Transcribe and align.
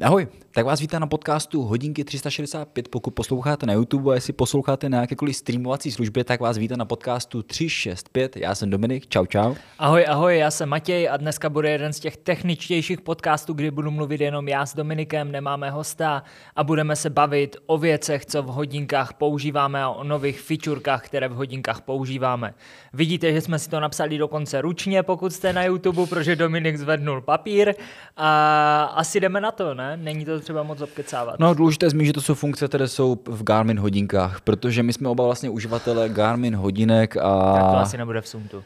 Ahoj, 0.00 0.26
tak 0.52 0.66
vás 0.66 0.80
vítám 0.80 1.00
na 1.00 1.06
podcastu 1.06 1.62
Hodinky 1.62 2.04
365. 2.04 2.88
Pokud 2.88 3.10
posloucháte 3.10 3.66
na 3.66 3.72
YouTube 3.72 4.12
a 4.12 4.14
jestli 4.14 4.32
posloucháte 4.32 4.88
na 4.88 5.00
jakékoliv 5.00 5.36
streamovací 5.36 5.90
službě, 5.90 6.24
tak 6.24 6.40
vás 6.40 6.58
vítám 6.58 6.78
na 6.78 6.84
podcastu 6.84 7.42
365. 7.42 8.36
Já 8.36 8.54
jsem 8.54 8.70
Dominik, 8.70 9.06
čau 9.06 9.26
čau. 9.26 9.54
Ahoj, 9.78 10.04
ahoj, 10.08 10.38
já 10.38 10.50
jsem 10.50 10.68
Matěj 10.68 11.08
a 11.08 11.16
dneska 11.16 11.48
bude 11.48 11.70
jeden 11.70 11.92
z 11.92 12.00
těch 12.00 12.16
techničtějších 12.16 13.00
podcastů, 13.00 13.52
kdy 13.52 13.70
budu 13.70 13.90
mluvit 13.90 14.20
jenom 14.20 14.48
já 14.48 14.66
s 14.66 14.74
Dominikem, 14.74 15.32
nemáme 15.32 15.70
hosta 15.70 16.22
a 16.56 16.64
budeme 16.64 16.96
se 16.96 17.10
bavit 17.10 17.56
o 17.66 17.78
věcech, 17.78 18.26
co 18.26 18.42
v 18.42 18.46
hodinkách 18.46 19.12
používáme 19.12 19.82
a 19.82 19.88
o 19.88 20.04
nových 20.04 20.40
featurkách, 20.40 21.04
které 21.04 21.28
v 21.28 21.34
hodinkách 21.34 21.80
používáme. 21.80 22.54
Vidíte, 22.92 23.32
že 23.32 23.40
jsme 23.40 23.58
si 23.58 23.70
to 23.70 23.80
napsali 23.80 24.18
dokonce 24.18 24.60
ručně, 24.60 25.02
pokud 25.02 25.32
jste 25.32 25.52
na 25.52 25.64
YouTube, 25.64 26.06
protože 26.06 26.36
Dominik 26.36 26.76
zvednul 26.76 27.20
papír 27.20 27.74
a 28.16 28.82
asi 28.94 29.20
jdeme 29.20 29.40
na 29.40 29.50
to, 29.50 29.74
ne? 29.74 29.96
Není 29.96 30.24
to 30.24 30.39
třeba 30.40 30.62
moc 30.62 30.80
obkecávat. 30.80 31.40
No 31.40 31.54
důležité 31.54 31.90
zmínit, 31.90 32.06
že 32.06 32.12
to 32.12 32.20
jsou 32.20 32.34
funkce, 32.34 32.68
které 32.68 32.88
jsou 32.88 33.18
v 33.26 33.42
Garmin 33.42 33.78
hodinkách, 33.78 34.40
protože 34.40 34.82
my 34.82 34.92
jsme 34.92 35.08
oba 35.08 35.24
vlastně 35.24 35.50
uživatelé 35.50 36.08
Garmin 36.08 36.56
hodinek 36.56 37.16
a... 37.16 37.52
Tak 37.52 37.62
to 37.62 37.76
asi 37.76 37.98
nebude 37.98 38.20
v 38.20 38.28
Suntu. 38.28 38.64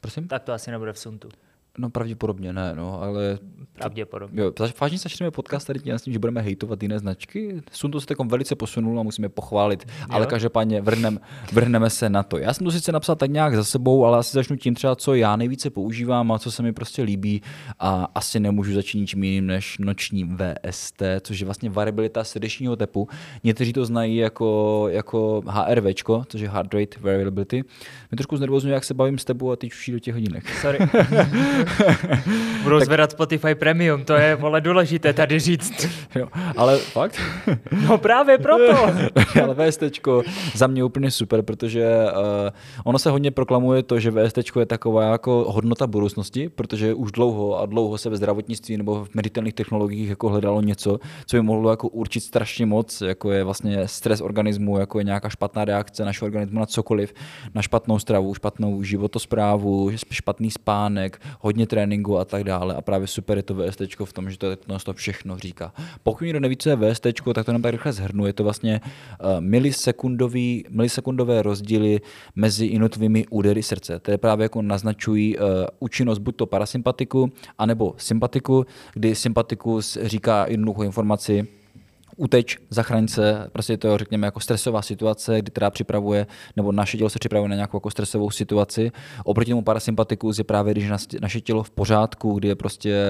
Prosím? 0.00 0.28
Tak 0.28 0.42
to 0.42 0.52
asi 0.52 0.70
nebude 0.70 0.92
v 0.92 0.98
Suntu. 0.98 1.28
No 1.78 1.90
pravděpodobně 1.90 2.52
ne, 2.52 2.72
no, 2.76 3.02
ale... 3.02 3.38
Pravděpodobně. 3.72 4.42
Jo, 4.42 4.52
vážně 4.80 4.98
začneme 4.98 5.30
podcast 5.30 5.66
tady 5.66 5.80
tím, 5.80 5.96
že 6.06 6.18
budeme 6.18 6.40
hejtovat 6.40 6.82
jiné 6.82 6.98
značky. 6.98 7.62
Sunto 7.72 8.00
se 8.00 8.06
takom 8.06 8.28
velice 8.28 8.54
posunul 8.54 9.00
a 9.00 9.02
musíme 9.02 9.28
pochválit, 9.28 9.84
jo. 9.88 10.06
ale 10.10 10.26
každopádně 10.26 10.80
vrhnem, 10.80 11.20
vrhneme 11.52 11.90
se 11.90 12.10
na 12.10 12.22
to. 12.22 12.38
Já 12.38 12.54
jsem 12.54 12.64
to 12.64 12.70
sice 12.70 12.92
napsal 12.92 13.16
tak 13.16 13.30
nějak 13.30 13.56
za 13.56 13.64
sebou, 13.64 14.04
ale 14.04 14.18
asi 14.18 14.36
začnu 14.36 14.56
tím 14.56 14.74
třeba, 14.74 14.96
co 14.96 15.14
já 15.14 15.36
nejvíce 15.36 15.70
používám 15.70 16.32
a 16.32 16.38
co 16.38 16.50
se 16.50 16.62
mi 16.62 16.72
prostě 16.72 17.02
líbí 17.02 17.42
a 17.78 18.08
asi 18.14 18.40
nemůžu 18.40 18.74
začít 18.74 18.98
ničím 18.98 19.24
jiným 19.24 19.46
než 19.46 19.78
noční 19.78 20.24
VST, 20.24 21.02
což 21.20 21.40
je 21.40 21.44
vlastně 21.44 21.70
variabilita 21.70 22.24
srdečního 22.24 22.76
tepu. 22.76 23.08
Někteří 23.44 23.72
to 23.72 23.84
znají 23.84 24.16
jako, 24.16 24.86
jako 24.90 25.42
HRV, 25.46 25.84
což 26.28 26.40
je 26.40 26.50
Heart 26.50 26.74
Rate 26.74 27.00
Variability. 27.00 27.64
Mě 28.10 28.16
trošku 28.16 28.36
znervozňuje, 28.36 28.74
jak 28.74 28.84
se 28.84 28.94
bavím 28.94 29.18
s 29.18 29.24
tebou 29.24 29.50
a 29.50 29.56
ty 29.56 29.68
čuší 29.68 29.92
do 29.92 29.98
těch 29.98 30.14
hodinek. 30.14 30.44
Sorry. 30.60 30.78
Budou 32.62 32.78
tak... 32.78 32.86
zvedat 32.86 33.10
Spotify 33.10 33.54
Premium, 33.54 34.04
to 34.04 34.12
je 34.12 34.34
vole 34.34 34.60
důležité 34.60 35.12
tady 35.12 35.38
říct. 35.38 35.88
jo, 36.14 36.28
ale 36.56 36.78
fakt? 36.78 37.20
no 37.88 37.98
právě 37.98 38.38
proto. 38.38 38.86
ale 39.42 39.70
VST 39.70 39.82
za 40.54 40.66
mě 40.66 40.84
úplně 40.84 41.10
super, 41.10 41.42
protože 41.42 41.86
uh, 41.86 42.50
ono 42.84 42.98
se 42.98 43.10
hodně 43.10 43.30
proklamuje 43.30 43.82
to, 43.82 44.00
že 44.00 44.10
VST 44.10 44.38
je 44.58 44.66
taková 44.66 45.04
jako 45.12 45.44
hodnota 45.48 45.86
budoucnosti, 45.86 46.48
protože 46.48 46.94
už 46.94 47.12
dlouho 47.12 47.60
a 47.60 47.66
dlouho 47.66 47.98
se 47.98 48.10
ve 48.10 48.16
zdravotnictví 48.16 48.76
nebo 48.76 49.04
v 49.04 49.14
meditelných 49.14 49.54
technologiích 49.54 50.08
jako 50.08 50.28
hledalo 50.28 50.62
něco, 50.62 50.98
co 51.26 51.36
by 51.36 51.42
mohlo 51.42 51.70
jako 51.70 51.88
určit 51.88 52.20
strašně 52.20 52.66
moc, 52.66 53.00
jako 53.00 53.32
je 53.32 53.44
vlastně 53.44 53.88
stres 53.88 54.20
organismu, 54.20 54.78
jako 54.78 54.98
je 54.98 55.04
nějaká 55.04 55.28
špatná 55.28 55.64
reakce 55.64 56.04
našeho 56.04 56.26
organismu 56.26 56.60
na 56.60 56.66
cokoliv, 56.66 57.14
na 57.54 57.62
špatnou 57.62 57.98
stravu, 57.98 58.34
špatnou 58.34 58.82
životosprávu, 58.82 59.90
špatný 60.10 60.50
spánek, 60.50 61.20
hodně 61.40 61.57
tréninku 61.66 62.18
a 62.18 62.24
tak 62.24 62.44
dále. 62.44 62.74
A 62.74 62.80
právě 62.80 63.06
super 63.06 63.36
je 63.36 63.42
to 63.42 63.54
VST 63.54 63.80
v 64.04 64.12
tom, 64.12 64.30
že 64.30 64.38
to, 64.38 64.56
to 64.84 64.92
všechno 64.92 65.38
říká. 65.38 65.72
Pokud 66.02 66.24
někdo 66.24 66.40
neví, 66.40 66.56
co 66.56 66.70
je 66.70 66.76
VST, 66.76 67.06
tak 67.34 67.46
to 67.46 67.52
nám 67.52 67.62
tak 67.62 67.72
rychle 67.72 67.92
zhrnu. 67.92 68.26
Je 68.26 68.32
to 68.32 68.44
vlastně 68.44 68.80
uh, 68.80 69.40
milisekundový, 69.40 70.64
milisekundové 70.70 71.42
rozdíly 71.42 72.00
mezi 72.36 72.66
jednotlivými 72.66 73.26
údery 73.30 73.62
srdce, 73.62 73.98
které 73.98 74.18
právě 74.18 74.42
jako 74.42 74.62
naznačují 74.62 75.38
uh, 75.38 75.44
účinnost 75.78 76.18
buď 76.18 76.36
to 76.36 76.46
parasympatiku, 76.46 77.32
anebo 77.58 77.94
sympatiku, 77.96 78.66
kdy 78.94 79.14
sympatikus 79.14 79.98
říká 80.02 80.46
jednoduchou 80.48 80.82
informaci, 80.82 81.46
uteč, 82.18 82.58
zachraň 82.70 83.08
se, 83.08 83.48
prostě 83.52 83.76
to 83.76 83.98
řekněme, 83.98 84.26
jako 84.26 84.40
stresová 84.40 84.82
situace, 84.82 85.38
kdy 85.38 85.50
teda 85.50 85.70
připravuje, 85.70 86.26
nebo 86.56 86.72
naše 86.72 86.96
tělo 86.96 87.10
se 87.10 87.18
připravuje 87.18 87.48
na 87.48 87.54
nějakou 87.54 87.76
jako 87.76 87.90
stresovou 87.90 88.30
situaci. 88.30 88.92
Oproti 89.24 89.50
tomu 89.50 89.62
parasympatikus 89.62 90.38
je 90.38 90.44
právě, 90.44 90.74
když 90.74 90.90
naše 91.20 91.40
tělo 91.40 91.62
v 91.62 91.70
pořádku, 91.70 92.34
kdy 92.34 92.48
je 92.48 92.54
prostě 92.54 93.04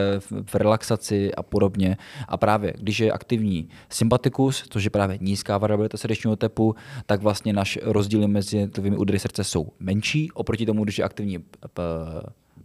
v 0.44 0.54
relaxaci 0.54 1.34
a 1.34 1.42
podobně. 1.42 1.96
A 2.28 2.36
právě, 2.36 2.72
když 2.78 3.00
je 3.00 3.12
aktivní 3.12 3.68
sympatikus, 3.90 4.64
což 4.70 4.84
je 4.84 4.90
právě 4.90 5.18
nízká 5.20 5.58
variabilita 5.58 5.98
srdečního 5.98 6.36
tepu, 6.36 6.74
tak 7.06 7.22
vlastně 7.22 7.52
naše 7.52 7.80
rozdíly 7.82 8.26
mezi 8.28 8.68
těmi 8.68 8.96
údery 8.96 9.18
srdce 9.18 9.44
jsou 9.44 9.68
menší, 9.80 10.30
oproti 10.32 10.66
tomu, 10.66 10.84
když 10.84 10.98
je 10.98 11.04
aktivní 11.04 11.38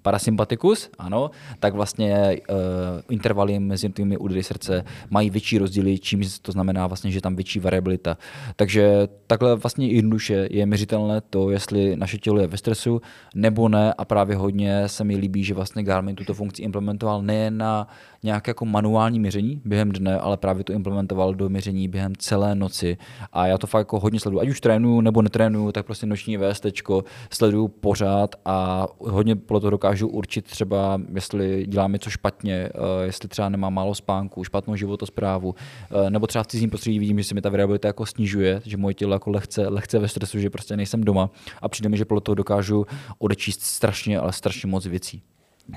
parasympatikus, 0.03 0.89
ano, 0.99 1.31
tak 1.59 1.73
vlastně 1.73 2.37
uh, 2.49 2.55
intervaly 3.09 3.59
mezi 3.59 3.89
těmi 3.89 4.17
údery 4.17 4.43
srdce 4.43 4.83
mají 5.09 5.29
větší 5.29 5.57
rozdíly, 5.57 5.99
čím 5.99 6.21
to 6.41 6.51
znamená 6.51 6.87
vlastně, 6.87 7.11
že 7.11 7.21
tam 7.21 7.35
větší 7.35 7.59
variabilita. 7.59 8.17
Takže 8.55 9.07
takhle 9.27 9.55
vlastně 9.55 9.87
jednoduše 9.87 10.47
je 10.51 10.65
měřitelné 10.65 11.21
to, 11.21 11.49
jestli 11.49 11.95
naše 11.95 12.17
tělo 12.17 12.39
je 12.39 12.47
ve 12.47 12.57
stresu 12.57 13.01
nebo 13.35 13.69
ne 13.69 13.93
a 13.93 14.05
právě 14.05 14.35
hodně 14.35 14.87
se 14.87 15.03
mi 15.03 15.15
líbí, 15.15 15.43
že 15.43 15.53
vlastně 15.53 15.83
Garmin 15.83 16.15
tuto 16.15 16.33
funkci 16.33 16.61
implementoval 16.61 17.21
nejen 17.21 17.57
na 17.57 17.87
nějaké 18.23 18.49
jako 18.49 18.65
manuální 18.65 19.19
měření 19.19 19.61
během 19.65 19.91
dne, 19.91 20.19
ale 20.19 20.37
právě 20.37 20.63
to 20.63 20.73
implementoval 20.73 21.33
do 21.33 21.49
měření 21.49 21.87
během 21.87 22.15
celé 22.15 22.55
noci. 22.55 22.97
A 23.33 23.47
já 23.47 23.57
to 23.57 23.67
fakt 23.67 23.81
jako 23.81 23.99
hodně 23.99 24.19
sleduju. 24.19 24.41
Ať 24.41 24.49
už 24.49 24.61
trénuju 24.61 25.01
nebo 25.01 25.21
netrénuju, 25.21 25.71
tak 25.71 25.85
prostě 25.85 26.05
noční 26.05 26.37
VST 26.37 26.65
sleduju 27.29 27.67
pořád 27.67 28.35
a 28.45 28.87
hodně 28.99 29.35
podle 29.35 29.61
toho 29.61 29.71
dokážu 29.71 29.92
určit 30.01 30.45
třeba, 30.45 31.01
jestli 31.13 31.65
dělám 31.67 31.93
něco 31.93 32.09
špatně, 32.09 32.53
eh, 32.53 33.05
jestli 33.05 33.29
třeba 33.29 33.49
nemám 33.49 33.73
málo 33.73 33.95
spánku, 33.95 34.43
špatnou 34.43 34.75
životosprávu, 34.75 35.55
eh, 36.05 36.09
nebo 36.09 36.27
třeba 36.27 36.43
v 36.43 36.47
cizím 36.47 36.69
prostředí 36.69 36.99
vidím, 36.99 37.17
že 37.17 37.23
se 37.23 37.35
mi 37.35 37.41
ta 37.41 37.49
variabilita 37.49 37.87
jako 37.87 38.05
snižuje, 38.05 38.61
že 38.65 38.77
moje 38.77 38.93
tělo 38.93 39.13
jako 39.13 39.29
lehce, 39.29 39.67
lehce 39.67 39.99
ve 39.99 40.07
stresu, 40.07 40.39
že 40.39 40.49
prostě 40.49 40.77
nejsem 40.77 41.03
doma 41.03 41.29
a 41.61 41.69
přijde 41.69 41.89
mi, 41.89 41.97
že 41.97 42.05
toho 42.05 42.35
dokážu 42.35 42.85
odečíst 43.19 43.61
strašně, 43.61 44.19
ale 44.19 44.33
strašně 44.33 44.69
moc 44.69 44.85
věcí. 44.85 45.21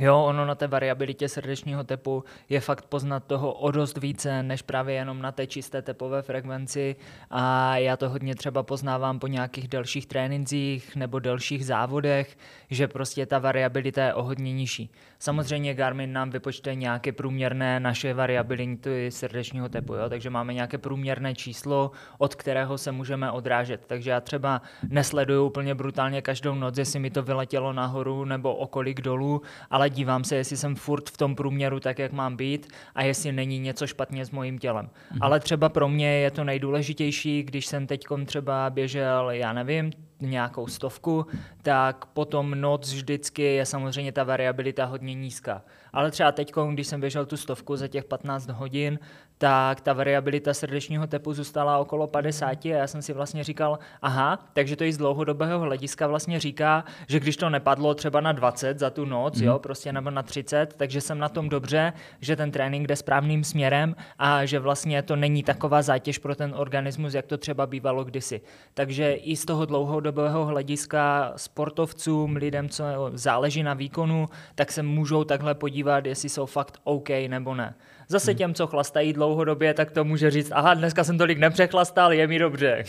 Jo, 0.01 0.25
ono 0.25 0.45
na 0.45 0.55
té 0.55 0.67
variabilitě 0.67 1.29
srdečního 1.29 1.85
tepu 1.85 2.25
je 2.49 2.61
fakt 2.61 2.85
poznat 2.85 3.25
toho 3.25 3.53
o 3.53 3.71
dost 3.71 3.99
více, 3.99 4.43
než 4.43 4.63
právě 4.63 4.95
jenom 4.95 5.23
na 5.23 5.33
té 5.33 5.47
čisté 5.47 5.83
tepové 5.83 6.23
frekvenci 6.23 6.97
a 7.31 7.77
já 7.77 7.97
to 7.97 8.09
hodně 8.09 8.35
třeba 8.35 8.63
poznávám 8.63 9.19
po 9.19 9.27
nějakých 9.27 9.69
delších 9.69 10.07
trénincích 10.07 10.97
nebo 10.97 11.19
delších 11.19 11.67
závodech, 11.67 12.37
že 12.71 12.89
prostě 12.89 13.27
ta 13.27 13.39
variabilita 13.39 14.05
je 14.05 14.15
o 14.15 14.23
hodně 14.23 14.53
nižší. 14.53 14.91
Samozřejmě 15.19 15.75
Garmin 15.75 16.13
nám 16.13 16.31
vypočte 16.31 16.75
nějaké 16.75 17.13
průměrné 17.13 17.81
naše 17.81 18.15
variability 18.15 19.11
srdečního 19.11 19.69
tepu, 19.69 19.95
jo? 19.95 20.09
takže 20.09 20.31
máme 20.31 20.55
nějaké 20.55 20.79
průměrné 20.79 21.35
číslo, 21.35 21.91
od 22.19 22.35
kterého 22.35 22.79
se 22.79 22.93
můžeme 22.93 23.31
odrážet. 23.31 23.85
Takže 23.87 24.11
já 24.11 24.21
třeba 24.21 24.63
nesleduju 24.89 25.47
úplně 25.47 25.75
brutálně 25.75 26.23
každou 26.23 26.55
noc, 26.55 26.79
jestli 26.79 27.01
mi 27.01 27.11
to 27.11 27.23
vyletělo 27.23 27.73
nahoru 27.73 28.25
nebo 28.25 28.55
okolik 28.55 29.01
dolů, 29.01 29.43
ale 29.77 29.91
dívám 29.91 30.25
se, 30.25 30.37
jestli 30.37 30.57
jsem 30.57 30.75
furt 30.75 31.11
v 31.11 31.17
tom 31.17 31.35
průměru 31.35 31.81
tak, 31.81 31.99
jak 31.99 32.13
mám 32.13 32.37
být 32.37 32.67
a 32.95 33.03
jestli 33.03 33.33
není 33.33 33.59
něco 33.59 33.87
špatně 33.87 34.25
s 34.25 34.31
mojím 34.31 34.59
tělem. 34.59 34.91
Mhm. 35.11 35.23
Ale 35.23 35.41
třeba 35.41 35.69
pro 35.69 35.89
mě 35.89 36.09
je 36.09 36.31
to 36.31 36.45
nejdůležitější, 36.45 37.43
když 37.43 37.67
jsem 37.67 37.87
teď 37.87 38.05
třeba 38.27 38.71
běžel, 38.71 39.31
já 39.31 39.53
nevím, 39.53 39.93
nějakou 40.21 40.67
stovku, 40.67 41.27
tak 41.63 42.07
potom 42.07 42.61
noc 42.61 42.93
vždycky 42.93 43.43
je 43.43 43.67
samozřejmě 43.67 44.13
ta 44.13 44.25
variabilita 44.25 44.85
hodně 44.85 45.15
nízká. 45.15 45.63
Ale 45.93 46.11
třeba 46.11 46.33
teď, 46.33 46.53
když 46.73 46.87
jsem 46.87 47.01
běžel 47.01 47.27
tu 47.27 47.37
stovku 47.37 47.77
za 47.77 47.89
těch 47.89 48.05
15 48.05 48.49
hodin, 48.51 48.99
tak 49.39 49.81
ta 49.81 49.93
variabilita 49.93 50.55
srdečního 50.55 51.07
tepu 51.07 51.33
zůstala 51.33 51.79
okolo 51.79 52.07
50 52.07 52.65
a 52.65 52.69
já 52.69 52.87
jsem 52.87 53.03
si 53.03 53.13
vlastně 53.13 53.45
říkal, 53.45 53.79
aha, 54.03 54.39
takže 54.53 54.77
to 54.77 54.85
i 54.85 54.93
z 54.93 54.97
dlouhodobého 54.97 55.61
hlediska 55.61 56.07
vlastně 56.07 56.41
říká, 56.41 56.85
že 57.09 57.21
když 57.21 57.37
to 57.37 57.51
nepadlo 57.51 57.95
třeba 57.95 58.21
na 58.21 58.33
20 58.33 58.79
za 58.79 58.91
tu 58.91 59.05
noc, 59.05 59.41
mm. 59.41 59.47
jo, 59.47 59.59
prostě 59.59 59.93
nebo 59.93 60.11
na 60.11 60.23
30, 60.23 60.75
takže 60.77 61.01
jsem 61.01 61.19
na 61.19 61.29
tom 61.29 61.49
dobře, 61.49 61.93
že 62.21 62.37
ten 62.37 62.51
trénink 62.51 62.87
jde 62.87 62.97
správným 62.97 63.45
směrem 63.45 63.97
a 64.19 64.45
že 64.45 64.59
vlastně 64.59 65.03
to 65.03 65.17
není 65.17 65.43
taková 65.43 65.83
zátěž 65.83 66.19
pro 66.19 66.35
ten 66.35 66.55
organismus, 66.57 67.15
jak 67.15 67.27
to 67.27 67.39
třeba 67.39 67.67
bývalo 67.67 68.05
kdysi. 68.05 68.41
Takže 68.75 69.13
i 69.13 69.37
z 69.37 69.45
toho 69.45 69.67
dlouhodobého 69.67 70.47
hlediska 70.47 71.33
sportovcům, 71.37 72.37
lidem, 72.37 72.69
co 72.69 72.85
záleží 73.13 73.63
na 73.63 73.75
výkonu, 73.75 74.29
tak 74.55 74.73
se 74.73 74.83
můžou 74.83 75.25
takhle 75.25 75.55
podívat, 75.55 76.07
jestli 76.07 76.29
jsou 76.29 76.47
fakt 76.47 76.79
OK 76.85 77.09
nebo 77.29 77.55
ne. 77.55 77.75
Zase 78.09 78.31
hmm. 78.31 78.39
těm, 78.39 78.55
co 78.55 78.67
chlastají 78.67 79.13
dlouhodobě, 79.13 79.75
tak 79.75 79.91
to 79.91 80.05
může 80.05 80.31
říct, 80.31 80.53
aha, 80.55 80.75
dneska 80.75 81.05
jsem 81.05 81.19
tolik 81.19 81.39
nepřechlastal, 81.39 82.13
je 82.13 82.27
mi 82.27 82.39
dobře. 82.39 82.85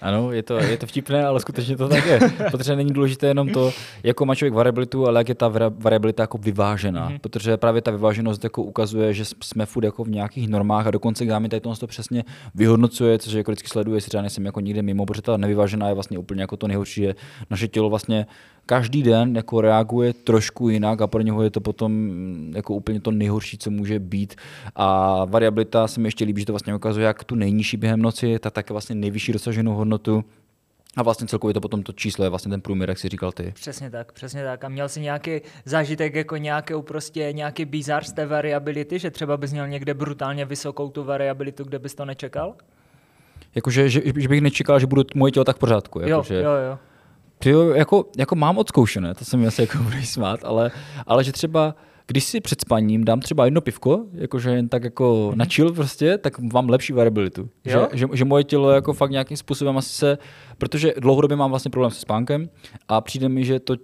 Ano, 0.00 0.32
je 0.32 0.42
to, 0.42 0.58
je 0.58 0.76
to 0.76 0.86
vtipné, 0.86 1.26
ale 1.26 1.40
skutečně 1.40 1.76
to 1.76 1.88
tak 1.88 2.06
je. 2.06 2.20
Protože 2.50 2.76
není 2.76 2.92
důležité 2.92 3.26
jenom 3.26 3.48
to, 3.48 3.72
jako 4.02 4.26
má 4.26 4.34
člověk 4.34 4.54
variabilitu, 4.54 5.06
ale 5.06 5.20
jak 5.20 5.28
je 5.28 5.34
ta 5.34 5.48
variabilita 5.78 6.22
jako 6.22 6.38
vyvážená. 6.38 7.10
Mm-hmm. 7.10 7.18
Protože 7.18 7.56
právě 7.56 7.82
ta 7.82 7.90
vyváženost 7.90 8.44
jako 8.44 8.62
ukazuje, 8.62 9.14
že 9.14 9.24
jsme 9.24 9.66
furt 9.66 9.84
jako 9.84 10.04
v 10.04 10.08
nějakých 10.08 10.48
normách 10.48 10.86
a 10.86 10.90
dokonce 10.90 11.26
Gami 11.26 11.48
tady 11.48 11.60
to 11.60 11.86
přesně 11.86 12.24
vyhodnocuje, 12.54 13.18
což 13.18 13.32
jako 13.32 13.50
vždycky 13.50 13.68
sleduje, 13.68 13.96
jestli 13.96 14.08
třeba 14.08 14.22
nejsem 14.22 14.46
jako 14.46 14.60
někde 14.60 14.82
mimo, 14.82 15.06
protože 15.06 15.22
ta 15.22 15.36
nevyvážená 15.36 15.88
je 15.88 15.94
vlastně 15.94 16.18
úplně 16.18 16.40
jako 16.40 16.56
to 16.56 16.68
nejhorší, 16.68 17.02
je 17.02 17.14
naše 17.50 17.68
tělo 17.68 17.90
vlastně 17.90 18.26
každý 18.66 19.02
den 19.02 19.36
jako 19.36 19.60
reaguje 19.60 20.12
trošku 20.12 20.68
jinak 20.68 21.00
a 21.00 21.06
pro 21.06 21.20
něho 21.20 21.42
je 21.42 21.50
to 21.50 21.60
potom 21.60 22.10
jako 22.54 22.74
úplně 22.74 23.00
to 23.00 23.10
nejhorší, 23.10 23.58
co 23.58 23.70
může 23.70 23.98
být. 23.98 24.34
A 24.76 25.24
variabilita 25.24 25.88
se 25.88 26.00
mi 26.00 26.08
ještě 26.08 26.24
líbí, 26.24 26.40
že 26.40 26.46
to 26.46 26.52
vlastně 26.52 26.74
ukazuje 26.74 27.06
jak 27.06 27.24
tu 27.24 27.34
nejnižší 27.34 27.76
během 27.76 28.02
noci, 28.02 28.38
tak 28.38 28.52
také 28.52 28.74
vlastně 28.74 28.94
nejvyšší 28.94 29.32
dosaženou 29.32 29.74
hodnotu. 29.84 30.24
A 30.96 31.02
vlastně 31.02 31.26
celkově 31.26 31.54
to 31.54 31.60
potom 31.60 31.82
to 31.82 31.92
číslo 31.92 32.24
je 32.24 32.30
vlastně 32.30 32.50
ten 32.50 32.60
průměr, 32.60 32.88
jak 32.88 32.98
si 32.98 33.08
říkal 33.08 33.32
ty. 33.32 33.52
Přesně 33.54 33.90
tak, 33.90 34.12
přesně 34.12 34.44
tak. 34.44 34.64
A 34.64 34.68
měl 34.68 34.88
jsi 34.88 35.00
nějaký 35.00 35.40
zážitek 35.64 36.14
jako 36.14 36.36
nějakou 36.36 36.82
prostě 36.82 37.32
nějaký 37.32 37.64
bizar 37.64 38.04
z 38.04 38.12
té 38.12 38.26
variability, 38.26 38.98
že 38.98 39.10
třeba 39.10 39.36
bys 39.36 39.52
měl 39.52 39.68
někde 39.68 39.94
brutálně 39.94 40.44
vysokou 40.44 40.90
tu 40.90 41.04
variabilitu, 41.04 41.64
kde 41.64 41.78
bys 41.78 41.94
to 41.94 42.04
nečekal? 42.04 42.54
Jakože, 43.54 43.88
že, 43.88 44.02
že 44.16 44.28
bych 44.28 44.40
nečekal, 44.40 44.78
že 44.78 44.86
budu 44.86 45.02
moje 45.14 45.32
tělo 45.32 45.44
tak 45.44 45.56
v 45.56 45.58
pořádku. 45.58 46.00
Jako, 46.00 46.10
jo, 46.10 46.22
že, 46.22 46.34
jo, 46.34 46.50
jo. 46.70 46.78
Ty 47.38 47.50
jo, 47.50 47.68
jako, 47.68 48.06
jako 48.18 48.34
mám 48.34 48.58
odzkoušené, 48.58 49.14
to 49.14 49.24
se 49.24 49.36
mi 49.36 49.46
asi 49.46 49.62
jako 49.62 49.78
bude 49.82 50.02
smát, 50.02 50.44
ale, 50.44 50.70
ale 51.06 51.24
že 51.24 51.32
třeba 51.32 51.74
když 52.06 52.24
si 52.24 52.40
před 52.40 52.60
spaním 52.60 53.04
dám 53.04 53.20
třeba 53.20 53.44
jedno 53.44 53.60
pivko, 53.60 54.04
jakože 54.12 54.50
jen 54.50 54.68
tak 54.68 54.84
jako 54.84 55.30
mm-hmm. 55.30 55.36
na 55.36 55.44
chill 55.44 55.72
prostě, 55.72 56.18
tak 56.18 56.38
mám 56.38 56.68
lepší 56.68 56.92
variabilitu. 56.92 57.48
Že, 57.64 57.78
že, 57.92 58.06
že, 58.12 58.24
moje 58.24 58.44
tělo 58.44 58.70
jako 58.70 58.92
fakt 58.92 59.10
nějakým 59.10 59.36
způsobem 59.36 59.78
asi 59.78 59.88
se, 59.88 60.18
protože 60.58 60.94
dlouhodobě 60.98 61.36
mám 61.36 61.50
vlastně 61.50 61.70
problém 61.70 61.90
se 61.90 62.00
spánkem 62.00 62.48
a 62.88 63.00
přijde 63.00 63.28
mi, 63.28 63.44
že 63.44 63.60
to 63.60 63.76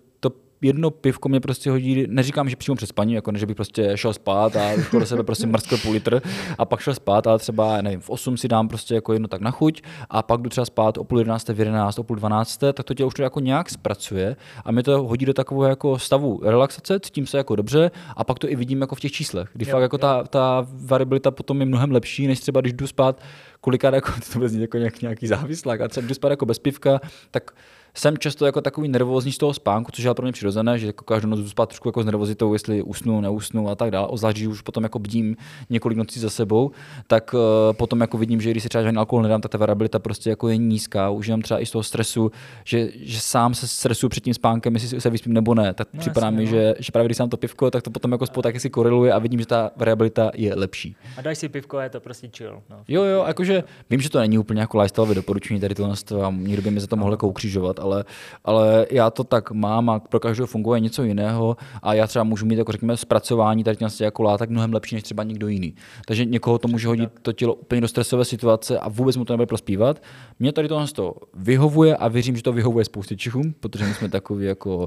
jedno 0.62 0.90
pivko 0.90 1.28
mě 1.28 1.40
prostě 1.40 1.70
hodí, 1.70 2.04
neříkám, 2.08 2.48
že 2.48 2.56
přímo 2.56 2.74
před 2.74 2.86
spaním, 2.86 3.14
jako 3.14 3.32
ne, 3.32 3.38
že 3.38 3.46
bych 3.46 3.56
prostě 3.56 3.92
šel 3.94 4.12
spát 4.12 4.56
a 4.56 4.70
do 4.92 5.06
sebe 5.06 5.22
prostě 5.22 5.46
mrskl 5.46 5.76
půl 5.78 5.92
litr 5.92 6.22
a 6.58 6.64
pak 6.64 6.80
šel 6.80 6.94
spát, 6.94 7.26
ale 7.26 7.38
třeba, 7.38 7.82
nevím, 7.82 8.00
v 8.00 8.10
8 8.10 8.36
si 8.36 8.48
dám 8.48 8.68
prostě 8.68 8.94
jako 8.94 9.12
jedno 9.12 9.28
tak 9.28 9.40
na 9.40 9.50
chuť 9.50 9.82
a 10.10 10.22
pak 10.22 10.40
jdu 10.40 10.50
třeba 10.50 10.64
spát 10.64 10.98
o 10.98 11.04
půl 11.04 11.18
11, 11.18 11.48
v 11.48 11.58
11, 11.58 11.98
o 11.98 12.02
půl 12.02 12.16
12, 12.16 12.60
tak 12.72 12.84
to 12.84 12.94
tělo 12.94 13.06
už 13.06 13.14
to 13.14 13.22
jako 13.22 13.40
nějak 13.40 13.70
zpracuje 13.70 14.36
a 14.64 14.72
mě 14.72 14.82
to 14.82 15.02
hodí 15.02 15.26
do 15.26 15.34
takového 15.34 15.70
jako 15.70 15.98
stavu 15.98 16.40
relaxace, 16.42 17.00
cítím 17.00 17.26
se 17.26 17.36
jako 17.36 17.56
dobře 17.56 17.90
a 18.16 18.24
pak 18.24 18.38
to 18.38 18.48
i 18.48 18.56
vidím 18.56 18.80
jako 18.80 18.94
v 18.94 19.00
těch 19.00 19.12
číslech, 19.12 19.48
kdy 19.52 19.64
jo, 19.68 19.72
fakt 19.72 19.82
jako 19.82 19.98
ta, 19.98 20.24
ta 20.24 20.66
variabilita 20.70 21.30
potom 21.30 21.60
je 21.60 21.66
mnohem 21.66 21.92
lepší, 21.92 22.26
než 22.26 22.40
třeba 22.40 22.60
když 22.60 22.72
jdu 22.72 22.86
spát 22.86 23.20
kolikrát 23.60 23.94
jako, 23.94 24.12
to 24.32 24.38
bude 24.38 24.60
jako 24.60 24.78
nějak, 24.78 25.02
nějaký 25.02 25.26
závislák 25.26 25.80
a 25.80 25.88
třeba 25.88 26.06
jdu 26.06 26.14
spát 26.14 26.30
jako 26.30 26.46
bez 26.46 26.58
pivka, 26.58 27.00
tak 27.30 27.50
jsem 27.94 28.18
často 28.18 28.46
jako 28.46 28.60
takový 28.60 28.88
nervózní 28.88 29.32
z 29.32 29.38
toho 29.38 29.54
spánku, 29.54 29.92
což 29.92 30.04
je 30.04 30.14
pro 30.14 30.22
mě 30.22 30.32
přirozené, 30.32 30.78
že 30.78 30.86
jako 30.86 31.04
každou 31.04 31.28
noc 31.28 31.48
spát 31.48 31.68
trošku 31.68 31.88
jako 31.88 32.02
s 32.02 32.06
nervozitou, 32.06 32.52
jestli 32.52 32.82
usnu, 32.82 33.20
neusnu 33.20 33.68
a 33.68 33.74
tak 33.74 33.90
dále. 33.90 34.06
Ozvlášť, 34.06 34.42
už 34.42 34.60
potom 34.60 34.82
jako 34.82 34.98
bdím 34.98 35.36
několik 35.70 35.98
nocí 35.98 36.20
za 36.20 36.30
sebou, 36.30 36.70
tak 37.06 37.34
uh, 37.34 37.40
potom 37.72 38.00
jako 38.00 38.18
vidím, 38.18 38.40
že 38.40 38.50
když 38.50 38.62
si 38.62 38.68
třeba 38.68 38.84
žádný 38.84 38.98
alkohol 38.98 39.22
nedám, 39.22 39.40
tak 39.40 39.52
ta 39.52 39.58
variabilita 39.58 39.98
prostě 39.98 40.30
jako 40.30 40.48
je 40.48 40.56
nízká. 40.56 41.10
Už 41.10 41.26
jenom 41.26 41.42
třeba 41.42 41.60
i 41.60 41.66
z 41.66 41.70
toho 41.70 41.82
stresu, 41.82 42.32
že, 42.64 42.88
že 42.94 43.20
sám 43.20 43.54
se 43.54 43.68
stresu 43.68 44.08
před 44.08 44.24
tím 44.24 44.34
spánkem, 44.34 44.74
jestli 44.74 45.00
se 45.00 45.10
vyspím 45.10 45.32
nebo 45.32 45.54
ne. 45.54 45.74
Tak 45.74 45.88
no, 45.92 46.00
připadá 46.00 46.30
mi, 46.30 46.44
no. 46.44 46.50
že, 46.50 46.74
že 46.78 46.92
právě 46.92 47.08
když 47.08 47.16
jsem 47.16 47.28
to 47.28 47.36
pivko, 47.36 47.70
tak 47.70 47.82
to 47.82 47.90
potom 47.90 48.12
jako 48.12 48.26
spolu 48.26 48.42
taky 48.42 48.60
si 48.60 48.70
koreluje 48.70 49.12
a 49.12 49.18
vidím, 49.18 49.40
že 49.40 49.46
ta 49.46 49.70
variabilita 49.76 50.30
je 50.34 50.54
lepší. 50.54 50.96
A 51.16 51.22
dáš 51.22 51.38
si 51.38 51.48
pivko 51.48 51.78
a 51.78 51.82
je 51.82 51.90
to 51.90 52.00
prostě 52.00 52.30
chill. 52.36 52.62
No. 52.70 52.76
Jo, 52.88 53.02
jo, 53.02 53.24
jakože 53.26 53.64
vím, 53.90 54.00
že 54.00 54.10
to 54.10 54.20
není 54.20 54.38
úplně 54.38 54.60
jako 54.60 54.78
lifestyle 54.78 55.14
doporučení 55.14 55.60
tady 55.60 55.74
tohle 55.74 55.94
a 56.24 56.30
někdo 56.30 56.62
by 56.62 56.70
mi 56.70 56.80
za 56.80 56.86
to 56.86 56.96
mohl 56.96 57.12
jako 57.12 57.28
ukřižovat, 57.28 57.79
ale, 57.80 58.04
ale 58.44 58.86
já 58.90 59.10
to 59.10 59.24
tak 59.24 59.50
mám 59.50 59.90
a 59.90 59.98
pro 59.98 60.20
každého 60.20 60.46
funguje 60.46 60.80
něco 60.80 61.02
jiného 61.02 61.56
a 61.82 61.94
já 61.94 62.06
třeba 62.06 62.24
můžu 62.24 62.46
mít, 62.46 62.58
jako 62.58 62.72
řekněme, 62.72 62.96
zpracování 62.96 63.64
tady 63.64 63.76
jako 64.00 64.22
látek 64.22 64.50
mnohem 64.50 64.72
lepší 64.72 64.94
než 64.94 65.04
třeba 65.04 65.22
někdo 65.22 65.48
jiný. 65.48 65.74
Takže 66.06 66.24
někoho 66.24 66.58
to 66.58 66.68
může 66.68 66.88
hodit 66.88 67.10
to 67.22 67.32
tělo 67.32 67.54
úplně 67.54 67.80
do 67.80 67.88
stresové 67.88 68.24
situace 68.24 68.78
a 68.78 68.88
vůbec 68.88 69.16
mu 69.16 69.24
to 69.24 69.32
nebude 69.32 69.46
prospívat. 69.46 70.02
Mě 70.38 70.52
tady 70.52 70.68
tohle 70.68 70.88
to 70.88 71.14
vyhovuje 71.34 71.96
a 71.96 72.08
věřím, 72.08 72.36
že 72.36 72.42
to 72.42 72.52
vyhovuje 72.52 72.84
spoustě 72.84 73.16
Čechům, 73.16 73.54
protože 73.60 73.84
my 73.84 73.94
jsme 73.94 74.08
takový 74.08 74.46
jako, 74.46 74.76
uh, 74.76 74.84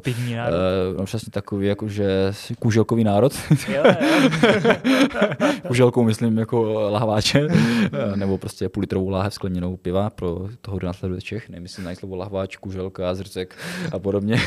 no, 0.98 1.06
přesně 1.06 1.32
takový 1.32 1.68
jako, 1.68 1.88
že 1.88 2.34
kůželkový 2.60 3.04
národ. 3.04 3.34
Kůželkou 5.68 6.04
myslím 6.04 6.38
jako 6.38 6.90
lahváče, 6.90 7.48
eh, 7.50 8.16
nebo 8.16 8.38
prostě 8.38 8.70
půl 8.70 8.82
litrovou 8.82 9.10
láhev 9.10 9.34
skleněnou 9.34 9.78
piva 9.78 10.10
pro 10.10 10.48
toho, 10.62 10.78
kdo 10.78 10.88
následuje 10.88 11.22
Čech. 11.22 11.50
Nemyslím 11.50 11.86
na 11.86 11.96
slovo 11.96 12.16
lahváč, 12.16 12.58
kůželka, 12.90 13.16
zrcek 13.16 13.56
a 13.92 14.00
podobně. 14.00 14.38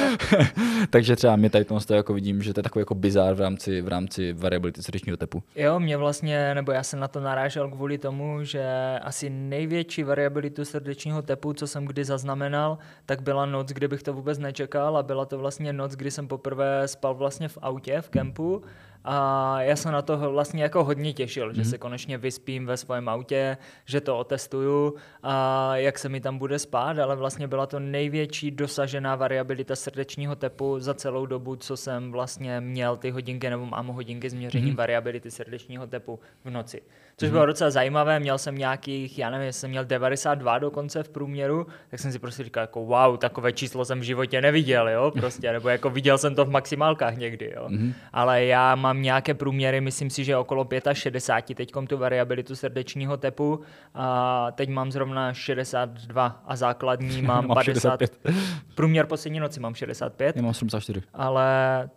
Takže 0.90 1.16
třeba 1.16 1.36
mě 1.36 1.50
tady 1.50 1.64
to 1.64 1.94
jako 1.94 2.14
vidím, 2.14 2.42
že 2.42 2.54
to 2.54 2.60
je 2.60 2.62
takový 2.62 2.80
jako 2.80 2.94
bizár 2.94 3.34
v 3.34 3.40
rámci, 3.40 3.80
v 3.80 3.88
rámci 3.88 4.32
variability 4.32 4.82
srdečního 4.82 5.16
tepu. 5.16 5.42
Jo, 5.56 5.80
mě 5.80 5.96
vlastně, 5.96 6.54
nebo 6.54 6.72
já 6.72 6.82
jsem 6.82 7.00
na 7.00 7.08
to 7.08 7.20
narážel 7.20 7.70
kvůli 7.70 7.98
tomu, 7.98 8.44
že 8.44 8.64
asi 9.02 9.30
největší 9.30 10.02
variabilitu 10.02 10.64
srdečního 10.64 11.22
tepu, 11.22 11.52
co 11.52 11.66
jsem 11.66 11.84
kdy 11.84 12.04
zaznamenal, 12.04 12.78
tak 13.06 13.22
byla 13.22 13.46
noc, 13.46 13.68
kdy 13.68 13.88
bych 13.88 14.02
to 14.02 14.12
vůbec 14.12 14.38
nečekal 14.38 14.96
a 14.96 15.02
byla 15.02 15.24
to 15.24 15.38
vlastně 15.38 15.72
noc, 15.72 15.92
kdy 15.92 16.10
jsem 16.10 16.28
poprvé 16.28 16.88
spal 16.88 17.14
vlastně 17.14 17.48
v 17.48 17.58
autě, 17.62 18.00
v 18.00 18.08
kempu 18.08 18.62
a 19.06 19.56
já 19.62 19.76
jsem 19.76 19.92
na 19.92 20.02
to 20.02 20.16
vlastně 20.18 20.62
jako 20.62 20.84
hodně 20.84 21.12
těšil, 21.12 21.48
mm-hmm. 21.48 21.54
že 21.54 21.60
mhm. 21.60 21.70
se 21.70 21.78
konečně 21.78 22.18
vyspím 22.18 22.66
ve 22.66 22.76
svém 22.76 23.08
autě, 23.08 23.56
že 23.84 24.00
to 24.00 24.18
otestuju 24.18 24.94
a 25.22 25.76
jak 25.76 25.98
se 25.98 26.08
mi 26.08 26.20
tam 26.20 26.38
bude 26.38 26.58
spát, 26.58 26.98
ale 26.98 27.16
vlastně 27.16 27.48
byla 27.48 27.66
to 27.66 27.80
největší 27.80 28.50
dosažená 28.50 29.16
variabilita 29.16 29.76
srdečního 29.76 30.36
tepu 30.36 30.78
za 30.78 30.94
celou 30.94 31.26
dobu, 31.26 31.56
co 31.56 31.76
jsem 31.76 32.12
vlastně 32.12 32.60
měl 32.60 32.96
ty 32.96 33.10
hodinky 33.10 33.50
nebo 33.50 33.66
mám 33.66 33.86
hodinky 33.86 34.30
s 34.30 34.34
měřením 34.34 34.74
mm-hmm. 34.74 34.76
variability 34.76 35.30
srdečního 35.30 35.86
tepu 35.86 36.20
v 36.44 36.50
noci 36.50 36.82
což 37.16 37.30
bylo 37.30 37.46
docela 37.46 37.70
zajímavé. 37.70 38.20
Měl 38.20 38.38
jsem 38.38 38.58
nějakých, 38.58 39.18
já 39.18 39.30
nevím, 39.30 39.52
jsem 39.52 39.70
měl 39.70 39.84
92 39.84 40.58
dokonce 40.58 41.02
v 41.02 41.08
průměru, 41.08 41.66
tak 41.90 42.00
jsem 42.00 42.12
si 42.12 42.18
prostě 42.18 42.44
říkal, 42.44 42.60
jako 42.60 42.84
wow, 42.84 43.16
takové 43.16 43.52
číslo 43.52 43.84
jsem 43.84 44.00
v 44.00 44.02
životě 44.02 44.40
neviděl, 44.40 44.88
jo, 44.88 45.10
prostě, 45.10 45.52
nebo 45.52 45.68
jako 45.68 45.90
viděl 45.90 46.18
jsem 46.18 46.34
to 46.34 46.44
v 46.44 46.50
maximálkách 46.50 47.16
někdy, 47.16 47.52
jo. 47.56 47.68
Mm-hmm. 47.68 47.92
Ale 48.12 48.44
já 48.44 48.74
mám 48.74 48.95
nějaké 49.02 49.34
průměry, 49.34 49.80
myslím 49.80 50.10
si, 50.10 50.24
že 50.24 50.36
okolo 50.36 50.68
65 50.92 51.54
teď 51.56 51.72
tu 51.88 51.96
variabilitu 51.96 52.56
srdečního 52.56 53.16
tepu 53.16 53.60
a 53.94 54.46
teď 54.52 54.68
mám 54.68 54.92
zrovna 54.92 55.34
62 55.34 56.42
a 56.46 56.56
základní 56.56 57.22
mám, 57.22 57.46
mám 57.46 57.54
50. 57.54 57.72
65. 57.72 58.34
Průměr 58.74 59.06
poslední 59.06 59.40
noci 59.40 59.60
mám 59.60 59.74
65. 59.74 60.36
Já 60.36 60.42
mám 60.42 60.50
84. 60.50 61.02
Ale, 61.14 61.88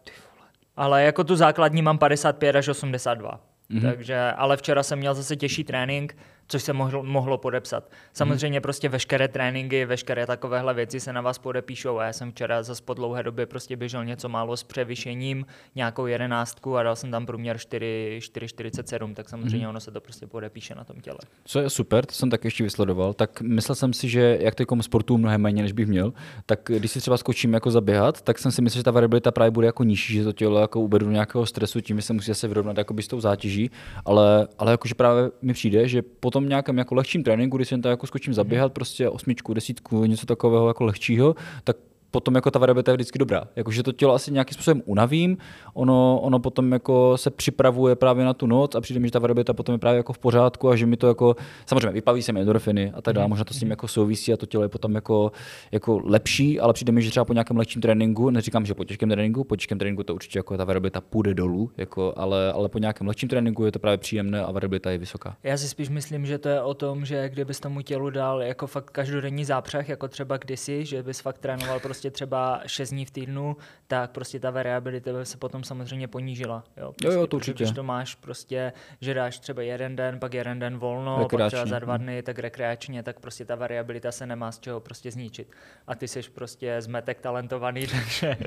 ale 0.78 1.04
jako 1.04 1.24
tu 1.24 1.36
základní 1.36 1.82
mám 1.82 1.98
55 1.98 2.56
až 2.56 2.68
82. 2.68 3.40
Mm-hmm. 3.72 3.82
Takže, 3.82 4.32
ale 4.32 4.58
včera 4.58 4.84
jsem 4.84 5.00
měl 5.00 5.14
zase 5.14 5.36
těžší 5.36 5.64
trénink, 5.64 6.18
což 6.50 6.64
se 6.64 6.74
mohlo, 6.74 7.04
mohlo 7.04 7.38
podepsat. 7.38 7.92
Samozřejmě 8.14 8.58
hmm. 8.58 8.62
prostě 8.62 8.90
veškeré 8.90 9.28
tréninky, 9.28 9.86
veškeré 9.86 10.26
takovéhle 10.26 10.74
věci 10.74 11.00
se 11.00 11.14
na 11.14 11.22
vás 11.22 11.38
podepíšou 11.38 11.98
a 11.98 12.06
já 12.06 12.14
jsem 12.14 12.32
včera 12.32 12.64
zase 12.64 12.84
po 12.86 12.94
dlouhé 12.94 13.24
době 13.24 13.46
prostě 13.46 13.76
běžel 13.76 14.06
něco 14.06 14.30
málo 14.30 14.58
s 14.58 14.64
převyšením, 14.64 15.46
nějakou 15.76 16.06
jedenáctku 16.06 16.78
a 16.78 16.84
dal 16.84 16.96
jsem 16.96 17.12
tam 17.12 17.26
průměr 17.26 17.58
4,47, 17.58 19.14
tak 19.14 19.30
samozřejmě 19.30 19.58
hmm. 19.58 19.70
ono 19.70 19.80
se 19.80 19.92
to 19.92 20.02
prostě 20.02 20.28
podepíše 20.28 20.76
na 20.76 20.84
tom 20.84 21.02
těle. 21.02 21.18
Co 21.46 21.60
je 21.60 21.70
super, 21.70 22.06
to 22.06 22.14
jsem 22.14 22.30
tak 22.30 22.46
ještě 22.46 22.64
vysledoval, 22.64 23.14
tak 23.14 23.42
myslel 23.42 23.76
jsem 23.76 23.94
si, 23.94 24.10
že 24.10 24.38
jak 24.42 24.56
teďkom 24.56 24.84
sportu 24.84 25.18
mnohem 25.18 25.42
méně, 25.42 25.62
než 25.62 25.72
bych 25.72 25.88
měl, 25.88 26.14
tak 26.46 26.60
když 26.66 26.92
si 26.92 27.00
třeba 27.00 27.18
skočím 27.18 27.54
jako 27.54 27.72
zaběhat, 27.72 28.22
tak 28.22 28.40
jsem 28.40 28.52
si 28.52 28.62
myslel, 28.62 28.80
že 28.80 28.84
ta 28.84 28.92
variabilita 28.92 29.32
právě 29.32 29.52
bude 29.52 29.66
jako 29.68 29.84
nižší, 29.84 30.14
že 30.14 30.24
to 30.24 30.34
tělo 30.34 30.60
jako 30.60 30.80
ubedu 30.80 31.06
do 31.06 31.12
nějakého 31.12 31.46
stresu, 31.46 31.82
tím 31.82 32.02
se 32.02 32.14
musí 32.14 32.34
se 32.34 32.48
vyrovnat 32.48 32.78
jako 32.78 32.94
s 33.02 33.08
tou 33.08 33.22
zátěží, 33.22 33.72
ale, 34.06 34.48
ale 34.58 34.72
jakože 34.72 34.96
právě 34.96 35.32
mi 35.42 35.54
přijde, 35.54 35.88
že 35.88 36.02
potom 36.02 36.39
tom 36.40 36.50
nějakém 36.50 36.78
jako 36.78 36.96
lehčím 36.96 37.24
tréninku, 37.24 37.58
když 37.58 37.70
jsem 37.70 37.82
to 37.82 37.90
jako 37.90 38.08
skočím 38.08 38.34
zaběhat, 38.34 38.74
prostě 38.74 39.10
osmičku, 39.10 39.54
desítku, 39.54 40.06
něco 40.06 40.26
takového 40.26 40.68
jako 40.68 40.84
lehčího, 40.84 41.36
tak 41.64 41.78
potom 42.12 42.36
jako 42.36 42.52
ta 42.52 42.60
variabilita 42.60 42.92
je 42.92 42.96
vždycky 42.96 43.20
dobrá. 43.20 43.44
Jakože 43.56 43.84
to 43.84 43.92
tělo 43.92 44.14
asi 44.14 44.32
nějakým 44.32 44.54
způsobem 44.54 44.82
unavím, 44.86 45.38
ono, 45.74 46.20
ono 46.22 46.40
potom 46.40 46.72
jako 46.72 47.18
se 47.18 47.30
připravuje 47.30 47.96
právě 47.96 48.26
na 48.26 48.34
tu 48.34 48.48
noc 48.48 48.76
a 48.76 48.82
přijde 48.82 49.00
mi, 49.00 49.08
že 49.08 49.12
ta 49.12 49.20
variabilita 49.20 49.54
potom 49.54 49.74
je 49.74 49.80
právě 49.80 49.98
jako 49.98 50.14
v 50.14 50.18
pořádku 50.18 50.70
a 50.70 50.76
že 50.76 50.86
mi 50.86 50.98
to 50.98 51.08
jako, 51.08 51.36
samozřejmě 51.66 51.90
vypaví 51.90 52.22
se 52.22 52.32
mi 52.32 52.40
endorfiny 52.42 52.92
a 52.96 53.02
tak 53.02 53.16
dále, 53.16 53.28
mm. 53.28 53.30
možná 53.30 53.46
to 53.46 53.54
s 53.54 53.60
tím 53.60 53.70
jako 53.70 53.88
souvisí 53.88 54.34
a 54.34 54.38
to 54.38 54.46
tělo 54.46 54.64
je 54.64 54.70
potom 54.70 54.96
jako, 54.96 55.32
jako 55.72 56.02
lepší, 56.06 56.60
ale 56.60 56.74
přijde 56.74 56.92
mi, 56.92 57.02
že 57.02 57.10
třeba 57.10 57.26
po 57.26 57.34
nějakém 57.34 57.58
lehčím 57.58 57.82
tréninku, 57.82 58.30
neříkám, 58.30 58.66
že 58.66 58.74
po 58.74 58.84
těžkém 58.84 59.10
tréninku, 59.10 59.44
po 59.44 59.56
těžkém 59.56 59.78
tréninku 59.78 60.04
to 60.04 60.16
určitě 60.16 60.40
jako 60.40 60.58
ta 60.58 60.64
variabilita 60.64 61.02
půjde 61.02 61.34
dolů, 61.34 61.72
jako, 61.78 62.14
ale, 62.18 62.54
ale 62.54 62.70
po 62.70 62.80
nějakém 62.80 63.08
lehčím 63.08 63.30
tréninku 63.30 63.66
je 63.66 63.72
to 63.72 63.80
právě 63.80 63.98
příjemné 63.98 64.44
a 64.44 64.52
variabilita 64.52 64.92
je 64.92 64.98
vysoká. 64.98 65.36
Já 65.44 65.58
si 65.58 65.68
spíš 65.68 65.90
myslím, 65.90 66.26
že 66.26 66.38
to 66.38 66.50
je 66.50 66.62
o 66.62 66.74
tom, 66.74 67.06
že 67.06 67.30
kdybys 67.30 67.60
tomu 67.60 67.82
tělu 67.82 68.10
dal 68.10 68.42
jako 68.44 68.68
fakt 68.68 68.90
každodenní 68.90 69.46
zápřah, 69.46 69.90
jako 69.90 70.08
třeba 70.08 70.38
kdysi, 70.38 70.86
že 70.86 71.04
bys 71.04 71.20
fakt 71.20 71.38
trénoval 71.38 71.80
prostě 71.80 71.99
prostě 72.00 72.12
třeba 72.12 72.62
6 72.66 72.90
dní 72.90 73.06
v 73.06 73.12
týdnu, 73.12 73.58
tak 73.88 74.12
prostě 74.12 74.40
ta 74.40 74.52
variabilita 74.52 75.26
se 75.26 75.38
potom 75.38 75.64
samozřejmě 75.64 76.08
ponížila. 76.08 76.64
Jo, 76.78 76.94
prostě, 76.94 77.08
jo, 77.08 77.22
jo 77.22 77.28
to 77.28 77.36
určitě. 77.36 77.64
Když 77.64 77.76
to 77.76 77.84
máš 77.84 78.16
prostě, 78.16 78.74
že 79.02 79.14
dáš 79.14 79.40
třeba 79.40 79.62
jeden 79.62 79.96
den, 79.96 80.20
pak 80.20 80.34
jeden 80.34 80.60
den 80.60 80.78
volno, 80.78 81.28
pak 81.32 81.48
třeba 81.48 81.66
za 81.66 81.80
dva 81.80 81.98
dny, 81.98 82.24
tak 82.24 82.40
rekreačně, 82.40 83.04
tak 83.04 83.20
prostě 83.20 83.46
ta 83.46 83.56
variabilita 83.56 84.12
se 84.12 84.26
nemá 84.26 84.52
z 84.52 84.60
čeho 84.60 84.80
prostě 84.80 85.12
zničit. 85.12 85.48
A 85.88 85.96
ty 85.96 86.08
jsi 86.08 86.22
prostě 86.34 86.82
zmetek 86.82 87.20
talentovaný, 87.22 87.88
takže... 87.92 88.38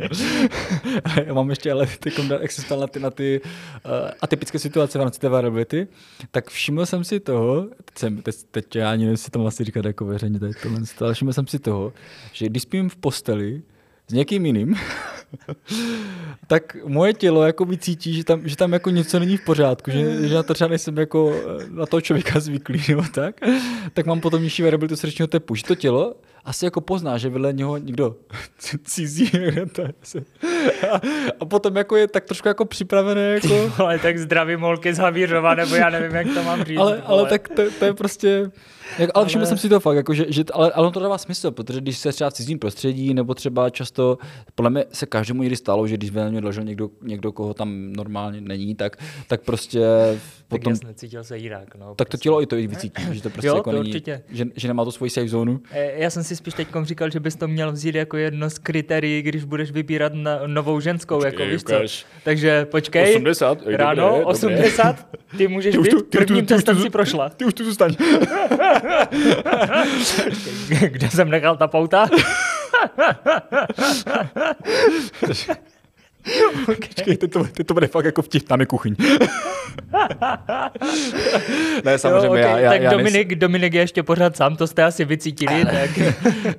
Já 1.26 1.34
mám 1.34 1.50
ještě, 1.50 1.72
ale 1.72 1.86
ty, 1.86 2.12
jak 2.40 2.52
jsi 2.52 2.76
na 2.76 2.86
ty, 2.86 3.00
na 3.00 3.10
ty 3.10 3.40
uh, 3.84 3.90
atypické 4.20 4.58
situace 4.58 4.98
v 4.98 5.02
rámci 5.02 5.20
té 5.20 5.28
variability, 5.28 5.88
tak 6.30 6.50
všiml 6.50 6.86
jsem 6.86 7.04
si 7.04 7.20
toho, 7.20 7.62
teď, 7.84 7.98
jsem, 7.98 8.22
teď, 8.22 8.36
teď 8.50 8.76
já 8.76 8.90
ani 8.90 9.04
nevím, 9.04 9.12
jestli 9.12 9.30
to 9.30 9.46
asi 9.46 9.64
říkat 9.64 9.84
jako 9.84 10.04
veřejně, 10.04 10.40
tady 10.40 10.52
tohle, 10.62 10.80
ale 11.00 11.14
všiml 11.14 11.32
jsem 11.32 11.46
si 11.46 11.58
toho, 11.58 11.92
že 12.32 12.46
když 12.46 12.62
spím 12.62 12.88
v 12.88 12.96
posteli 12.96 13.41
s 14.08 14.12
někým 14.12 14.46
jiným, 14.46 14.74
tak 16.46 16.76
moje 16.84 17.14
tělo 17.14 17.42
jako 17.42 17.64
by 17.64 17.76
cítí, 17.78 18.14
že 18.14 18.24
tam, 18.24 18.48
že 18.48 18.56
tam 18.56 18.72
jako 18.72 18.90
něco 18.90 19.18
není 19.18 19.36
v 19.36 19.44
pořádku, 19.44 19.90
že, 19.90 20.28
že 20.28 20.34
na 20.34 20.42
to 20.42 20.54
třeba 20.54 20.68
nejsem 20.68 20.98
jako 20.98 21.34
eh, 21.34 21.66
na 21.70 21.86
toho 21.86 22.00
člověka 22.00 22.40
zvyklý 22.40 22.82
nebo 22.88 23.02
tak, 23.14 23.40
tak 23.92 24.06
mám 24.06 24.20
potom 24.20 24.42
nižší 24.42 24.62
variabilitu 24.62 24.96
srdečního 24.96 25.26
tepu. 25.26 25.54
Že 25.54 25.64
to 25.64 25.74
tělo 25.74 26.14
asi 26.44 26.64
jako 26.64 26.80
pozná, 26.80 27.18
že 27.18 27.28
vedle 27.28 27.52
něho 27.52 27.76
někdo 27.76 28.16
cizí. 28.84 29.30
A, 30.92 31.00
a 31.40 31.44
potom 31.44 31.76
jako 31.76 31.96
je 31.96 32.08
tak 32.08 32.24
trošku 32.24 32.48
jako 32.48 32.64
připravené 32.64 33.22
jako... 33.22 33.72
Ale 33.78 33.98
tak 33.98 34.18
zdraví 34.18 34.56
molky 34.56 34.94
z 34.94 34.98
Havířova, 34.98 35.54
nebo 35.54 35.74
já 35.74 35.90
nevím, 35.90 36.16
jak 36.16 36.26
to 36.34 36.42
mám 36.42 36.64
říct. 36.64 36.78
Ale, 36.78 37.02
ale 37.04 37.28
tak 37.28 37.48
to, 37.48 37.62
to, 37.78 37.84
je 37.84 37.94
prostě... 37.94 38.50
Jak, 38.98 39.00
ale, 39.00 39.10
ale 39.14 39.26
všiml 39.26 39.46
jsem 39.46 39.58
si 39.58 39.68
to 39.68 39.80
fakt, 39.80 39.96
jako, 39.96 40.14
že, 40.14 40.26
že, 40.28 40.44
ale, 40.52 40.72
ale 40.72 40.86
on 40.86 40.92
to 40.92 41.00
dává 41.00 41.18
smysl, 41.18 41.50
protože 41.50 41.80
když 41.80 41.98
se 41.98 42.12
třeba 42.12 42.30
v 42.30 42.32
cizím 42.32 42.58
prostředí, 42.58 43.14
nebo 43.14 43.34
třeba 43.34 43.70
často, 43.70 44.18
podle 44.54 44.70
mě 44.70 44.84
se 44.92 45.06
každému 45.06 45.42
někdy 45.42 45.56
stalo, 45.56 45.86
že 45.86 45.96
když 45.96 46.10
vedle 46.10 46.30
mě 46.30 46.40
ležel 46.40 46.64
někdo, 46.64 46.90
někdo, 47.02 47.32
koho 47.32 47.54
tam 47.54 47.92
normálně 47.92 48.40
není, 48.40 48.74
tak, 48.74 48.96
tak 49.28 49.42
prostě 49.42 49.80
potom... 50.48 50.76
Tak 50.76 50.96
cítil 50.96 51.24
se 51.24 51.38
jinak. 51.38 51.74
No, 51.74 51.94
tak 51.94 52.08
prostě. 52.08 52.18
to 52.18 52.22
tělo 52.22 52.42
i 52.42 52.46
to 52.46 52.56
i 52.56 52.66
vycítí, 52.66 53.02
že 53.12 53.22
to 53.22 53.30
prostě 53.30 53.46
jo, 53.48 53.56
jako 53.56 53.70
to 53.70 53.76
není, 53.76 53.88
určitě. 53.90 54.22
Že, 54.28 54.44
že, 54.56 54.68
nemá 54.68 54.84
tu 54.84 54.90
svoji 54.90 55.10
safe 55.10 55.28
zónu. 55.28 55.60
E, 55.70 56.02
já 56.02 56.10
jsem 56.10 56.24
si 56.24 56.31
spíš 56.36 56.54
teď 56.54 56.68
říkal, 56.82 57.10
že 57.10 57.20
bys 57.20 57.36
to 57.36 57.48
měl 57.48 57.72
vzít 57.72 57.94
jako 57.94 58.16
jedno 58.16 58.50
z 58.50 58.58
kritérií, 58.58 59.22
když 59.22 59.44
budeš 59.44 59.70
vybírat 59.70 60.14
na 60.14 60.40
novou 60.46 60.80
ženskou, 60.80 61.14
počkej, 61.14 61.32
jako 61.32 61.52
víš 61.52 61.62
co. 61.62 61.74
Takže 62.24 62.64
počkej, 62.64 63.16
80, 63.16 63.58
ej, 63.66 63.76
ráno, 63.76 64.08
dobré, 64.08 64.24
80, 64.24 64.86
dobré. 64.86 65.38
ty 65.38 65.48
můžeš 65.48 65.74
ty 65.74 65.80
být, 65.80 65.90
tu, 65.90 66.04
prvním 66.04 66.46
testem 66.46 66.78
si 66.78 66.90
prošla. 66.90 67.28
Ty 67.28 67.44
už 67.44 67.54
tu 67.54 67.64
zůstaň. 67.64 67.94
Kde 70.90 71.10
jsem 71.10 71.30
nechal 71.30 71.56
ta 71.56 71.66
pouta? 71.66 72.08
Počkej, 76.66 77.16
teď 77.16 77.32
to, 77.32 77.44
teď 77.44 77.66
to 77.66 77.74
bude 77.74 77.86
fakt 77.86 78.04
jako 78.04 78.22
vtip, 78.22 78.48
tam 78.48 78.60
je 78.60 78.66
kuchyň. 78.66 78.96
ne, 81.84 81.98
samozřejmě, 81.98 82.40
jo, 82.40 82.48
okay. 82.48 82.52
já, 82.52 82.58
já, 82.58 82.70
Tak 82.70 82.82
já 82.82 82.90
Dominik, 82.90 83.28
nes... 83.30 83.38
Dominik 83.38 83.74
je 83.74 83.80
ještě 83.80 84.02
pořád 84.02 84.36
sám, 84.36 84.56
to 84.56 84.66
jste 84.66 84.84
asi 84.84 85.04
vycítili. 85.04 85.64
tak. 85.64 85.90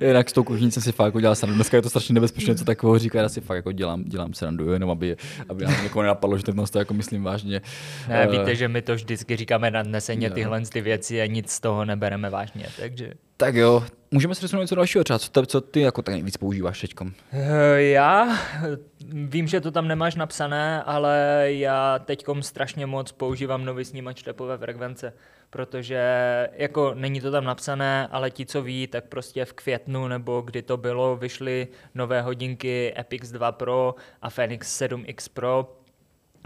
Jinak 0.00 0.30
s 0.30 0.32
tou 0.32 0.44
kuchyní 0.44 0.70
jsem 0.70 0.82
si 0.82 0.92
fakt 0.92 1.14
udělal 1.14 1.34
srandu. 1.34 1.54
Dneska 1.54 1.76
je 1.76 1.82
to 1.82 1.90
strašně 1.90 2.14
nebezpečné, 2.14 2.54
co 2.54 2.64
takového 2.64 2.98
říká, 2.98 3.20
já 3.20 3.28
si 3.28 3.40
fakt 3.40 3.56
jako 3.56 3.72
dělám, 3.72 4.04
dělám 4.04 4.34
srandu, 4.34 4.72
jenom 4.72 4.90
aby, 4.90 5.16
aby 5.48 5.64
nám 5.64 5.82
někoho 5.82 6.02
nenapadlo, 6.02 6.36
že 6.36 6.42
to 6.42 6.78
jako 6.78 6.94
myslím 6.94 7.22
vážně. 7.22 7.60
Ne, 8.08 8.26
víte, 8.26 8.56
že 8.56 8.68
my 8.68 8.82
to 8.82 8.94
vždycky 8.94 9.36
říkáme 9.36 9.70
nadneseně 9.70 10.30
tyhle 10.30 10.60
ty 10.60 10.80
věci 10.80 11.20
a 11.20 11.26
nic 11.26 11.50
z 11.50 11.60
toho 11.60 11.84
nebereme 11.84 12.30
vážně, 12.30 12.66
takže... 12.80 13.12
Tak 13.36 13.54
jo, 13.54 13.84
můžeme 14.10 14.34
se 14.34 14.38
přesunout 14.38 14.62
něco 14.62 14.74
dalšího 14.74 15.04
třeba. 15.04 15.18
Co, 15.18 15.30
te, 15.30 15.46
co 15.46 15.60
ty 15.60 15.80
jako 15.80 16.02
tak 16.02 16.12
nejvíc 16.14 16.36
používáš 16.36 16.80
teďkom? 16.80 17.12
Eh, 17.32 17.82
já 17.82 18.38
vím, 19.08 19.46
že 19.46 19.60
to 19.60 19.70
tam 19.70 19.88
nemáš 19.88 20.14
napsané, 20.14 20.82
ale 20.82 21.46
já 21.46 21.98
teďkom 21.98 22.42
strašně 22.42 22.86
moc 22.86 23.12
používám 23.12 23.64
nový 23.64 23.84
snímač 23.84 24.22
tepové 24.22 24.58
frekvence, 24.58 25.12
protože 25.50 25.98
jako 26.52 26.94
není 26.94 27.20
to 27.20 27.30
tam 27.30 27.44
napsané, 27.44 28.08
ale 28.10 28.30
ti, 28.30 28.46
co 28.46 28.62
ví, 28.62 28.86
tak 28.86 29.04
prostě 29.04 29.44
v 29.44 29.52
květnu 29.52 30.08
nebo 30.08 30.40
kdy 30.40 30.62
to 30.62 30.76
bylo, 30.76 31.16
vyšly 31.16 31.68
nové 31.94 32.22
hodinky 32.22 32.94
Epix 32.98 33.30
2 33.30 33.52
Pro 33.52 33.94
a 34.22 34.30
Fenix 34.30 34.80
7X 34.80 35.28
Pro, 35.34 35.76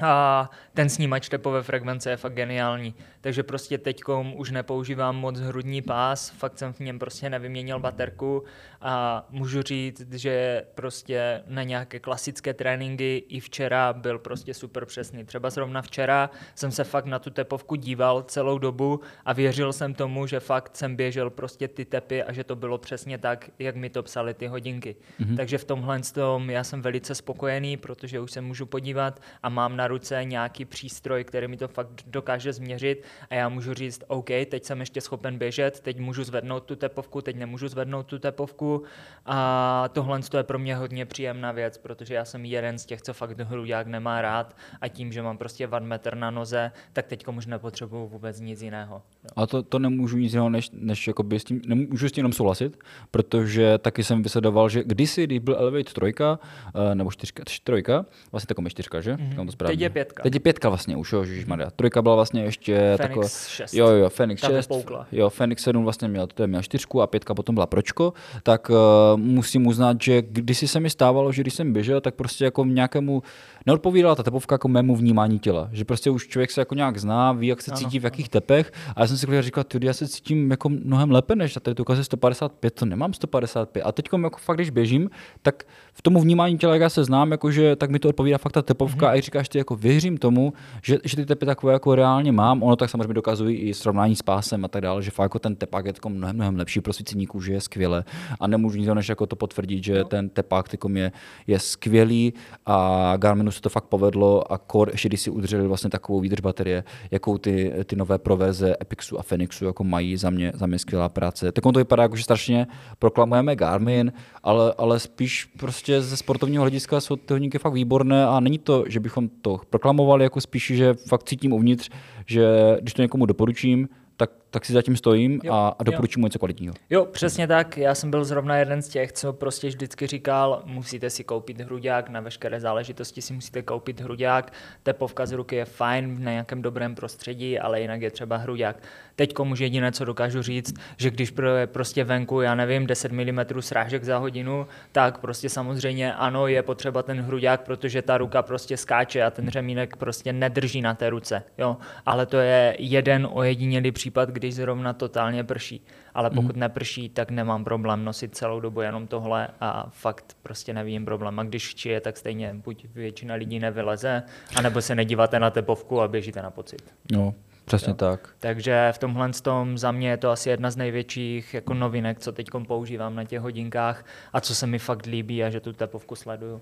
a 0.03 0.51
ten 0.75 0.89
snímač 0.89 1.29
tepové 1.29 1.63
frekvence 1.63 2.11
je 2.11 2.17
fakt 2.17 2.35
geniální. 2.35 2.95
Takže 3.21 3.43
prostě 3.43 3.79
teď 3.79 4.03
už 4.35 4.51
nepoužívám 4.51 5.17
moc 5.17 5.41
hrudní 5.41 5.83
pás, 5.83 6.31
fakt 6.31 6.59
jsem 6.59 6.73
v 6.73 6.81
něm 6.81 6.99
prostě 6.99 7.31
nevyměnil 7.31 7.81
baterku 7.81 8.45
a 8.81 9.27
můžu 9.31 9.63
říct, 9.63 10.13
že 10.13 10.65
prostě 10.75 11.43
na 11.47 11.63
nějaké 11.63 11.99
klasické 11.99 12.55
tréninky 12.55 13.25
i 13.29 13.41
včera 13.41 13.93
byl 13.93 14.19
prostě 14.19 14.55
super 14.55 14.87
přesný. 14.87 15.25
Třeba 15.25 15.51
zrovna 15.51 15.83
včera 15.83 16.31
jsem 16.55 16.71
se 16.71 16.85
fakt 16.85 17.07
na 17.07 17.19
tu 17.19 17.31
tepovku 17.31 17.75
díval 17.75 18.23
celou 18.23 18.59
dobu 18.59 19.01
a 19.25 19.33
věřil 19.33 19.73
jsem 19.73 19.95
tomu, 19.95 20.27
že 20.27 20.41
fakt 20.41 20.77
jsem 20.77 20.97
běžel 20.97 21.31
prostě 21.31 21.69
ty 21.69 21.85
tepy 21.85 22.23
a 22.23 22.33
že 22.33 22.45
to 22.45 22.57
bylo 22.57 22.79
přesně 22.79 23.19
tak, 23.19 23.51
jak 23.59 23.77
mi 23.77 23.91
to 23.91 24.03
psali 24.03 24.35
ty 24.35 24.47
hodinky. 24.47 24.97
Mm-hmm. 25.21 25.37
Takže 25.37 25.59
v 25.59 25.65
tomhle 25.65 26.01
tom 26.15 26.51
já 26.51 26.65
jsem 26.65 26.83
velice 26.83 27.15
spokojený, 27.15 27.77
protože 27.77 28.21
už 28.21 28.31
se 28.31 28.41
můžu 28.41 28.67
podívat 28.67 29.21
a 29.43 29.49
mám 29.49 29.77
na 29.77 29.88
ruce 29.89 30.25
nějaký 30.25 30.65
přístroj, 30.65 31.25
který 31.25 31.49
mi 31.49 31.57
to 31.57 31.69
fakt 31.69 32.03
dokáže 32.07 32.53
změřit 32.53 33.05
a 33.31 33.35
já 33.35 33.49
můžu 33.49 33.75
říct, 33.75 34.05
OK, 34.07 34.27
teď 34.27 34.65
jsem 34.65 34.81
ještě 34.81 35.01
schopen 35.01 35.39
běžet, 35.39 35.81
teď 35.81 35.99
můžu 35.99 36.25
zvednout 36.25 36.65
tu 36.65 36.77
tepovku, 36.77 37.21
teď 37.23 37.37
nemůžu 37.37 37.69
zvednout 37.69 38.07
tu 38.07 38.19
tepovku 38.19 38.83
a 39.27 39.89
tohle 39.93 40.21
je 40.37 40.43
pro 40.43 40.59
mě 40.59 40.77
hodně 40.77 41.07
příjemná 41.07 41.53
věc, 41.53 41.79
protože 41.79 42.15
já 42.15 42.25
jsem 42.25 42.45
jeden 42.45 42.79
z 42.79 42.87
těch, 42.87 43.03
co 43.03 43.13
fakt 43.13 43.41
hruďák 43.41 43.87
nemá 43.87 44.23
rád 44.23 44.57
a 44.81 44.89
tím, 44.89 45.13
že 45.13 45.23
mám 45.23 45.39
prostě 45.39 45.69
metr 45.81 46.17
na 46.17 46.31
noze, 46.31 46.73
tak 46.93 47.07
teď 47.07 47.27
už 47.37 47.47
nepotřebuju 47.47 48.07
vůbec 48.07 48.41
nic 48.41 48.63
jiného. 48.63 49.03
Jo. 49.25 49.31
A 49.37 49.47
to, 49.47 49.63
to 49.63 49.79
nemůžu 49.79 50.17
nic 50.17 50.33
jiného, 50.33 50.51
než, 50.51 50.71
než 50.73 51.09
s 51.37 51.45
tím, 51.45 51.63
nemůžu 51.67 52.09
s 52.09 52.13
tím 52.13 52.23
jenom 52.23 52.33
souhlasit, 52.33 52.79
protože 53.11 53.79
taky 53.79 54.05
jsem 54.05 54.23
vysledoval, 54.23 54.69
že 54.69 54.83
kdysi, 54.85 55.25
když 55.25 55.39
byl 55.39 55.57
Elevate 55.59 55.93
trojka, 55.93 56.39
eh, 56.75 56.95
nebo 56.95 57.11
čtyřka, 57.11 57.43
trojka, 57.65 58.07
vlastně 58.33 58.47
taková 58.47 58.69
čtyřka, 58.69 59.01
že? 59.01 59.15
Mm-hmm. 59.15 59.47
To 59.69 59.78
Teď 59.79 59.83
je 59.83 59.91
pětka. 59.91 60.23
Teď 60.23 60.35
je 60.35 60.41
pětka 60.41 60.69
vlastně 60.69 60.97
už, 60.97 61.13
jo, 61.13 61.25
Maria. 61.47 61.71
Trojka 61.71 62.03
byla 62.03 62.15
vlastně 62.15 62.43
ještě 62.43 62.95
taková, 62.99 63.29
6. 63.29 63.75
Jo, 63.75 63.89
jo, 63.89 64.09
Fenix 64.09 64.43
6. 64.47 64.73
Jo, 65.13 65.31
Fenix 65.31 65.63
7 65.63 65.85
vlastně 65.85 66.09
měl, 66.09 66.27
to 66.27 66.43
je 66.43 66.47
měl 66.47 66.63
4 66.63 66.85
a 67.03 67.07
pětka 67.07 67.35
potom 67.35 67.55
byla 67.55 67.67
pročko, 67.67 68.13
tak 68.43 68.71
uh, 68.71 68.77
musím 69.17 69.67
uznat, 69.67 69.97
že 70.03 70.23
kdysi 70.23 70.69
se 70.69 70.81
mi 70.81 70.91
stávalo, 70.91 71.33
že 71.33 71.43
když 71.43 71.55
jsem 71.55 71.73
běžel, 71.73 72.01
tak 72.01 72.15
prostě 72.15 72.45
jako 72.45 72.65
nějakému 72.65 73.23
neodpovídala 73.67 74.15
ta 74.15 74.23
tepovka 74.23 74.55
jako 74.55 74.69
mému 74.69 74.97
vnímání 74.97 75.39
těla. 75.39 75.69
Že 75.73 75.85
prostě 75.85 76.11
už 76.11 76.29
člověk 76.29 76.51
se 76.51 76.61
jako 76.61 76.75
nějak 76.75 76.99
zná, 76.99 77.33
ví, 77.33 77.47
jak 77.47 77.63
se 77.63 77.71
ano, 77.71 77.79
cítí, 77.79 77.99
v 77.99 78.05
jakých 78.05 78.27
ano. 78.27 78.31
tepech. 78.31 78.73
A 78.97 79.01
já 79.01 79.07
jsem 79.07 79.17
si 79.17 79.43
říkal, 79.43 79.65
ty, 79.65 79.87
já 79.87 79.93
se 79.93 80.09
cítím 80.09 80.51
jako 80.51 80.69
mnohem 80.69 81.11
lépe, 81.11 81.37
než 81.37 81.57
a 81.57 81.61
tady 81.61 81.75
to 81.75 81.83
ukazuje 81.83 82.05
155, 82.05 82.75
to 82.75 82.87
nemám 82.87 83.13
155. 83.13 83.83
A 83.83 83.93
teď 83.93 84.09
jako 84.23 84.39
fakt, 84.39 84.57
když 84.57 84.71
běžím, 84.71 85.11
tak 85.43 85.65
v 85.93 86.03
tomu 86.03 86.21
vnímání 86.21 86.59
těla, 86.59 86.73
jak 86.73 86.83
já 86.83 86.89
se 86.89 87.05
znám, 87.05 87.31
jakože, 87.31 87.77
tak 87.77 87.91
mi 87.91 87.99
to 87.99 88.09
odpovídá 88.09 88.39
fakt 88.39 88.53
ta 88.53 88.63
tepovka 88.63 89.07
mm-hmm. 89.07 89.11
a 89.11 89.17
i 89.17 89.21
říkáš 89.21 89.49
ty, 89.49 89.59
jako 89.59 89.68
věřím 89.77 90.19
tomu, 90.19 90.53
že, 90.83 90.99
že 91.05 91.17
ty 91.17 91.27
tepy 91.27 91.47
takové 91.47 91.73
jako 91.73 91.95
reálně 91.95 92.33
mám. 92.33 92.63
Ono 92.63 92.77
tak 92.77 92.91
samozřejmě 92.91 93.15
dokazují 93.15 93.57
i 93.57 93.75
srovnání 93.75 94.17
s 94.17 94.23
pásem 94.23 94.65
a 94.65 94.69
tak 94.69 94.83
dále, 94.83 95.03
že 95.03 95.11
fakt 95.11 95.25
jako 95.25 95.39
ten 95.39 95.57
tepák 95.57 95.85
je 95.85 95.93
jako 95.95 96.09
mnohem, 96.09 96.37
mnohem 96.37 96.57
lepší 96.57 96.81
pro 96.81 96.93
svícení 96.93 97.27
kůže, 97.27 97.53
je 97.53 97.61
skvěle. 97.61 98.05
A 98.41 98.47
nemůžu 98.47 98.79
nic 98.79 98.89
než 98.89 99.09
jako 99.09 99.27
to 99.27 99.37
potvrdit, 99.37 99.85
že 99.85 99.99
no. 99.99 100.05
ten 100.05 100.29
tepák 100.29 100.67
je, 100.95 101.13
je 101.47 101.59
skvělý 101.59 102.35
a 102.67 103.13
Garminu 103.17 103.51
se 103.51 103.61
to 103.61 103.69
fakt 103.69 103.85
povedlo 103.85 104.53
a 104.53 104.59
Core, 104.73 104.93
ještě 104.93 105.09
když 105.09 105.21
si 105.21 105.31
udrželi 105.31 105.69
vlastně 105.69 105.91
takovou 105.91 106.21
výdrž 106.21 106.41
baterie, 106.41 106.85
jakou 107.11 107.39
ty, 107.39 107.73
ty 107.85 107.97
nové 107.97 108.19
proverze 108.19 108.77
Epixu 108.83 109.19
a 109.19 109.23
Phoenixu 109.23 109.65
jako 109.65 109.85
mají, 109.85 110.17
za 110.17 110.31
mě, 110.31 110.53
za 110.55 110.67
mě 110.67 110.79
skvělá 110.79 111.09
práce. 111.09 111.53
Tak 111.53 111.67
on 111.67 111.73
to 111.73 111.81
vypadá 111.81 112.03
jako, 112.03 112.17
že 112.17 112.23
strašně 112.23 112.67
proklamujeme 112.99 113.57
Garmin, 113.57 114.13
ale, 114.43 114.75
ale 114.79 115.01
spíš 115.01 115.45
prostě 115.45 116.03
ze 116.03 116.17
sportovního 116.17 116.63
hlediska 116.63 117.01
jsou 117.01 117.17
ty 117.17 117.35
hodinky 117.35 117.59
fakt 117.59 117.73
výborné 117.73 118.27
a 118.27 118.41
není 118.41 118.59
to, 118.59 118.85
že 118.89 119.01
bychom 119.01 119.29
to 119.29 119.48
proklamovali, 119.71 120.25
jako 120.25 120.41
spíš, 120.41 120.67
že 120.67 120.95
fakt 120.95 121.23
cítím 121.29 121.53
uvnitř, 121.53 121.91
že 122.27 122.47
když 122.81 122.95
to 122.95 123.03
někomu 123.03 123.27
doporučím, 123.27 123.89
tak, 124.17 124.31
tak 124.51 124.65
si 124.65 124.73
zatím 124.73 124.97
stojím 124.97 125.41
jo, 125.45 125.53
a, 125.53 125.69
a 125.79 125.83
doporučuji 125.83 126.21
mu 126.21 126.27
něco 126.27 126.39
kvalitního. 126.39 126.75
Jo, 126.91 127.05
přesně 127.05 127.47
tak. 127.47 127.77
Já 127.77 127.95
jsem 127.95 128.11
byl 128.11 128.25
zrovna 128.25 128.57
jeden 128.57 128.83
z 128.83 128.89
těch, 128.89 129.13
co 129.13 129.33
prostě 129.33 129.69
vždycky 129.69 130.07
říkal, 130.07 130.63
musíte 130.65 131.11
si 131.11 131.25
koupit 131.25 131.61
hruďák, 131.61 132.09
na 132.09 132.21
veškeré 132.21 132.61
záležitosti 132.61 133.23
si 133.23 133.33
musíte 133.33 133.63
koupit 133.63 134.01
hruďák. 134.01 134.53
Tepovka 134.83 135.27
z 135.27 135.33
ruky 135.33 135.57
je 135.57 135.65
fajn 135.65 136.17
v 136.17 136.21
nějakém 136.21 136.63
dobrém 136.63 136.95
prostředí, 136.95 137.59
ale 137.59 137.81
jinak 137.81 138.03
je 138.03 138.11
třeba 138.11 138.37
hruďák. 138.37 138.77
Teď 139.17 139.39
může 139.39 139.65
jediné, 139.65 139.93
co 139.93 140.05
dokážu 140.05 140.43
říct, 140.43 140.75
že 140.97 141.11
když 141.11 141.33
je 141.59 141.67
prostě 141.67 142.05
venku, 142.05 142.41
já 142.41 142.55
nevím, 142.55 142.87
10 142.87 143.13
mm 143.13 143.41
srážek 143.61 144.05
za 144.05 144.19
hodinu, 144.19 144.67
tak 144.93 145.19
prostě 145.19 145.49
samozřejmě 145.49 146.15
ano, 146.15 146.47
je 146.47 146.63
potřeba 146.63 147.03
ten 147.03 147.21
hruďák, 147.21 147.61
protože 147.61 148.03
ta 148.03 148.19
ruka 148.19 148.43
prostě 148.43 148.77
skáče 148.77 149.23
a 149.23 149.31
ten 149.31 149.51
řemínek 149.51 149.97
prostě 149.97 150.33
nedrží 150.33 150.83
na 150.83 150.95
té 150.95 151.11
ruce. 151.11 151.43
Jo? 151.59 151.77
Ale 152.07 152.27
to 152.27 152.37
je 152.37 152.77
jeden 152.79 153.29
ojedinělý 153.33 153.93
případ, 153.93 154.31
kdy 154.31 154.48
když 154.49 154.55
zrovna 154.55 154.93
totálně 154.93 155.45
prší. 155.45 155.85
Ale 156.15 156.31
pokud 156.31 156.57
mm. 156.57 156.61
neprší, 156.61 157.09
tak 157.09 157.31
nemám 157.31 157.65
problém 157.65 158.05
nosit 158.05 158.37
celou 158.37 158.61
dobu 158.61 158.81
jenom 158.81 159.07
tohle 159.07 159.49
a 159.61 159.87
fakt 159.91 160.37
prostě 160.43 160.75
nevidím 160.75 161.05
problém. 161.05 161.39
A 161.39 161.43
když 161.45 161.75
čije, 161.75 162.01
tak 162.01 162.17
stejně 162.17 162.55
buď 162.65 162.87
většina 162.95 163.35
lidí 163.35 163.59
nevyleze, 163.59 164.23
anebo 164.57 164.83
se 164.83 164.95
nedíváte 164.95 165.41
na 165.41 165.51
tepovku 165.51 166.01
a 166.01 166.09
běžíte 166.09 166.43
na 166.43 166.51
pocit. 166.51 166.95
No, 167.13 167.35
Přesně 167.65 167.91
jo. 167.91 167.95
tak. 167.95 168.35
Takže 168.39 168.93
v 168.93 168.99
tomhle 168.99 169.31
tom 169.43 169.79
za 169.79 169.93
mě 169.93 170.11
je 170.11 170.17
to 170.17 170.31
asi 170.31 170.51
jedna 170.51 170.71
z 170.71 170.77
největších 170.77 171.55
jako 171.55 171.75
novinek, 171.75 172.21
co 172.21 172.33
teď 172.33 172.47
používám 172.67 173.15
na 173.15 173.25
těch 173.25 173.41
hodinkách 173.41 174.05
a 174.33 174.41
co 174.41 174.55
se 174.55 174.67
mi 174.67 174.79
fakt 174.79 175.07
líbí 175.07 175.45
a 175.45 175.51
že 175.51 175.61
tu 175.61 175.73
tepovku 175.73 176.15
sleduju. 176.15 176.61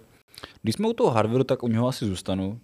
Když 0.62 0.74
jsme 0.74 0.88
u 0.88 0.92
toho 0.92 1.10
hardwareu, 1.10 1.44
tak 1.44 1.62
u 1.62 1.68
něho 1.68 1.88
asi 1.88 2.06
zůstanu. 2.06 2.60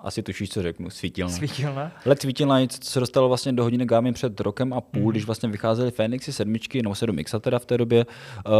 Asi 0.00 0.22
tušíš, 0.22 0.50
co 0.50 0.62
řeknu. 0.62 0.90
Svítilna. 0.90 1.32
Svítilna? 1.32 1.92
Let 2.04 2.22
svítilna 2.22 2.66
co 2.66 2.90
se 2.90 3.00
dostalo 3.00 3.28
vlastně 3.28 3.52
do 3.52 3.62
hodiny 3.62 3.86
Garmin 3.86 4.14
před 4.14 4.40
rokem 4.40 4.72
a 4.72 4.80
půl, 4.80 5.02
mm. 5.02 5.10
když 5.10 5.24
vlastně 5.24 5.48
vycházely 5.48 5.90
Fenixy 5.90 6.32
sedmičky, 6.32 6.82
nebo 6.82 6.92
7X 6.92 7.40
teda 7.40 7.58
v 7.58 7.66
té 7.66 7.78
době, 7.78 8.06
uh, 8.06 8.52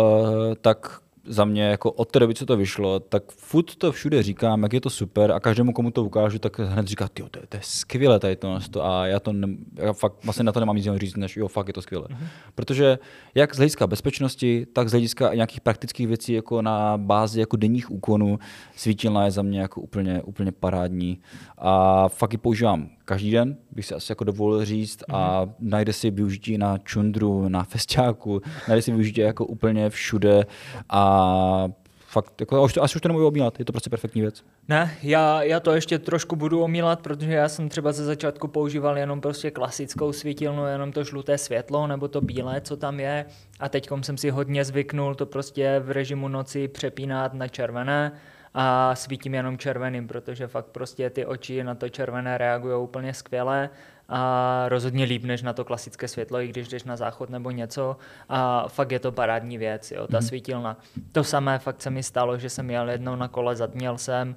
tak 0.61 1.01
za 1.29 1.45
mě 1.45 1.63
jako 1.63 1.93
od 1.93 2.11
té 2.11 2.19
doby, 2.19 2.35
co 2.35 2.47
to 2.47 2.57
vyšlo, 2.57 3.01
tak 3.01 3.23
furt 3.33 3.75
to 3.75 3.93
všude 3.93 4.23
říkám, 4.23 4.63
jak 4.63 4.73
je 4.73 4.81
to 4.81 4.91
super 4.91 5.33
a 5.33 5.41
každému, 5.41 5.73
komu 5.73 5.91
to 5.91 6.05
ukážu, 6.05 6.39
tak 6.39 6.59
hned 6.59 6.87
říká, 6.87 7.09
ty 7.09 7.23
to, 7.23 7.41
to, 7.49 7.57
je 7.57 7.61
skvělé 7.63 8.21
tady 8.21 8.37
to, 8.37 8.85
a 8.85 9.07
já 9.07 9.21
to 9.21 9.33
ne, 9.33 9.49
já 9.75 9.93
fakt 9.93 10.25
vlastně 10.25 10.45
na 10.45 10.53
to 10.53 10.61
nemám 10.61 10.77
nic 10.77 10.85
jiného 10.85 10.99
říct, 10.99 11.17
než 11.17 11.37
jo, 11.37 11.49
fakt 11.49 11.67
je 11.67 11.73
to 11.73 11.83
skvělé. 11.83 12.07
Mm-hmm. 12.09 12.27
Protože 12.55 12.99
jak 13.35 13.55
z 13.55 13.57
hlediska 13.57 13.87
bezpečnosti, 13.87 14.67
tak 14.73 14.89
z 14.89 14.93
hlediska 14.93 15.35
nějakých 15.35 15.61
praktických 15.61 16.07
věcí 16.07 16.33
jako 16.33 16.63
na 16.63 16.99
bázi 16.99 17.41
jako 17.41 17.57
denních 17.57 17.91
úkonů 17.91 18.39
svítilna 18.77 19.25
je 19.25 19.31
za 19.31 19.43
mě 19.43 19.61
jako 19.61 19.81
úplně, 19.81 20.23
úplně 20.23 20.53
parádní 20.53 21.21
a 21.59 22.09
fakt 22.09 22.33
ji 22.33 22.39
používám 22.39 22.98
každý 23.09 23.31
den, 23.31 23.57
bych 23.73 23.87
si 23.87 23.95
asi 23.95 24.13
jako 24.13 24.25
dovolil 24.25 24.65
říct, 24.65 25.01
mm-hmm. 25.01 25.17
a 25.17 25.45
mhm. 25.45 25.55
najde 25.61 25.93
si 25.93 26.11
využití 26.11 26.59
na 26.59 26.79
čundru, 26.79 27.49
na 27.49 27.65
festiáku, 27.65 28.41
najde 28.69 28.83
si 28.83 28.91
využití 28.91 29.21
jako 29.21 29.47
úplně 29.47 29.91
všude 29.91 30.47
a 30.89 31.69
fakt, 32.09 32.41
jako, 32.41 32.65
až, 32.65 32.73
to, 32.73 32.83
až 32.83 32.97
už 32.97 33.03
to 33.03 33.09
nebudu 33.09 33.27
omílat, 33.27 33.59
je 33.59 33.65
to 33.65 33.73
prostě 33.73 33.91
perfektní 33.91 34.21
věc. 34.21 34.45
Ne, 34.69 34.95
já, 35.03 35.43
já 35.43 35.61
to 35.61 35.73
ještě 35.73 35.99
trošku 35.99 36.37
budu 36.37 36.63
omílat, 36.63 37.01
protože 37.03 37.33
já 37.33 37.49
jsem 37.49 37.69
třeba 37.69 37.93
ze 37.93 38.05
začátku 38.05 38.49
používal 38.49 38.99
jenom 38.99 39.21
prostě 39.21 39.51
klasickou 39.51 40.13
svítilnu, 40.13 40.67
jenom 40.67 40.93
to 40.93 41.05
žluté 41.05 41.39
světlo 41.39 41.87
nebo 41.87 42.09
to 42.09 42.21
bílé, 42.21 42.61
co 42.61 42.77
tam 42.77 43.01
je 43.01 43.25
a 43.61 43.69
teď 43.69 43.89
jsem 44.03 44.17
si 44.17 44.31
hodně 44.31 44.65
zvyknul 44.65 45.15
to 45.15 45.27
prostě 45.27 45.81
v 45.85 45.91
režimu 45.91 46.29
noci 46.29 46.69
přepínat 46.69 47.35
na 47.35 47.49
červené 47.49 48.13
a 48.61 48.95
svítím 48.95 49.35
jenom 49.35 49.59
červeným, 49.59 50.09
protože 50.09 50.47
fakt 50.47 50.67
prostě 50.67 51.11
ty 51.11 51.27
oči 51.27 51.65
na 51.65 51.75
to 51.75 51.89
červené 51.89 52.39
reagují 52.39 52.83
úplně 52.83 53.15
skvěle 53.15 53.71
a 54.09 54.65
rozhodně 54.69 55.05
líp 55.05 55.25
než 55.25 55.43
na 55.43 55.53
to 55.53 55.65
klasické 55.65 56.09
světlo, 56.09 56.41
i 56.41 56.49
když 56.49 56.69
jdeš 56.69 56.85
na 56.85 56.97
záchod 56.97 57.31
nebo 57.31 57.51
něco 57.51 57.97
a 58.29 58.69
fakt 58.69 58.93
je 58.93 58.99
to 58.99 59.13
parádní 59.13 59.59
věc, 59.59 59.91
jo, 59.91 60.07
ta 60.07 60.19
mm. 60.19 60.23
svítilna. 60.23 60.77
To 61.13 61.25
samé 61.25 61.59
fakt 61.59 61.83
se 61.83 61.91
mi 61.91 62.03
stalo, 62.03 62.39
že 62.39 62.51
jsem 62.51 62.71
jel 62.71 62.91
jednou 62.91 63.17
na 63.17 63.29
kole, 63.29 63.57
zatměl 63.57 63.99
jsem, 63.99 64.37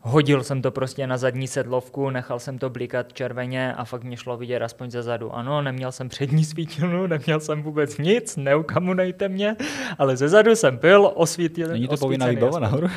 hodil 0.00 0.44
jsem 0.44 0.62
to 0.62 0.70
prostě 0.70 1.06
na 1.06 1.16
zadní 1.16 1.48
sedlovku, 1.48 2.10
nechal 2.10 2.38
jsem 2.38 2.58
to 2.58 2.70
blikat 2.70 3.12
červeně 3.12 3.74
a 3.74 3.84
fakt 3.84 4.04
mě 4.04 4.16
šlo 4.16 4.36
vidět 4.36 4.62
aspoň 4.62 4.90
ze 4.90 5.02
zadu. 5.02 5.34
Ano, 5.34 5.62
neměl 5.62 5.92
jsem 5.92 6.08
přední 6.08 6.44
svítilnu, 6.44 7.06
neměl 7.06 7.40
jsem 7.40 7.62
vůbec 7.62 7.98
nic, 7.98 8.36
neukamunejte 8.36 9.28
mě, 9.28 9.56
ale 9.98 10.16
ze 10.16 10.28
zadu 10.28 10.56
jsem 10.56 10.76
byl, 10.76 11.12
osvítil. 11.14 11.68
Není 11.68 11.88
to 11.88 11.96
povinná 11.96 12.26
výbava 12.26 12.58
nahoru? 12.58 12.88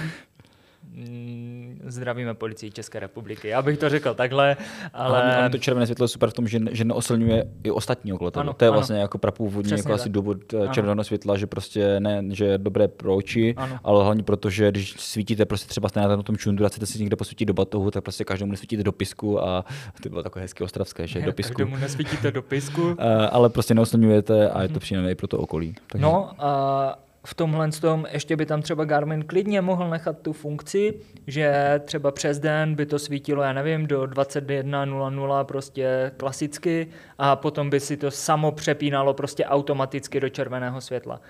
Zdravíme 1.85 2.33
policii 2.33 2.71
České 2.71 2.99
republiky. 2.99 3.47
Já 3.47 3.61
bych 3.61 3.77
to 3.77 3.89
řekl 3.89 4.13
takhle, 4.13 4.57
ale... 4.93 5.37
ale 5.37 5.49
to 5.49 5.57
červené 5.57 5.85
světlo 5.85 6.03
je 6.03 6.07
super 6.07 6.29
v 6.29 6.33
tom, 6.33 6.47
že, 6.47 6.59
že 6.71 6.85
neoslňuje 6.85 7.45
i 7.63 7.71
ostatní 7.71 8.13
okolo 8.13 8.31
tebe. 8.31 8.41
Ano, 8.41 8.53
to 8.53 8.65
je 8.65 8.69
ano. 8.69 8.77
vlastně 8.77 8.97
jako 8.97 9.17
prapůvodně 9.17 9.75
jako 9.75 9.93
asi 9.93 10.09
důvod 10.09 10.53
eh, 10.53 10.67
červeného 10.71 11.03
světla, 11.03 11.37
že 11.37 11.47
prostě 11.47 11.99
ne, 11.99 12.23
že 12.31 12.45
je 12.45 12.57
dobré 12.57 12.87
pro 12.87 13.15
oči, 13.15 13.53
ano. 13.57 13.79
ale 13.83 14.03
hlavně 14.03 14.23
proto, 14.23 14.49
že 14.49 14.71
když 14.71 14.95
svítíte 14.97 15.45
prostě 15.45 15.69
třeba 15.69 15.89
na 15.95 16.23
tom 16.23 16.37
čundu 16.37 16.65
a 16.65 16.69
chcete 16.69 16.85
si 16.85 16.99
někde 16.99 17.15
posvítit 17.15 17.47
do 17.47 17.53
batohu, 17.53 17.91
tak 17.91 18.03
prostě 18.03 18.23
každému 18.23 18.51
nesvítíte 18.51 18.83
do 18.83 18.91
pisku 18.91 19.43
a 19.43 19.65
to 20.03 20.09
bylo 20.09 20.23
takové 20.23 20.41
hezké 20.41 20.63
ostravské, 20.63 21.07
že 21.07 21.21
do 21.21 21.33
pisku. 21.33 21.53
Každému 21.53 21.77
nesvítíte 21.77 22.31
do 22.31 22.41
pisku. 22.55 22.95
Eh, 22.99 23.27
ale 23.27 23.49
prostě 23.49 23.73
neoslňujete 23.73 24.49
a 24.49 24.61
je 24.61 24.69
to 24.69 24.79
příjemné 24.79 25.11
i 25.11 25.15
pro 25.15 25.27
to 25.27 25.37
okolí. 25.37 25.75
Takže... 25.87 26.03
No 26.03 26.31
a 26.39 27.04
v 27.25 27.33
tomhle 27.33 27.71
tom 27.71 28.05
ještě 28.11 28.35
by 28.35 28.45
tam 28.45 28.61
třeba 28.61 28.85
Garmin 28.85 29.23
klidně 29.23 29.61
mohl 29.61 29.89
nechat 29.89 30.21
tu 30.21 30.33
funkci, 30.33 30.93
že 31.27 31.81
třeba 31.85 32.11
přes 32.11 32.39
den 32.39 32.75
by 32.75 32.85
to 32.85 32.99
svítilo, 32.99 33.43
já 33.43 33.53
nevím, 33.53 33.87
do 33.87 34.03
21.00 34.03 35.43
prostě 35.43 36.11
klasicky 36.17 36.87
a 37.17 37.35
potom 37.35 37.69
by 37.69 37.79
si 37.79 37.97
to 37.97 38.11
samo 38.11 38.51
přepínalo 38.51 39.13
prostě 39.13 39.45
automaticky 39.45 40.19
do 40.19 40.29
červeného 40.29 40.81
světla. 40.81 41.21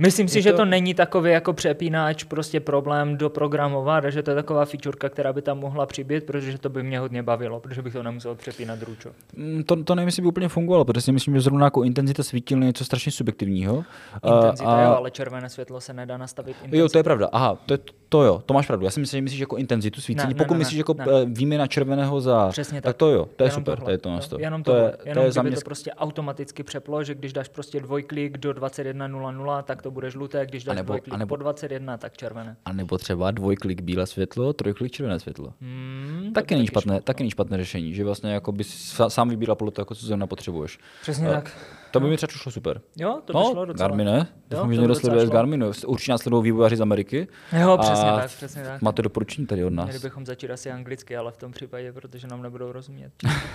Myslím 0.00 0.28
si, 0.28 0.38
to... 0.38 0.42
že 0.42 0.52
to 0.52 0.64
není 0.64 0.94
takový 0.94 1.30
jako 1.30 1.52
přepínač, 1.52 2.24
prostě 2.24 2.60
problém 2.60 3.16
doprogramovat, 3.16 4.04
že 4.04 4.22
to 4.22 4.30
je 4.30 4.34
taková 4.34 4.64
featureka, 4.64 5.08
která 5.08 5.32
by 5.32 5.42
tam 5.42 5.58
mohla 5.58 5.86
přibýt, 5.86 6.24
protože 6.24 6.58
to 6.58 6.68
by 6.68 6.82
mě 6.82 6.98
hodně 6.98 7.22
bavilo, 7.22 7.60
protože 7.60 7.82
bych 7.82 7.92
to 7.92 8.02
nemusel 8.02 8.34
přepínat 8.34 8.82
ručo. 8.82 9.10
Mm, 9.36 9.62
to, 9.64 9.84
to 9.84 9.94
nevím, 9.94 10.08
jestli 10.08 10.22
by 10.22 10.28
úplně 10.28 10.48
fungovalo, 10.48 10.84
protože 10.84 11.00
si 11.00 11.12
myslím, 11.12 11.34
že 11.34 11.40
zrovna 11.40 11.66
jako 11.66 11.82
intenzita 11.82 12.22
svítilny 12.22 12.66
je 12.66 12.68
něco 12.68 12.84
strašně 12.84 13.12
subjektivního. 13.12 13.84
Intenzita 14.24 14.70
a... 14.70 14.82
jo, 14.82 14.90
ale 14.90 15.10
červené 15.10 15.48
světlo 15.48 15.80
se 15.80 15.92
nedá 15.92 16.16
nastavit 16.16 16.50
intenzitu. 16.50 16.76
Jo, 16.76 16.88
to 16.88 16.98
je 16.98 17.04
pravda. 17.04 17.28
Aha, 17.32 17.58
to 17.66 17.74
je, 17.74 17.78
to 18.08 18.22
jo, 18.22 18.42
to 18.46 18.54
máš 18.54 18.66
pravdu. 18.66 18.84
Já 18.84 18.90
si 18.90 19.00
myslím, 19.00 19.18
že 19.18 19.22
myslíš 19.22 19.40
jako 19.40 19.56
intenzitu 19.56 20.00
svícení. 20.00 20.34
Ne, 20.34 20.38
Pokud 20.38 20.54
ne, 20.54 20.58
myslíš 20.58 20.78
jako 20.78 20.94
ne. 20.94 21.04
Eh, 21.08 21.24
výměna 21.24 21.66
červeného 21.66 22.20
za. 22.20 22.48
Přesně 22.48 22.82
tak. 22.82 22.84
tak. 22.84 22.96
to 22.96 23.10
jo, 23.10 23.28
to 23.36 23.44
je 23.44 23.48
jenom 23.48 23.60
super. 23.60 23.80
To 23.80 23.90
je 23.90 23.98
to, 23.98 24.18
to, 24.28 24.40
jenom 24.40 24.62
to, 24.62 24.74
je, 24.74 24.96
jenom 25.04 25.22
to 25.22 25.26
je 25.26 25.32
za 25.32 25.42
mě... 25.42 25.56
to 25.56 25.60
prostě 25.60 25.92
automaticky 25.92 26.62
přeplo, 26.62 27.04
že 27.04 27.14
když 27.14 27.32
dáš 27.32 27.48
prostě 27.48 27.80
dvojklik 27.80 28.38
do 28.38 28.50
21.00, 28.50 29.62
tak 29.62 29.82
to 29.82 29.87
bude 29.90 30.10
žluté, 30.10 30.46
když 30.46 30.64
dáš 30.64 30.76
nebo, 30.76 30.86
dvojklik 30.86 31.16
nebo, 31.16 31.28
po 31.28 31.36
21, 31.36 31.96
tak 31.96 32.16
červené. 32.16 32.56
A 32.64 32.72
nebo 32.72 32.98
třeba 32.98 33.30
dvojklik 33.30 33.80
bílé 33.80 34.06
světlo, 34.06 34.52
trojklik 34.52 34.92
červené 34.92 35.20
světlo. 35.20 35.52
Hmm, 35.60 36.30
taky, 36.34 36.54
není 36.54 36.66
špatné, 36.66 37.00
taky 37.00 37.22
není 37.22 37.30
špatné 37.30 37.56
řešení, 37.56 37.94
že 37.94 38.04
vlastně 38.04 38.32
jako 38.32 38.52
bys 38.52 38.96
sám 39.08 39.28
vybíral 39.28 39.56
podle 39.56 39.72
toho, 39.72 39.82
jako 39.82 39.94
co 39.94 40.06
zrovna 40.06 40.26
potřebuješ. 40.26 40.78
Přesně 41.02 41.28
uh, 41.28 41.34
tak. 41.34 41.56
To 41.90 42.00
by 42.00 42.08
mi 42.08 42.16
třeba 42.16 42.32
šlo 42.32 42.52
super. 42.52 42.80
Jo, 42.96 43.20
to 43.24 43.32
by 43.32 43.38
no, 43.38 43.50
šlo 43.52 43.64
docela. 43.64 43.88
Garmin 43.88 44.06
ne? 44.06 44.26
Doufám, 44.50 44.74
že 44.74 44.80
někdo 44.80 44.94
sleduje 44.94 45.26
z 45.26 45.30
Garminu. 45.30 45.70
Určitě 45.86 46.12
nás 46.12 46.22
sledují 46.22 46.42
vývojáři 46.42 46.76
z 46.76 46.80
Ameriky. 46.80 47.28
Jo, 47.60 47.78
přesně 47.80 48.04
tak, 48.04 48.26
přesně 48.26 48.62
tak. 48.62 48.82
Máte 48.82 49.02
doporučení 49.02 49.46
tady 49.46 49.64
od 49.64 49.72
nás. 49.72 49.86
Měli 49.86 49.98
bychom 50.00 50.26
začít 50.26 50.50
asi 50.50 50.70
anglicky, 50.70 51.16
ale 51.16 51.32
v 51.32 51.36
tom 51.36 51.52
případě, 51.52 51.92
protože 51.92 52.26
nám 52.26 52.42
nebudou 52.42 52.72
rozumět. 52.72 53.12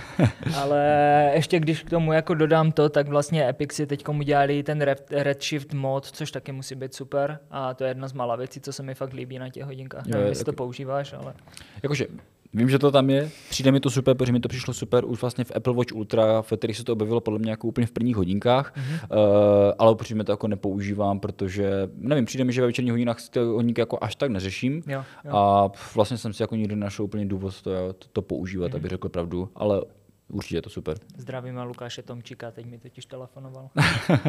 ale 0.56 1.30
ještě 1.34 1.60
když 1.60 1.82
k 1.82 1.90
tomu 1.90 2.12
jako 2.12 2.34
dodám 2.34 2.72
to, 2.72 2.88
tak 2.88 3.08
vlastně 3.08 3.48
Epic 3.48 3.72
si 3.72 3.86
teď 3.86 4.08
udělali 4.08 4.62
ten 4.62 4.80
Redshift 5.10 5.74
mod, 5.74 6.10
což 6.10 6.30
taky 6.30 6.52
musí 6.52 6.74
být 6.74 6.94
super. 6.94 7.38
A 7.50 7.74
to 7.74 7.84
je 7.84 7.90
jedna 7.90 8.08
z 8.08 8.12
malá 8.12 8.36
věcí, 8.36 8.60
co 8.60 8.72
se 8.72 8.82
mi 8.82 8.94
fakt 8.94 9.12
líbí 9.12 9.38
na 9.38 9.48
těch 9.48 9.64
hodinkách. 9.64 10.06
Jo, 10.06 10.12
Nevím, 10.12 10.28
jestli 10.28 10.44
to 10.44 10.52
používáš, 10.52 11.12
ale... 11.12 11.34
Jakože 11.82 12.06
Vím, 12.54 12.68
že 12.68 12.78
to 12.78 12.90
tam 12.90 13.10
je, 13.10 13.30
přijde 13.50 13.72
mi 13.72 13.80
to 13.80 13.90
super, 13.90 14.16
protože 14.16 14.32
mi 14.32 14.40
to 14.40 14.48
přišlo 14.48 14.74
super 14.74 15.04
už 15.04 15.20
vlastně 15.20 15.44
v 15.44 15.52
Apple 15.56 15.74
Watch 15.74 15.92
Ultra, 15.94 16.42
v 16.42 16.52
kterých 16.56 16.76
se 16.76 16.84
to 16.84 16.92
objevilo 16.92 17.20
podle 17.20 17.38
mě 17.38 17.50
jako 17.50 17.68
úplně 17.68 17.86
v 17.86 17.90
prvních 17.90 18.16
hodinkách, 18.16 18.76
mm-hmm. 18.76 19.16
uh, 19.16 19.72
ale 19.78 19.92
upřímně 19.92 20.24
to 20.24 20.32
jako 20.32 20.48
nepoužívám, 20.48 21.20
protože 21.20 21.88
nevím, 21.96 22.24
přijde 22.24 22.44
mi, 22.44 22.52
že 22.52 22.60
ve 22.60 22.66
večerních 22.66 22.92
hodinách 22.92 23.28
ty 23.30 23.38
hodinky 23.38 23.80
jako 23.80 23.98
až 24.00 24.16
tak 24.16 24.30
neřeším 24.30 24.82
jo, 24.86 25.04
jo. 25.24 25.36
a 25.36 25.70
vlastně 25.94 26.18
jsem 26.18 26.32
si 26.32 26.42
jako 26.42 26.56
nikdy 26.56 26.76
našel 26.76 27.04
úplně 27.04 27.26
důvod 27.26 27.62
to, 27.62 27.70
to, 27.92 28.08
to 28.12 28.22
používat, 28.22 28.72
mm-hmm. 28.72 28.76
aby 28.76 28.88
řekl 28.88 29.08
pravdu, 29.08 29.48
ale 29.54 29.82
Určitě 30.28 30.56
je 30.56 30.62
to 30.62 30.70
super. 30.70 30.96
Zdravím 31.16 31.58
a 31.58 31.64
Lukáše 31.64 32.02
Tomčíka, 32.02 32.50
teď 32.50 32.66
mi 32.66 32.78
totiž 32.78 33.06
telefonoval. 33.06 33.70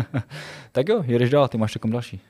tak 0.72 0.90
jo, 0.90 1.04
jedeš 1.06 1.30
dál, 1.30 1.48
ty 1.48 1.58
máš 1.58 1.74
takom 1.74 1.92
další. 1.92 2.22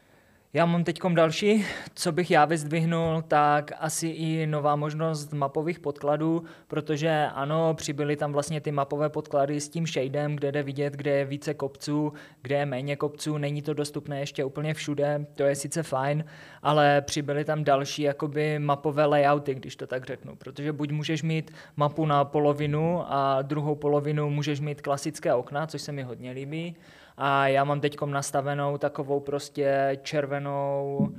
Já 0.55 0.65
mám 0.65 0.83
teď 0.83 0.99
další, 1.13 1.65
co 1.93 2.11
bych 2.11 2.31
já 2.31 2.45
vyzdvihnul, 2.45 3.23
tak 3.27 3.71
asi 3.79 4.07
i 4.07 4.47
nová 4.47 4.75
možnost 4.75 5.33
mapových 5.33 5.79
podkladů, 5.79 6.43
protože 6.67 7.27
ano, 7.33 7.73
přibyly 7.73 8.15
tam 8.15 8.33
vlastně 8.33 8.61
ty 8.61 8.71
mapové 8.71 9.09
podklady 9.09 9.61
s 9.61 9.69
tím 9.69 9.87
shadem, 9.87 10.35
kde 10.35 10.51
jde 10.51 10.63
vidět, 10.63 10.93
kde 10.93 11.11
je 11.11 11.25
více 11.25 11.53
kopců, 11.53 12.13
kde 12.41 12.55
je 12.55 12.65
méně 12.65 12.95
kopců, 12.95 13.37
není 13.37 13.61
to 13.61 13.73
dostupné 13.73 14.19
ještě 14.19 14.45
úplně 14.45 14.73
všude, 14.73 15.25
to 15.35 15.43
je 15.43 15.55
sice 15.55 15.83
fajn, 15.83 16.25
ale 16.63 17.01
přibyly 17.01 17.45
tam 17.45 17.63
další 17.63 18.01
jakoby 18.01 18.59
mapové 18.59 19.05
layouty, 19.05 19.55
když 19.55 19.75
to 19.75 19.87
tak 19.87 20.05
řeknu, 20.05 20.35
protože 20.35 20.73
buď 20.73 20.91
můžeš 20.91 21.23
mít 21.23 21.51
mapu 21.75 22.05
na 22.05 22.25
polovinu 22.25 23.03
a 23.07 23.41
druhou 23.41 23.75
polovinu 23.75 24.29
můžeš 24.29 24.59
mít 24.59 24.81
klasické 24.81 25.33
okna, 25.33 25.67
což 25.67 25.81
se 25.81 25.91
mi 25.91 26.03
hodně 26.03 26.31
líbí, 26.31 26.75
a 27.17 27.47
já 27.47 27.63
mám 27.63 27.81
teď 27.81 27.97
nastavenou 28.05 28.77
takovou 28.77 29.19
prostě 29.19 29.99
červenou 30.03 31.09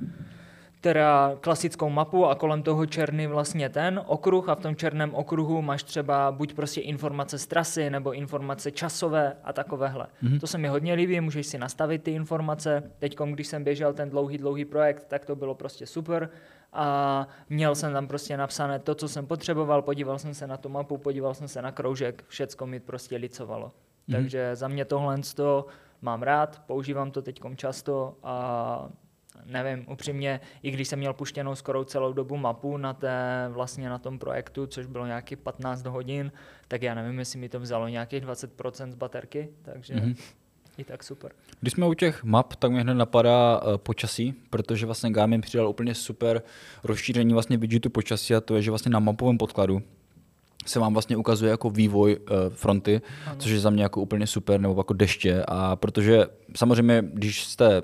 teda 0.81 1.35
klasickou 1.41 1.89
mapu 1.89 2.25
a 2.25 2.35
kolem 2.35 2.63
toho 2.63 2.85
černý 2.85 3.27
vlastně 3.27 3.69
ten 3.69 4.01
okruh 4.05 4.49
a 4.49 4.55
v 4.55 4.59
tom 4.59 4.75
černém 4.75 5.15
okruhu 5.15 5.61
máš 5.61 5.83
třeba 5.83 6.31
buď 6.31 6.53
prostě 6.53 6.81
informace 6.81 7.37
z 7.37 7.47
trasy 7.47 7.89
nebo 7.89 8.13
informace 8.13 8.71
časové 8.71 9.33
a 9.43 9.53
takovéhle. 9.53 10.07
Mm-hmm. 10.23 10.39
To 10.39 10.47
se 10.47 10.57
mi 10.57 10.67
hodně 10.67 10.93
líbí, 10.93 11.21
můžeš 11.21 11.47
si 11.47 11.57
nastavit 11.57 12.03
ty 12.03 12.11
informace. 12.11 12.91
Teď, 12.99 13.17
když 13.19 13.47
jsem 13.47 13.63
běžel 13.63 13.93
ten 13.93 14.09
dlouhý, 14.09 14.37
dlouhý 14.37 14.65
projekt, 14.65 15.05
tak 15.07 15.25
to 15.25 15.35
bylo 15.35 15.55
prostě 15.55 15.85
super 15.85 16.29
a 16.73 17.27
měl 17.49 17.75
jsem 17.75 17.93
tam 17.93 18.07
prostě 18.07 18.37
napsané 18.37 18.79
to, 18.79 18.95
co 18.95 19.07
jsem 19.07 19.25
potřeboval, 19.25 19.81
podíval 19.81 20.19
jsem 20.19 20.33
se 20.33 20.47
na 20.47 20.57
tu 20.57 20.69
mapu, 20.69 20.97
podíval 20.97 21.33
jsem 21.33 21.47
se 21.47 21.61
na 21.61 21.71
kroužek, 21.71 22.23
všecko 22.27 22.67
mi 22.67 22.79
prostě 22.79 23.15
licovalo. 23.15 23.67
Mm-hmm. 23.67 24.13
Takže 24.13 24.55
za 24.55 24.67
mě 24.67 24.85
tohle 24.85 25.17
to 25.35 25.65
mám 26.01 26.23
rád, 26.23 26.61
používám 26.67 27.11
to 27.11 27.21
teď 27.21 27.41
často 27.55 28.17
a 28.23 28.89
nevím, 29.45 29.85
upřímně, 29.89 30.39
i 30.63 30.71
když 30.71 30.87
jsem 30.87 30.99
měl 30.99 31.13
puštěnou 31.13 31.55
skoro 31.55 31.85
celou 31.85 32.13
dobu 32.13 32.37
mapu 32.37 32.77
na, 32.77 32.93
té, 32.93 33.47
vlastně 33.49 33.89
na 33.89 33.97
tom 33.97 34.19
projektu, 34.19 34.67
což 34.67 34.85
bylo 34.85 35.05
nějakých 35.05 35.37
15 35.37 35.85
hodin, 35.85 36.31
tak 36.67 36.81
já 36.81 36.93
nevím, 36.93 37.19
jestli 37.19 37.39
mi 37.39 37.49
to 37.49 37.59
vzalo 37.59 37.87
nějakých 37.87 38.23
20% 38.23 38.91
z 38.91 38.95
baterky, 38.95 39.49
takže 39.61 39.93
mm-hmm. 39.93 40.15
i 40.77 40.83
tak 40.83 41.03
super. 41.03 41.31
Když 41.59 41.73
jsme 41.73 41.87
u 41.87 41.93
těch 41.93 42.23
map, 42.23 42.55
tak 42.55 42.71
mě 42.71 42.81
hned 42.81 42.93
napadá 42.93 43.61
uh, 43.61 43.77
počasí, 43.77 44.33
protože 44.49 44.85
vlastně 44.85 45.11
Garmin 45.11 45.41
přidal 45.41 45.69
úplně 45.69 45.95
super 45.95 46.41
rozšíření 46.83 47.33
vlastně 47.33 47.57
widgetu 47.57 47.89
počasí 47.89 48.35
a 48.35 48.41
to 48.41 48.55
je, 48.55 48.61
že 48.61 48.71
vlastně 48.71 48.89
na 48.89 48.99
mapovém 48.99 49.37
podkladu 49.37 49.81
se 50.67 50.79
vám 50.79 50.93
vlastně 50.93 51.17
ukazuje 51.17 51.51
jako 51.51 51.69
vývoj 51.69 52.17
uh, 52.17 52.37
fronty, 52.53 53.01
ano. 53.25 53.35
což 53.39 53.51
je 53.51 53.59
za 53.59 53.69
mě 53.69 53.83
jako 53.83 54.01
úplně 54.01 54.27
super, 54.27 54.61
nebo 54.61 54.79
jako 54.79 54.93
deště. 54.93 55.43
A 55.47 55.75
protože 55.75 56.25
samozřejmě, 56.55 57.03
když 57.13 57.43
jste 57.43 57.81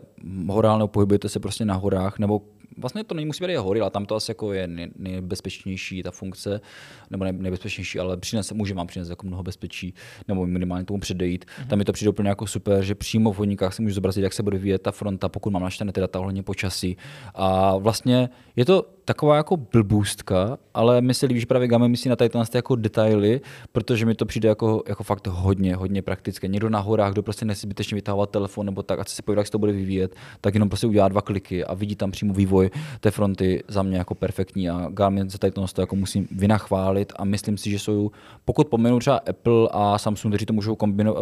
horál 0.48 0.78
nebo 0.78 0.88
pohybujete 0.88 1.30
se 1.30 1.40
prostě 1.40 1.66
na 1.66 1.76
horách, 1.76 2.20
nebo 2.20 2.42
vlastně 2.78 3.04
to 3.04 3.16
nemusí 3.16 3.46
být 3.46 3.56
hory, 3.56 3.82
ale 3.82 3.92
tam 3.92 4.06
to 4.06 4.16
asi 4.16 4.32
jako 4.32 4.54
je 4.54 4.70
nejbezpečnější 4.96 6.04
ta 6.04 6.12
funkce, 6.12 6.62
nebo 7.10 7.26
nejbezpečnější, 7.26 8.00
ale 8.00 8.18
přinese, 8.18 8.54
může 8.54 8.74
vám 8.74 8.88
přinést 8.88 9.10
jako 9.10 9.28
mnoho 9.28 9.44
bezpečí, 9.44 9.94
nebo 10.28 10.46
minimálně 10.46 10.86
tomu 10.86 11.00
předejít. 11.00 11.46
Mm-hmm. 11.46 11.68
Tam 11.68 11.80
mi 11.80 11.86
to 11.86 11.94
přijde 11.94 12.10
úplně 12.10 12.30
jako 12.30 12.48
super, 12.48 12.84
že 12.84 12.96
přímo 12.96 13.34
v 13.34 13.38
hodníkách 13.38 13.74
si 13.74 13.82
můžu 13.82 13.96
zobrazit, 13.96 14.24
jak 14.24 14.34
se 14.34 14.44
bude 14.44 14.58
vyvíjet 14.58 14.82
ta 14.82 14.92
fronta, 14.92 15.30
pokud 15.30 15.50
mám 15.50 15.62
naštěné 15.62 15.92
ty 15.92 16.02
data 16.02 16.20
ohledně 16.20 16.44
počasí. 16.44 16.98
A 17.36 17.78
vlastně 17.78 18.30
je 18.56 18.66
to 18.66 18.86
taková 19.06 19.36
jako 19.36 19.58
blbůstka, 19.58 20.58
ale 20.74 21.02
mi 21.02 21.14
se 21.14 21.26
líbí, 21.26 21.40
že 21.40 21.46
právě 21.46 21.68
Game 21.68 21.88
myslí 21.88 22.10
na 22.10 22.16
tady 22.16 22.30
jako 22.56 22.76
detaily, 22.76 23.42
protože 23.72 24.06
mi 24.06 24.16
to 24.16 24.26
přijde 24.26 24.50
jako, 24.50 24.84
jako 24.88 25.04
fakt 25.04 25.28
hodně, 25.28 25.76
hodně 25.76 26.02
praktické. 26.02 26.48
Někdo 26.48 26.70
na 26.70 26.80
horách, 26.80 27.12
kdo 27.12 27.24
prostě 27.24 27.46
nechce 27.46 27.62
zbytečně 27.62 27.96
vytávat 27.96 28.30
telefon 28.30 28.66
nebo 28.66 28.84
tak, 28.84 29.00
a 29.00 29.04
se 29.04 29.22
podívat, 29.22 29.40
jak 29.40 29.48
se 29.48 29.52
to 29.52 29.60
bude 29.60 29.72
vyvíjet, 29.72 30.16
tak 30.42 30.54
jenom 30.54 30.70
prostě 30.70 30.88
udělá 30.88 31.08
dva 31.08 31.22
kliky 31.22 31.66
a 31.66 31.74
vidí 31.74 31.96
tam 31.96 32.12
přímo 32.12 32.34
vývoj 32.34 32.70
té 33.00 33.12
fronty 33.12 33.64
za 33.68 33.84
mě 33.84 33.98
jako 33.98 34.16
perfektní 34.16 34.70
a 34.70 34.88
Garmin 34.90 35.30
se 35.30 35.38
tady 35.38 35.52
to 35.52 35.66
jako 35.82 35.96
musím 35.96 36.28
vynachválit 36.32 37.14
a 37.16 37.26
myslím 37.26 37.58
si, 37.58 37.70
že 37.70 37.80
jsou, 37.80 38.12
pokud 38.46 38.68
pomenu 38.68 39.00
třeba 39.00 39.18
Apple 39.18 39.70
a 39.72 39.98
Samsung, 39.98 40.32
kteří 40.32 40.46
to 40.46 40.54
můžou 40.54 40.76
kombino, 40.76 41.14
uh, 41.14 41.20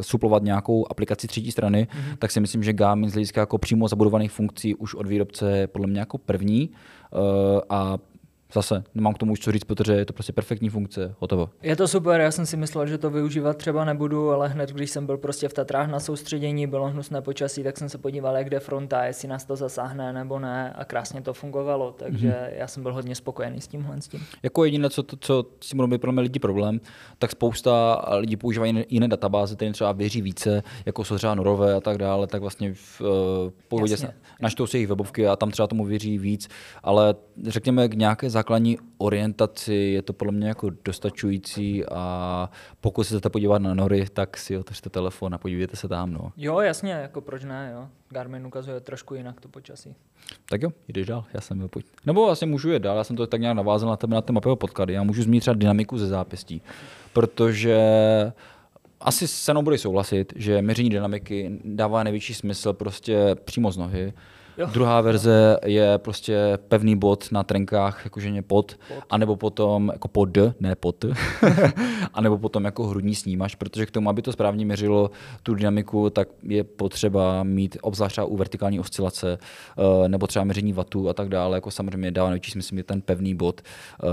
suplovat 0.00 0.42
nějakou 0.42 0.86
aplikaci 0.90 1.26
třetí 1.26 1.52
strany, 1.52 1.86
mm-hmm. 1.90 2.16
tak 2.18 2.30
si 2.30 2.40
myslím, 2.40 2.62
že 2.62 2.72
Garmin 2.72 3.10
z 3.10 3.12
hlediska 3.12 3.40
jako 3.40 3.58
přímo 3.58 3.88
zabudovaných 3.88 4.32
funkcí 4.32 4.74
už 4.74 4.94
od 4.94 5.06
výrobce 5.06 5.58
je 5.58 5.66
podle 5.66 5.86
mě 5.86 6.00
jako 6.00 6.18
první. 6.18 6.70
Uh, 6.70 7.60
a 7.68 7.98
zase 8.52 8.84
nemám 8.94 9.14
k 9.14 9.18
tomu 9.18 9.32
už 9.32 9.40
co 9.40 9.52
říct, 9.52 9.64
protože 9.64 9.92
je 9.92 10.04
to 10.04 10.12
prostě 10.12 10.32
perfektní 10.32 10.68
funkce, 10.68 11.14
hotovo. 11.18 11.50
Je 11.62 11.76
to 11.76 11.88
super, 11.88 12.20
já 12.20 12.30
jsem 12.30 12.46
si 12.46 12.56
myslel, 12.56 12.86
že 12.86 12.98
to 12.98 13.10
využívat 13.10 13.56
třeba 13.56 13.84
nebudu, 13.84 14.30
ale 14.30 14.48
hned 14.48 14.70
když 14.70 14.90
jsem 14.90 15.06
byl 15.06 15.18
prostě 15.18 15.48
v 15.48 15.52
Tatrách 15.52 15.88
na 15.88 16.00
soustředění, 16.00 16.66
bylo 16.66 16.88
hnusné 16.88 17.22
počasí, 17.22 17.62
tak 17.62 17.78
jsem 17.78 17.88
se 17.88 17.98
podíval, 17.98 18.36
jak 18.36 18.50
jde 18.50 18.60
fronta, 18.60 19.04
jestli 19.04 19.28
nás 19.28 19.44
to 19.44 19.56
zasáhne 19.56 20.12
nebo 20.12 20.38
ne 20.38 20.72
a 20.72 20.84
krásně 20.84 21.22
to 21.22 21.34
fungovalo, 21.34 21.92
takže 21.92 22.28
mm-hmm. 22.28 22.58
já 22.58 22.66
jsem 22.66 22.82
byl 22.82 22.94
hodně 22.94 23.14
spokojený 23.14 23.60
s 23.60 23.68
tímhle. 23.68 24.00
S 24.00 24.08
tím. 24.08 24.20
Jako 24.42 24.64
jediné, 24.64 24.90
co, 24.90 25.02
to, 25.02 25.16
co 25.16 25.44
si 25.60 25.76
budou 25.76 25.88
být 25.88 26.00
pro 26.00 26.12
mě 26.12 26.22
lidi 26.22 26.38
problém, 26.38 26.80
tak 27.18 27.30
spousta 27.30 28.04
lidí 28.16 28.36
používají 28.36 28.68
jiné, 28.68 28.84
jiné 28.88 29.08
databáze, 29.08 29.56
které 29.56 29.72
třeba 29.72 29.92
věří 29.92 30.22
více, 30.22 30.62
jako 30.86 31.04
jsou 31.04 31.16
třeba 31.16 31.34
norové 31.34 31.74
a 31.74 31.80
tak 31.80 31.98
dále, 31.98 32.26
tak 32.26 32.40
vlastně 32.40 32.74
v 32.74 33.00
uh, 33.00 33.06
pohodě 33.68 33.96
naštou 34.40 34.66
si 34.66 34.76
jejich 34.76 34.88
webovky 34.88 35.28
a 35.28 35.36
tam 35.36 35.50
třeba 35.50 35.66
tomu 35.66 35.84
věří 35.84 36.18
víc, 36.18 36.48
ale 36.82 37.14
řekněme 37.46 37.88
k 37.88 37.94
nějaké 37.94 38.30
základní 38.42 38.78
orientaci 38.98 39.74
je 39.74 40.02
to 40.02 40.12
podle 40.12 40.32
mě 40.32 40.48
jako 40.48 40.70
dostačující 40.84 41.84
a 41.86 42.50
pokud 42.80 43.04
se 43.04 43.14
chcete 43.14 43.30
podívat 43.30 43.62
na 43.62 43.74
nory, 43.74 44.06
tak 44.12 44.36
si 44.36 44.58
otevřete 44.58 44.90
telefon 44.90 45.34
a 45.34 45.38
podívejte 45.38 45.76
se 45.76 45.88
tam. 45.88 46.12
No. 46.12 46.32
Jo, 46.36 46.60
jasně, 46.60 46.92
jako 46.92 47.20
proč 47.20 47.44
ne, 47.44 47.70
jo. 47.74 47.88
Garmin 48.10 48.46
ukazuje 48.46 48.80
trošku 48.80 49.14
jinak 49.14 49.40
to 49.40 49.48
počasí. 49.48 49.94
Tak 50.48 50.62
jo, 50.62 50.70
jdeš 50.88 51.06
dál, 51.06 51.24
já 51.34 51.40
jsem 51.40 51.68
pojď. 51.68 51.86
Nebo 52.06 52.26
vlastně 52.26 52.46
můžu 52.46 52.72
jít 52.72 52.82
dál, 52.82 52.96
já 52.96 53.04
jsem 53.04 53.16
to 53.16 53.26
tak 53.26 53.40
nějak 53.40 53.56
navázal 53.56 53.90
na 53.90 53.96
tebe 53.96 54.14
na 54.14 54.20
té 54.20 54.32
mapové 54.32 54.56
podklady. 54.56 54.92
Já 54.92 55.02
můžu 55.02 55.22
zmínit 55.22 55.40
třeba 55.40 55.54
dynamiku 55.54 55.98
ze 55.98 56.06
zápěstí, 56.06 56.62
protože 57.12 57.78
asi 59.00 59.28
se 59.28 59.52
mnou 59.52 59.62
bude 59.62 59.78
souhlasit, 59.78 60.32
že 60.36 60.62
měření 60.62 60.90
dynamiky 60.90 61.58
dává 61.64 62.02
největší 62.02 62.34
smysl 62.34 62.72
prostě 62.72 63.36
přímo 63.44 63.72
z 63.72 63.76
nohy, 63.76 64.12
Jo. 64.58 64.66
Druhá 64.72 65.00
verze 65.00 65.58
je 65.64 65.98
prostě 65.98 66.58
pevný 66.68 66.96
bod 66.96 67.32
na 67.32 67.42
trenkách, 67.42 68.00
jakože 68.04 68.42
pod, 68.42 68.46
pod, 68.46 68.76
anebo 69.10 69.36
potom 69.36 69.90
jako 69.92 70.08
pod, 70.08 70.28
ne 70.60 70.74
pod, 70.74 71.04
anebo 72.14 72.38
potom 72.38 72.64
jako 72.64 72.86
hrudní 72.86 73.14
snímač, 73.14 73.54
protože 73.54 73.86
k 73.86 73.90
tomu, 73.90 74.10
aby 74.10 74.22
to 74.22 74.32
správně 74.32 74.64
měřilo 74.64 75.10
tu 75.42 75.54
dynamiku, 75.54 76.10
tak 76.10 76.28
je 76.42 76.64
potřeba 76.64 77.42
mít 77.42 77.76
obzvlášť 77.82 78.18
u 78.26 78.36
vertikální 78.36 78.80
oscilace, 78.80 79.38
eh, 79.78 80.08
nebo 80.08 80.26
třeba 80.26 80.44
měření 80.44 80.72
vatů 80.72 81.08
a 81.08 81.14
tak 81.14 81.28
dále, 81.28 81.56
jako 81.56 81.70
samozřejmě 81.70 82.10
dává 82.10 82.28
největší 82.28 82.50
smysl 82.50 82.74
mít 82.74 82.86
ten 82.86 83.00
pevný 83.00 83.34
bod, 83.34 83.60
eh, 83.60 84.06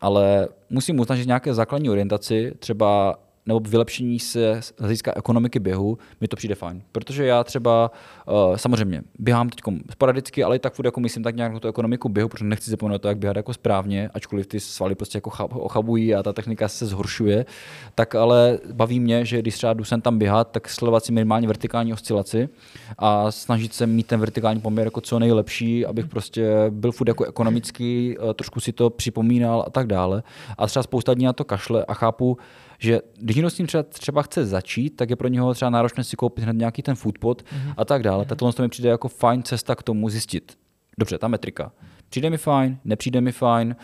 ale 0.00 0.48
musím 0.70 1.00
uznat, 1.00 1.16
že 1.16 1.24
nějaké 1.24 1.54
základní 1.54 1.90
orientaci, 1.90 2.52
třeba 2.58 3.18
nebo 3.48 3.60
vylepšení 3.60 4.18
se 4.18 4.62
z 4.62 4.72
hlediska 4.78 5.12
ekonomiky 5.16 5.58
běhu, 5.58 5.98
mi 6.20 6.28
to 6.28 6.36
přijde 6.36 6.54
fajn. 6.54 6.82
Protože 6.92 7.26
já 7.26 7.44
třeba, 7.44 7.90
uh, 8.26 8.56
samozřejmě, 8.56 9.02
běhám 9.18 9.48
teď 9.48 9.60
sporadicky, 9.90 10.44
ale 10.44 10.56
i 10.56 10.58
tak 10.58 10.74
furt 10.74 10.84
jako 10.84 11.00
myslím 11.00 11.22
tak 11.22 11.36
nějak 11.36 11.52
na 11.52 11.60
tu 11.60 11.68
ekonomiku 11.68 12.08
běhu, 12.08 12.28
protože 12.28 12.44
nechci 12.44 12.70
zapomenout 12.70 13.02
to, 13.02 13.08
jak 13.08 13.18
běhat 13.18 13.36
jako 13.36 13.54
správně, 13.54 14.10
ačkoliv 14.14 14.46
ty 14.46 14.60
svaly 14.60 14.94
prostě 14.94 15.16
jako 15.16 15.30
ochabují 15.48 16.14
a 16.14 16.22
ta 16.22 16.32
technika 16.32 16.68
se 16.68 16.86
zhoršuje, 16.86 17.46
tak 17.94 18.14
ale 18.14 18.58
baví 18.72 19.00
mě, 19.00 19.24
že 19.24 19.38
když 19.38 19.54
třeba 19.54 19.72
jdu 19.72 19.84
sem 19.84 20.00
tam 20.00 20.18
běhat, 20.18 20.50
tak 20.50 20.68
sledovat 20.68 21.04
si 21.04 21.12
minimálně 21.12 21.46
vertikální 21.46 21.92
oscilaci 21.92 22.48
a 22.98 23.30
snažit 23.30 23.74
se 23.74 23.86
mít 23.86 24.06
ten 24.06 24.20
vertikální 24.20 24.60
poměr 24.60 24.86
jako 24.86 25.00
co 25.00 25.18
nejlepší, 25.18 25.86
abych 25.86 26.06
prostě 26.06 26.50
byl 26.70 26.92
furt 26.92 27.08
jako 27.08 27.24
ekonomický, 27.24 28.18
uh, 28.18 28.32
trošku 28.32 28.60
si 28.60 28.72
to 28.72 28.90
připomínal 28.90 29.64
a 29.66 29.70
tak 29.70 29.86
dále. 29.86 30.22
A 30.58 30.66
třeba 30.66 30.82
spousta 30.82 31.14
dní 31.14 31.24
na 31.24 31.32
to 31.32 31.44
kašle 31.44 31.84
a 31.84 31.94
chápu, 31.94 32.38
že 32.78 33.00
když 33.20 33.36
někdo 33.36 33.50
s 33.50 33.54
tím 33.54 33.66
třeba, 33.66 33.82
třeba 33.82 34.22
chce 34.22 34.46
začít, 34.46 34.90
tak 34.90 35.10
je 35.10 35.16
pro 35.16 35.28
něho 35.28 35.54
třeba 35.54 35.70
náročné 35.70 36.04
si 36.04 36.16
koupit 36.16 36.44
hned 36.44 36.56
nějaký 36.56 36.82
ten 36.82 36.94
foodpot 36.94 37.42
mm-hmm. 37.42 37.74
a 37.76 37.84
tak 37.84 38.02
dále. 38.02 38.24
Mm-hmm. 38.24 38.36
Tohle 38.36 38.52
to 38.52 38.62
mi 38.62 38.68
přijde 38.68 38.88
jako 38.88 39.08
fajn 39.08 39.42
cesta 39.42 39.74
k 39.74 39.82
tomu 39.82 40.08
zjistit. 40.08 40.52
Dobře, 40.98 41.18
ta 41.18 41.28
metrika. 41.28 41.72
Přijde 42.10 42.30
mi 42.30 42.38
fajn, 42.38 42.78
nepřijde 42.84 43.20
mi 43.20 43.32
fajn, 43.32 43.76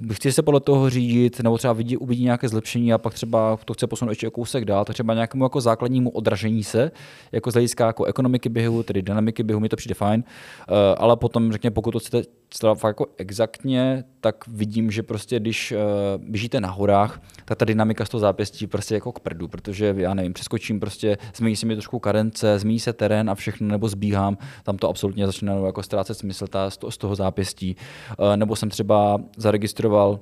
uh, 0.00 0.14
chci 0.14 0.32
se 0.32 0.42
podle 0.42 0.60
toho 0.60 0.90
řídit, 0.90 1.40
nebo 1.40 1.58
třeba 1.58 1.72
vidí, 1.72 1.96
uvidí 1.96 2.24
nějaké 2.24 2.48
zlepšení 2.48 2.92
a 2.92 2.98
pak 2.98 3.14
třeba 3.14 3.58
to 3.64 3.74
chce 3.74 3.86
posunout 3.86 4.10
ještě 4.10 4.28
o 4.28 4.30
kousek 4.30 4.64
dál, 4.64 4.84
tak 4.84 4.94
třeba 4.94 5.14
nějakému 5.14 5.44
jako 5.44 5.60
základnímu 5.60 6.10
odražení 6.10 6.64
se, 6.64 6.90
jako 7.32 7.50
z 7.50 7.54
hlediska 7.54 7.86
jako 7.86 8.04
ekonomiky 8.04 8.48
běhu, 8.48 8.82
tedy 8.82 9.02
dynamiky 9.02 9.42
běhu, 9.42 9.60
mi 9.60 9.68
to 9.68 9.76
přijde 9.76 9.94
fajn, 9.94 10.24
uh, 10.24 10.76
ale 10.98 11.16
potom 11.16 11.52
řekněme, 11.52 11.74
pokud 11.74 11.90
to 11.90 11.98
chcete 11.98 12.22
fakt 12.60 12.90
jako 12.90 13.06
exaktně, 13.16 14.04
tak 14.20 14.44
vidím, 14.48 14.90
že 14.90 15.02
prostě 15.02 15.40
když 15.40 15.72
uh, 15.72 15.78
běžíte 16.24 16.60
na 16.60 16.70
horách, 16.70 17.22
tak 17.44 17.58
ta 17.58 17.64
dynamika 17.64 18.04
z 18.04 18.08
toho 18.08 18.20
zápěstí 18.20 18.66
prostě 18.66 18.94
jako 18.94 19.12
k 19.12 19.20
prdu, 19.20 19.48
protože 19.48 19.94
já 19.96 20.14
nevím, 20.14 20.32
přeskočím 20.32 20.80
prostě, 20.80 21.18
změní 21.36 21.56
se 21.56 21.66
mi 21.66 21.74
trošku 21.74 21.98
karence, 21.98 22.58
změní 22.58 22.80
se 22.80 22.92
terén 22.92 23.30
a 23.30 23.34
všechno, 23.34 23.68
nebo 23.68 23.88
zbíhám, 23.88 24.38
tam 24.62 24.76
to 24.76 24.88
absolutně 24.88 25.26
začne 25.26 25.52
jako 25.66 25.82
ztrácet 25.82 26.18
smysl 26.18 26.46
ta, 26.46 26.70
z 26.70 26.98
toho 26.98 27.14
zápěstí. 27.14 27.76
Uh, 28.18 28.36
nebo 28.36 28.56
jsem 28.56 28.70
třeba 28.70 29.20
zaregistroval 29.36 30.20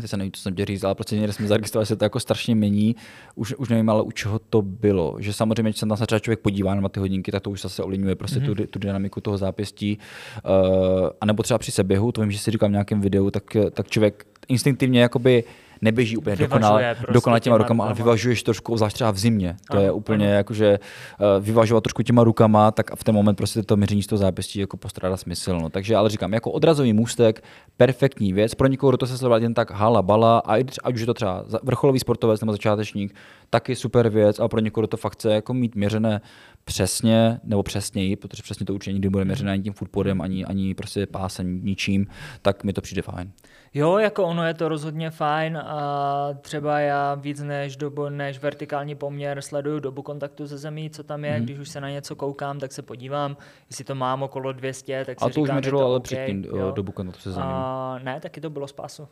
teď 0.00 0.10
se 0.10 0.16
nevím, 0.16 0.32
co 0.32 0.40
jsem 0.40 0.54
tě 0.54 0.64
říct, 0.64 0.84
ale 0.84 0.94
prostě 0.94 1.16
někde 1.16 1.32
jsme 1.32 1.46
zaregistrovali, 1.46 1.84
že 1.84 1.88
se 1.88 1.96
to 1.96 2.04
jako 2.04 2.20
strašně 2.20 2.54
mění. 2.54 2.96
Už, 3.34 3.54
už 3.54 3.68
nevím, 3.68 3.90
ale 3.90 4.02
u 4.02 4.10
čeho 4.10 4.38
to 4.38 4.62
bylo. 4.62 5.16
Že 5.18 5.32
samozřejmě, 5.32 5.62
když 5.62 5.76
se 5.76 5.86
tam 5.86 5.96
třeba 5.96 6.18
člověk 6.18 6.40
podívá 6.40 6.74
na 6.74 6.88
ty 6.88 7.00
hodinky, 7.00 7.32
tak 7.32 7.42
to 7.42 7.50
už 7.50 7.62
zase 7.62 7.82
ovlivňuje 7.82 8.14
prostě 8.14 8.40
mm-hmm. 8.40 8.56
tu, 8.56 8.66
tu, 8.66 8.78
dynamiku 8.78 9.20
toho 9.20 9.38
zápěstí. 9.38 9.98
Uh, 10.44 11.08
a 11.20 11.26
nebo 11.26 11.42
třeba 11.42 11.58
při 11.58 11.72
seběhu, 11.72 12.12
to 12.12 12.20
vím, 12.20 12.30
že 12.30 12.38
si 12.38 12.50
říkám 12.50 12.70
v 12.70 12.72
nějakém 12.72 13.00
videu, 13.00 13.30
tak, 13.30 13.56
tak 13.70 13.88
člověk 13.88 14.26
instinktivně 14.48 15.00
jakoby 15.00 15.44
neběží 15.82 16.16
úplně 16.16 16.36
dokonale, 16.36 16.94
prostě 16.94 17.12
dokonale 17.12 17.40
těma, 17.40 17.56
těma 17.56 17.58
rukama, 17.58 17.84
ale 17.84 17.94
vyvažuješ 17.94 18.42
trošku, 18.42 18.76
zvlášť 18.76 18.94
třeba 18.94 19.10
v 19.10 19.18
zimě. 19.18 19.56
To 19.70 19.76
ano, 19.76 19.82
je 19.82 19.92
úplně 19.92 20.26
ano. 20.26 20.34
jako, 20.34 20.54
že 20.54 20.78
uh, 20.78 21.44
vyvažovat 21.44 21.80
trošku 21.80 22.02
těma 22.02 22.24
rukama, 22.24 22.70
tak 22.70 22.96
v 22.96 23.04
ten 23.04 23.14
moment 23.14 23.34
prostě 23.34 23.62
to 23.62 23.76
měření 23.76 24.02
z 24.02 24.06
toho 24.06 24.18
zápěstí 24.18 24.58
jako 24.58 24.76
postrádá 24.76 25.16
smysl. 25.16 25.58
No. 25.58 25.70
Takže 25.70 25.96
ale 25.96 26.10
říkám, 26.10 26.32
jako 26.32 26.50
odrazový 26.50 26.92
můstek, 26.92 27.44
perfektní 27.76 28.32
věc. 28.32 28.54
Pro 28.54 28.68
někoho, 28.68 28.90
kdo 28.90 28.96
to 28.96 29.06
se 29.06 29.18
sledovat 29.18 29.42
jen 29.42 29.54
tak 29.54 29.70
hala, 29.70 30.02
bala, 30.02 30.38
a 30.38 30.54
ať 30.82 30.94
už 30.94 31.00
je 31.00 31.06
to 31.06 31.14
třeba 31.14 31.44
vrcholový 31.62 31.98
sportovec 31.98 32.40
nebo 32.40 32.52
začátečník, 32.52 33.14
taky 33.50 33.76
super 33.76 34.08
věc, 34.08 34.40
a 34.40 34.48
pro 34.48 34.60
někoho, 34.60 34.82
kdo 34.82 34.88
to 34.88 34.96
fakt 34.96 35.12
chce 35.12 35.34
jako 35.34 35.54
mít 35.54 35.74
měřené 35.74 36.20
přesně, 36.64 37.40
nebo 37.44 37.62
přesněji, 37.62 38.16
protože 38.16 38.42
přesně 38.42 38.66
to 38.66 38.74
určitě 38.74 38.92
nikdy 38.92 39.08
bude 39.08 39.24
měřené 39.24 39.52
ani 39.52 39.62
tím 39.62 39.72
footpodem, 39.72 40.20
ani, 40.20 40.44
ani 40.44 40.74
prostě 40.74 41.06
pásem, 41.06 41.64
ničím, 41.64 42.06
tak 42.42 42.64
mi 42.64 42.72
to 42.72 42.80
přijde 42.80 43.02
fajn. 43.02 43.32
Jo, 43.76 43.98
jako 43.98 44.24
ono 44.24 44.46
je 44.46 44.54
to 44.54 44.68
rozhodně 44.68 45.10
fajn 45.10 45.56
a 45.56 46.28
třeba 46.40 46.80
já 46.80 47.14
víc 47.14 47.42
než, 47.42 47.76
dobu, 47.76 48.08
než 48.08 48.38
vertikální 48.38 48.94
poměr 48.94 49.42
sleduju 49.42 49.80
dobu 49.80 50.02
kontaktu 50.02 50.46
ze 50.46 50.58
zemí, 50.58 50.90
co 50.90 51.04
tam 51.04 51.24
je, 51.24 51.32
hmm. 51.32 51.44
když 51.44 51.58
už 51.58 51.68
se 51.68 51.80
na 51.80 51.90
něco 51.90 52.16
koukám, 52.16 52.58
tak 52.58 52.72
se 52.72 52.82
podívám, 52.82 53.36
jestli 53.70 53.84
to 53.84 53.94
mám 53.94 54.22
okolo 54.22 54.52
200, 54.52 55.04
tak 55.04 55.20
si 55.20 55.24
A 55.24 55.28
to 55.28 55.34
říkám, 55.34 55.42
už 55.42 55.50
měřilo 55.50 55.84
ale 55.84 55.96
okay, 55.96 56.02
předtím 56.02 56.44
jo. 56.44 56.70
dobu 56.70 56.92
kontaktu 56.92 57.20
se 57.20 57.32
zemí. 57.32 57.46
A, 57.48 57.98
ne, 58.02 58.20
taky 58.20 58.40
to 58.40 58.50
bylo 58.50 58.68
z 58.68 58.72
pásu. 58.72 59.08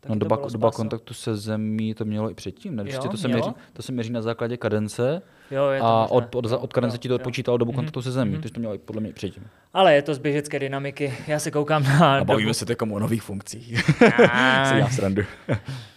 Taky 0.00 0.08
No, 0.08 0.14
to 0.14 0.18
doba, 0.18 0.48
doba 0.52 0.70
kontaktu 0.70 1.14
se 1.14 1.36
zemí 1.36 1.94
to 1.94 2.04
mělo 2.04 2.30
i 2.30 2.34
předtím, 2.34 2.76
ne? 2.76 2.84
Jo, 2.86 3.02
to, 3.10 3.16
se 3.16 3.28
mělo? 3.28 3.42
měří, 3.42 3.56
to 3.72 3.82
se 3.82 3.92
měří 3.92 4.12
na 4.12 4.22
základě 4.22 4.56
kadence 4.56 5.22
Jo, 5.50 5.68
je 5.68 5.80
to 5.80 5.86
a 5.86 6.10
od, 6.10 6.34
od, 6.34 6.46
od 6.52 6.72
kadence 6.72 6.98
ti 6.98 7.08
to 7.08 7.14
odpočítalo 7.14 7.58
dobu 7.58 7.72
Mhm, 7.72 7.76
kontaktu 7.76 8.02
se 8.02 8.12
zemí, 8.12 8.32
mhm. 8.32 8.40
takže 8.42 8.54
to 8.54 8.60
mělo 8.60 8.74
i 8.74 8.78
podle 8.78 9.00
mě 9.00 9.10
i 9.10 9.12
předtím. 9.12 9.46
Ale 9.72 9.94
je 9.94 10.02
to 10.02 10.14
z 10.14 10.18
běžecké 10.18 10.58
dynamiky. 10.58 11.14
Já 11.26 11.38
se 11.38 11.50
koukám 11.50 11.82
na... 11.82 12.18
A 12.18 12.24
bavíme 12.24 12.50
dobu- 12.50 12.54
se 12.54 12.66
teď 12.66 12.82
o 12.82 12.98
nových 12.98 13.22
funkcích. 13.22 13.90
Ne. 14.00 14.66
si 14.66 14.78
já 14.78 14.88
srandu. 14.88 15.22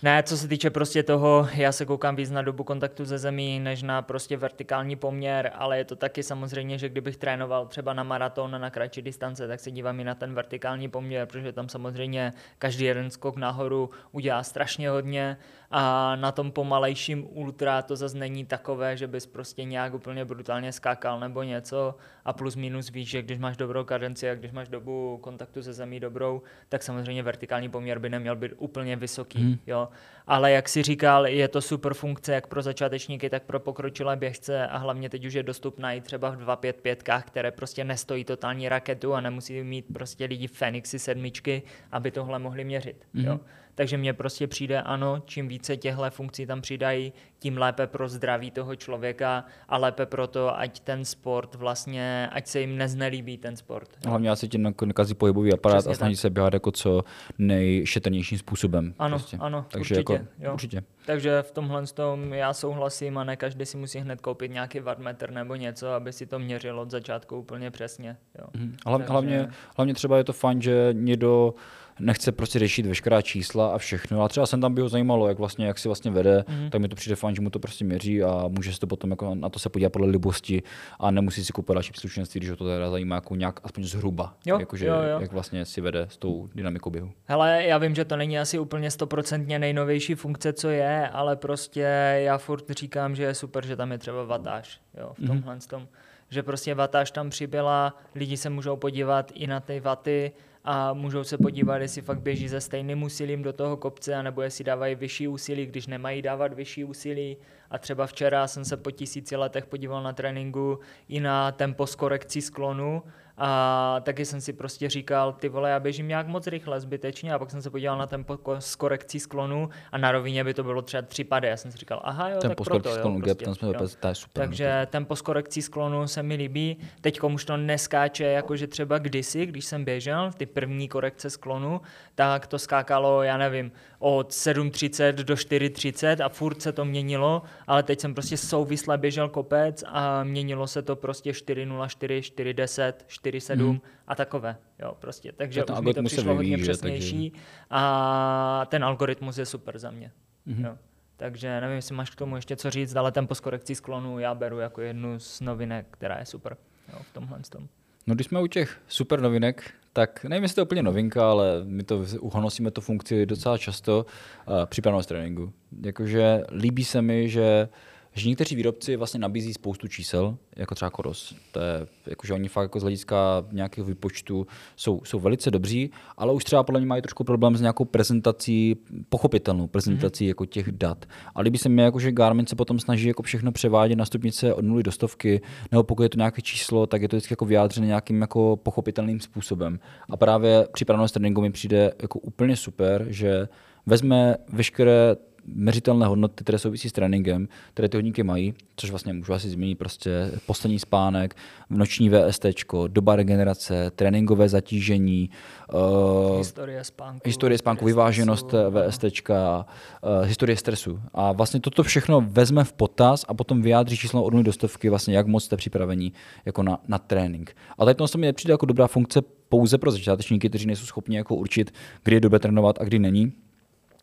Ne, 0.03 0.23
co 0.23 0.37
se 0.37 0.47
týče 0.47 0.69
prostě 0.69 1.03
toho, 1.03 1.47
já 1.53 1.71
se 1.71 1.85
koukám 1.85 2.15
víc 2.15 2.31
na 2.31 2.41
dobu 2.41 2.63
kontaktu 2.63 3.05
ze 3.05 3.17
zemí, 3.17 3.59
než 3.59 3.83
na 3.83 4.01
prostě 4.01 4.37
vertikální 4.37 4.95
poměr, 4.95 5.51
ale 5.55 5.77
je 5.77 5.85
to 5.85 5.95
taky 5.95 6.23
samozřejmě, 6.23 6.77
že 6.77 6.89
kdybych 6.89 7.17
trénoval 7.17 7.65
třeba 7.67 7.93
na 7.93 8.03
maraton, 8.03 8.51
na 8.61 8.69
kratší 8.69 9.01
distance, 9.01 9.47
tak 9.47 9.59
se 9.59 9.71
dívám 9.71 9.99
i 9.99 10.03
na 10.03 10.15
ten 10.15 10.33
vertikální 10.33 10.89
poměr, 10.89 11.27
protože 11.27 11.51
tam 11.51 11.69
samozřejmě 11.69 12.33
každý 12.57 12.85
jeden 12.85 13.09
skok 13.09 13.35
nahoru 13.37 13.89
udělá 14.11 14.43
strašně 14.43 14.89
hodně 14.89 15.37
a 15.75 16.15
na 16.15 16.31
tom 16.31 16.51
pomalejším 16.51 17.27
ultra 17.29 17.81
to 17.81 17.95
zase 17.95 18.17
není 18.17 18.45
takové, 18.45 18.97
že 18.97 19.07
bys 19.07 19.25
prostě 19.25 19.63
nějak 19.63 19.93
úplně 19.93 20.25
brutálně 20.25 20.71
skákal 20.71 21.19
nebo 21.19 21.43
něco 21.43 21.95
a 22.25 22.33
plus 22.33 22.55
minus 22.55 22.91
víš, 22.91 23.09
že 23.09 23.21
když 23.21 23.37
máš 23.39 23.57
dobrou 23.57 23.83
kadenci 23.83 24.29
a 24.29 24.35
když 24.35 24.51
máš 24.51 24.67
dobu 24.69 25.17
kontaktu 25.21 25.63
se 25.63 25.73
zemí 25.73 25.99
dobrou, 25.99 26.41
tak 26.69 26.83
samozřejmě 26.83 27.23
vertikální 27.23 27.69
poměr 27.69 27.99
by 27.99 28.09
neměl 28.09 28.35
být 28.35 28.51
úplně 28.57 28.95
vysoký, 28.95 29.43
Mhm. 29.43 29.57
jo. 29.67 29.89
Ale 30.27 30.51
jak 30.51 30.69
si 30.69 30.83
říkal, 30.83 31.27
je 31.27 31.47
to 31.47 31.61
super 31.61 31.93
funkce 31.93 32.33
jak 32.33 32.47
pro 32.47 32.61
začátečníky, 32.61 33.29
tak 33.29 33.43
pro 33.43 33.59
pokročilé 33.59 34.15
běžce 34.15 34.67
a 34.67 34.77
hlavně 34.77 35.09
teď 35.09 35.25
už 35.25 35.33
je 35.33 35.43
dostupná 35.43 35.93
i 35.93 36.01
třeba 36.01 36.29
v 36.29 36.35
255, 36.35 37.23
které 37.23 37.51
prostě 37.51 37.83
nestojí 37.83 38.23
totální 38.25 38.69
raketu 38.69 39.13
a 39.13 39.21
nemusí 39.21 39.63
mít 39.63 39.85
prostě 39.93 40.25
lidi 40.25 40.47
Fenixy 40.47 40.99
sedmičky, 40.99 41.61
aby 41.91 42.11
tohle 42.11 42.39
mohli 42.39 42.63
měřit, 42.63 43.05
Mhm. 43.13 43.25
jo. 43.25 43.39
Takže 43.75 43.97
mně 43.97 44.13
prostě 44.13 44.47
přijde, 44.47 44.81
ano, 44.81 45.21
čím 45.25 45.47
více 45.47 45.77
těchto 45.77 46.09
funkcí 46.09 46.45
tam 46.45 46.61
přidají, 46.61 47.13
tím 47.39 47.57
lépe 47.57 47.87
pro 47.87 48.09
zdraví 48.09 48.51
toho 48.51 48.75
člověka 48.75 49.45
a 49.69 49.77
lépe 49.77 50.05
pro 50.05 50.27
to, 50.27 50.59
ať 50.59 50.79
ten 50.79 51.05
sport 51.05 51.55
vlastně, 51.55 52.29
ať 52.31 52.47
se 52.47 52.59
jim 52.59 52.77
neznelíbí 52.77 53.37
ten 53.37 53.55
sport. 53.55 53.89
jo. 54.05 54.09
Hlavně 54.09 54.29
asi 54.29 54.47
ti 54.47 54.57
nak- 54.57 54.85
nakazí 54.85 55.13
pohybový 55.13 55.53
aparát 55.53 55.77
Přesně 55.77 55.91
a 55.91 55.95
snaží 55.95 56.15
tak. 56.15 56.21
se 56.21 56.29
běhat 56.29 56.53
jako 56.53 56.71
co 56.71 57.03
nejšetrnějším 57.37 58.37
způsobem. 58.37 58.93
Ano, 58.99 59.17
prostě. 59.17 59.37
ano, 59.39 59.65
Takže 59.71 59.95
určitě, 59.95 60.13
jako, 60.13 60.27
jo. 60.39 60.53
určitě. 60.53 60.83
Takže 61.05 61.41
v 61.41 61.51
tomhle 61.51 61.87
tom 61.87 62.33
já 62.33 62.53
souhlasím 62.53 63.17
a 63.17 63.23
ne 63.23 63.35
každý 63.35 63.65
si 63.65 63.77
musí 63.77 63.99
hned 63.99 64.21
koupit 64.21 64.51
nějaký 64.51 64.79
wattmetr 64.79 65.31
nebo 65.31 65.55
něco, 65.55 65.87
aby 65.91 66.13
si 66.13 66.25
to 66.25 66.39
měřil 66.39 66.79
od 66.79 66.91
začátku 66.91 67.37
úplně 67.37 67.71
přesně. 67.71 68.17
Jo. 68.39 68.45
Mhm. 68.53 68.75
Hlav, 68.85 69.01
Takže- 69.01 69.11
hlavně, 69.11 69.47
hlavně 69.77 69.93
třeba 69.93 70.17
je 70.17 70.23
to 70.23 70.33
fajn, 70.33 70.61
že 70.61 70.89
někdo 70.91 71.53
nechce 71.99 72.31
prostě 72.31 72.59
řešit 72.59 72.85
veškerá 72.85 73.21
čísla 73.21 73.75
a 73.75 73.77
všechno. 73.77 74.23
A 74.23 74.27
třeba 74.27 74.45
jsem 74.45 74.61
tam 74.61 74.73
by 74.73 74.81
ho 74.81 74.89
zajímalo, 74.89 75.27
jak 75.27 75.39
vlastně, 75.39 75.65
jak 75.67 75.79
si 75.79 75.87
vlastně 75.87 76.11
vede, 76.11 76.43
Mhm. 76.47 76.69
tak 76.69 76.81
mi 76.81 76.87
to 76.87 76.95
přijde 76.95 77.15
fajn, 77.15 77.35
že 77.35 77.41
mu 77.41 77.49
to 77.49 77.59
prostě 77.59 77.85
měří 77.85 78.23
a 78.23 78.43
může 78.47 78.73
se 78.73 78.79
to 78.79 78.87
potom 78.87 79.09
jako 79.09 79.35
na 79.35 79.49
to 79.49 79.59
se 79.59 79.69
podívat 79.69 79.89
podle 79.93 80.07
libosti 80.07 80.61
a 80.99 81.11
nemusí 81.11 81.45
si 81.45 81.53
kupovat 81.53 81.75
další 81.75 81.91
příslušenství, 81.91 82.39
když 82.39 82.49
ho 82.49 82.55
to 82.55 82.65
teda 82.65 82.89
zajímá 82.89 83.15
jako 83.15 83.35
nějak 83.35 83.59
aspoň 83.63 83.83
zhruba. 83.83 84.33
Jo, 84.45 84.59
Jakože, 84.59 84.87
jo, 84.87 84.93
jo. 84.95 85.19
jak 85.19 85.31
vlastně 85.31 85.65
si 85.65 85.81
vede 85.81 86.07
s 86.09 86.17
tou 86.17 86.49
dynamikou 86.55 86.89
běhu. 86.89 87.11
Hele, 87.25 87.63
já 87.65 87.77
vím, 87.77 87.95
že 87.95 88.05
to 88.05 88.17
není 88.17 88.39
asi 88.39 88.59
úplně 88.59 88.91
stoprocentně 88.91 89.59
nejnovější 89.59 90.15
funkce, 90.15 90.53
co 90.53 90.69
je, 90.69 91.09
ale 91.09 91.35
prostě 91.35 91.81
já 92.23 92.37
furt 92.37 92.69
říkám, 92.71 93.15
že 93.15 93.23
je 93.23 93.33
super, 93.33 93.65
že 93.65 93.75
tam 93.75 93.91
je 93.91 93.97
třeba 93.97 94.23
vatáž, 94.23 94.81
jo, 94.97 95.13
v 95.23 95.27
tomhle 95.27 95.57
tom. 95.69 95.87
Že 96.29 96.43
prostě 96.43 96.75
vatáž 96.75 97.11
tam 97.11 97.29
přibyla, 97.29 97.97
lidi 98.15 98.37
se 98.37 98.49
můžou 98.49 98.75
podívat 98.75 99.31
i 99.35 99.47
na 99.47 99.59
ty 99.59 99.79
vaty 99.79 100.31
a 100.63 100.93
můžou 100.93 101.23
se 101.23 101.37
podívat, 101.37 101.77
jestli 101.77 102.01
fakt 102.01 102.21
běží 102.21 102.49
se 102.49 102.61
stejným 102.61 103.03
úsilím 103.03 103.43
do 103.43 103.53
toho 103.53 103.77
kopce, 103.77 104.15
anebo 104.15 104.41
jestli 104.41 104.63
dávají 104.63 104.95
vyšší 104.95 105.27
úsilí, 105.27 105.65
když 105.65 105.87
nemají 105.87 106.21
dávat 106.21 106.53
vyšší 106.53 106.83
úsilí. 106.83 107.37
A 107.69 107.77
třeba 107.77 108.07
včera 108.07 108.47
jsem 108.47 108.65
se 108.65 108.77
po 108.77 108.91
tisíci 108.91 109.35
letech 109.35 109.65
podíval 109.65 110.03
na 110.03 110.13
tréninku 110.13 110.79
i 111.07 111.19
na 111.19 111.51
tempo 111.51 111.87
s 111.87 111.95
korekcí 111.95 112.41
sklonu 112.41 113.03
a 113.37 113.99
taky 114.03 114.25
jsem 114.25 114.41
si 114.41 114.53
prostě 114.53 114.89
říkal, 114.89 115.33
ty 115.33 115.49
vole, 115.49 115.69
já 115.69 115.79
běžím 115.79 116.07
nějak 116.07 116.27
moc 116.27 116.47
rychle, 116.47 116.79
zbytečně 116.79 117.33
a 117.33 117.39
pak 117.39 117.51
jsem 117.51 117.61
se 117.61 117.69
podíval 117.69 117.97
na 117.97 118.07
tempo 118.07 118.37
s 118.59 118.75
korekcí 118.75 119.19
sklonu 119.19 119.69
a 119.91 119.97
na 119.97 120.11
rovině 120.11 120.43
by 120.43 120.53
to 120.53 120.63
bylo 120.63 120.81
třeba 120.81 121.01
tři 121.01 121.23
pady. 121.23 121.47
Já 121.47 121.57
jsem 121.57 121.71
si 121.71 121.77
říkal, 121.77 122.01
aha 122.03 122.29
jo, 122.29 122.37
Ten 122.39 122.49
tak 122.49 122.57
proto, 122.57 122.89
jo, 122.89 122.95
sklonu 122.95 123.19
gap, 123.19 123.25
prostě, 123.25 123.45
ten 123.45 123.55
jsme 123.55 123.67
jo. 123.67 123.73
opět, 123.73 123.95
to 123.95 124.07
je 124.07 124.15
super. 124.15 124.43
Takže 124.43 124.87
tempo 124.89 125.15
s 125.15 125.21
korekcí 125.21 125.61
sklonu 125.61 126.07
se 126.07 126.23
mi 126.23 126.35
líbí. 126.35 126.77
Teď 127.01 127.21
už 127.21 127.45
to 127.45 127.57
neskáče, 127.57 128.23
jakože 128.23 128.67
třeba 128.67 128.97
kdysi, 128.97 129.45
když 129.45 129.65
jsem 129.65 129.85
běžel, 129.85 130.31
ty 130.37 130.45
první 130.45 130.87
korekce 130.87 131.29
sklonu, 131.29 131.81
tak 132.15 132.47
to 132.47 132.59
skákalo, 132.59 133.23
já 133.23 133.37
nevím, 133.37 133.71
od 134.05 134.29
7.30 134.31 135.13
do 135.13 135.33
4.30 135.35 136.25
a 136.25 136.29
furt 136.29 136.61
se 136.61 136.71
to 136.71 136.85
měnilo, 136.85 137.41
ale 137.67 137.83
teď 137.83 137.99
jsem 137.99 138.13
prostě 138.13 138.37
souvisle 138.37 138.97
běžel 138.97 139.29
kopec 139.29 139.83
a 139.87 140.23
měnilo 140.23 140.67
se 140.67 140.81
to 140.81 140.95
prostě 140.95 141.31
4.04, 141.31 142.19
4.10, 142.19 142.93
4.7 143.07 143.55
Mhm. 143.67 143.79
a 144.07 144.15
takové. 144.15 144.55
Jo, 144.79 144.95
prostě. 144.99 145.31
Takže 145.31 145.63
Tak 145.63 145.67
ten 145.67 145.77
už 145.79 145.85
mi 145.85 145.93
to 145.93 146.03
přišlo 146.03 146.23
hodně 146.33 146.49
vyvíjí, 146.49 146.65
že? 146.65 146.71
přesnější 146.71 147.33
a 147.69 148.65
ten 148.69 148.83
algoritmus 148.83 149.37
je 149.37 149.45
super 149.45 149.79
za 149.79 149.91
mě. 149.91 150.11
Mhm. 150.45 150.65
Jo. 150.65 150.77
Takže 151.17 151.61
nevím, 151.61 151.75
jestli 151.75 151.95
máš 151.95 152.09
k 152.09 152.15
tomu 152.15 152.35
ještě 152.35 152.55
co 152.55 152.69
říct, 152.69 152.95
ale 152.95 153.11
tempo 153.11 153.35
s 153.35 153.39
korekcí 153.39 153.75
sklonu 153.75 154.19
já 154.19 154.35
beru 154.35 154.59
jako 154.59 154.81
jednu 154.81 155.19
z 155.19 155.41
novinek, 155.41 155.87
která 155.91 156.19
je 156.19 156.25
super 156.25 156.57
jo, 156.93 156.99
v 157.01 157.13
tomhle 157.13 157.39
tom. 157.49 157.67
No 158.07 158.15
když 158.15 158.27
jsme 158.27 158.41
u 158.41 158.47
těch 158.47 158.77
super 158.87 159.21
novinek, 159.21 159.73
tak 159.93 160.23
nevím, 160.23 160.43
jestli 160.43 160.55
to 160.55 160.61
je 160.61 160.65
úplně 160.65 160.83
novinka, 160.83 161.31
ale 161.31 161.61
my 161.63 161.83
to 161.83 162.05
uhonosíme 162.19 162.71
tu 162.71 162.81
funkci 162.81 163.25
docela 163.25 163.57
často, 163.57 164.05
uh, 164.47 164.65
přípravnost 164.65 165.09
tréninku. 165.09 165.53
Jakože 165.81 166.43
líbí 166.51 166.83
se 166.83 167.01
mi, 167.01 167.29
že 167.29 167.69
že 168.13 168.29
někteří 168.29 168.55
výrobci 168.55 168.95
vlastně 168.95 169.19
nabízí 169.19 169.53
spoustu 169.53 169.87
čísel, 169.87 170.37
jako 170.55 170.75
třeba 170.75 170.91
Koros. 170.91 171.35
To 171.51 171.59
je, 171.59 171.87
jakože 172.07 172.33
oni 172.33 172.47
fakt 172.47 172.63
jako 172.63 172.79
z 172.79 172.81
hlediska 172.81 173.45
nějakého 173.51 173.87
výpočtu 173.87 174.47
jsou, 174.75 175.01
jsou 175.03 175.19
velice 175.19 175.51
dobří, 175.51 175.91
ale 176.17 176.33
už 176.33 176.43
třeba 176.43 176.63
podle 176.63 176.79
mě 176.79 176.87
mají 176.87 177.01
trošku 177.01 177.23
problém 177.23 177.57
s 177.57 177.61
nějakou 177.61 177.85
prezentací, 177.85 178.75
pochopitelnou 179.09 179.67
prezentací 179.67 180.25
mm-hmm. 180.25 180.27
jako 180.27 180.45
těch 180.45 180.71
dat. 180.71 181.05
A 181.35 181.41
líbí 181.41 181.57
se 181.57 181.69
mi, 181.69 181.81
jako, 181.81 181.99
že 181.99 182.11
Garmin 182.11 182.47
se 182.47 182.55
potom 182.55 182.79
snaží 182.79 183.07
jako 183.07 183.23
všechno 183.23 183.51
převádět 183.51 183.97
na 183.97 184.05
stupnice 184.05 184.53
od 184.53 184.65
nuly 184.65 184.83
do 184.83 184.91
stovky, 184.91 185.41
nebo 185.71 185.83
pokud 185.83 186.03
je 186.03 186.09
to 186.09 186.17
nějaké 186.17 186.41
číslo, 186.41 186.87
tak 186.87 187.01
je 187.01 187.09
to 187.09 187.15
vždycky 187.15 187.33
jako 187.33 187.45
vyjádřené 187.45 187.87
nějakým 187.87 188.21
jako 188.21 188.57
pochopitelným 188.63 189.19
způsobem. 189.19 189.79
A 190.09 190.17
právě 190.17 190.67
přípravnost 190.73 191.13
tréninku 191.13 191.41
mi 191.41 191.51
přijde 191.51 191.93
jako 192.01 192.19
úplně 192.19 192.55
super, 192.55 193.05
že 193.09 193.47
vezme 193.85 194.35
veškeré 194.49 195.15
měřitelné 195.45 196.05
hodnoty, 196.05 196.43
které 196.43 196.59
souvisí 196.59 196.89
s 196.89 196.91
tréninkem, 196.91 197.47
které 197.73 197.89
ty 197.89 197.97
hodníky 197.97 198.23
mají, 198.23 198.53
což 198.75 198.89
vlastně 198.89 199.13
můžu 199.13 199.33
asi 199.33 199.49
zmínit 199.49 199.77
prostě 199.77 200.31
poslední 200.45 200.79
spánek, 200.79 201.35
noční 201.69 202.09
VST, 202.09 202.45
doba 202.87 203.15
regenerace, 203.15 203.91
tréninkové 203.95 204.49
zatížení, 204.49 205.29
uh, 205.73 206.37
Historie 206.37 206.83
spánku. 206.83 207.21
historie 207.25 207.57
spánku, 207.57 207.85
vyváženost 207.85 208.47
stresu, 208.47 208.71
no. 208.71 208.89
VST, 208.89 209.03
uh, 209.03 210.25
historie 210.25 210.57
stresu. 210.57 210.99
A 211.13 211.31
vlastně 211.31 211.59
toto 211.59 211.83
všechno 211.83 212.21
vezme 212.21 212.63
v 212.63 212.73
potaz 212.73 213.25
a 213.27 213.33
potom 213.33 213.61
vyjádří 213.61 213.97
číslo 213.97 214.23
od 214.23 214.33
do 214.33 214.53
stovky, 214.53 214.89
vlastně 214.89 215.17
jak 215.17 215.27
moc 215.27 215.43
jste 215.43 215.57
připravení 215.57 216.13
jako 216.45 216.63
na, 216.63 216.79
na 216.87 216.97
trénink. 216.97 217.55
A 217.77 217.85
tady 217.85 217.95
to 217.95 218.17
mi 218.17 218.25
nepřijde 218.25 218.51
jako 218.51 218.65
dobrá 218.65 218.87
funkce 218.87 219.21
pouze 219.49 219.77
pro 219.77 219.91
začátečníky, 219.91 220.49
kteří 220.49 220.65
nejsou 220.65 220.85
schopni 220.85 221.17
jako 221.17 221.35
určit, 221.35 221.73
kdy 222.03 222.15
je 222.15 222.19
dobře 222.19 222.39
trénovat 222.39 222.81
a 222.81 222.83
kdy 222.83 222.99
není 222.99 223.33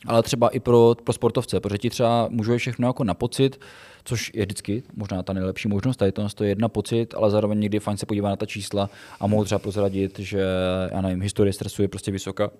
ale 0.06 0.22
třeba 0.22 0.48
i 0.48 0.60
pro, 0.60 0.94
pro 1.04 1.12
sportovce, 1.12 1.60
protože 1.60 1.78
ti 1.78 1.90
třeba 1.90 2.28
můžou 2.30 2.56
všechno 2.56 2.86
jako 2.86 3.04
na 3.04 3.14
pocit, 3.14 3.60
což 4.04 4.30
je 4.34 4.44
vždycky 4.44 4.82
možná 4.94 5.22
ta 5.22 5.32
nejlepší 5.32 5.68
možnost, 5.68 5.96
tady 5.96 6.12
to 6.12 6.44
je 6.44 6.48
jedna 6.48 6.68
pocit, 6.68 7.14
ale 7.14 7.30
zároveň 7.30 7.60
někdy 7.60 7.80
fajn 7.80 7.96
se 7.96 8.06
podívat 8.06 8.28
na 8.28 8.36
ta 8.36 8.46
čísla 8.46 8.90
a 9.20 9.26
mohou 9.26 9.44
třeba 9.44 9.58
prozradit, 9.58 10.18
že 10.18 10.44
já 10.90 11.00
nevím, 11.00 11.22
historie 11.22 11.52
stresu 11.52 11.82
je 11.82 11.88
prostě 11.88 12.10
vysoká, 12.10 12.50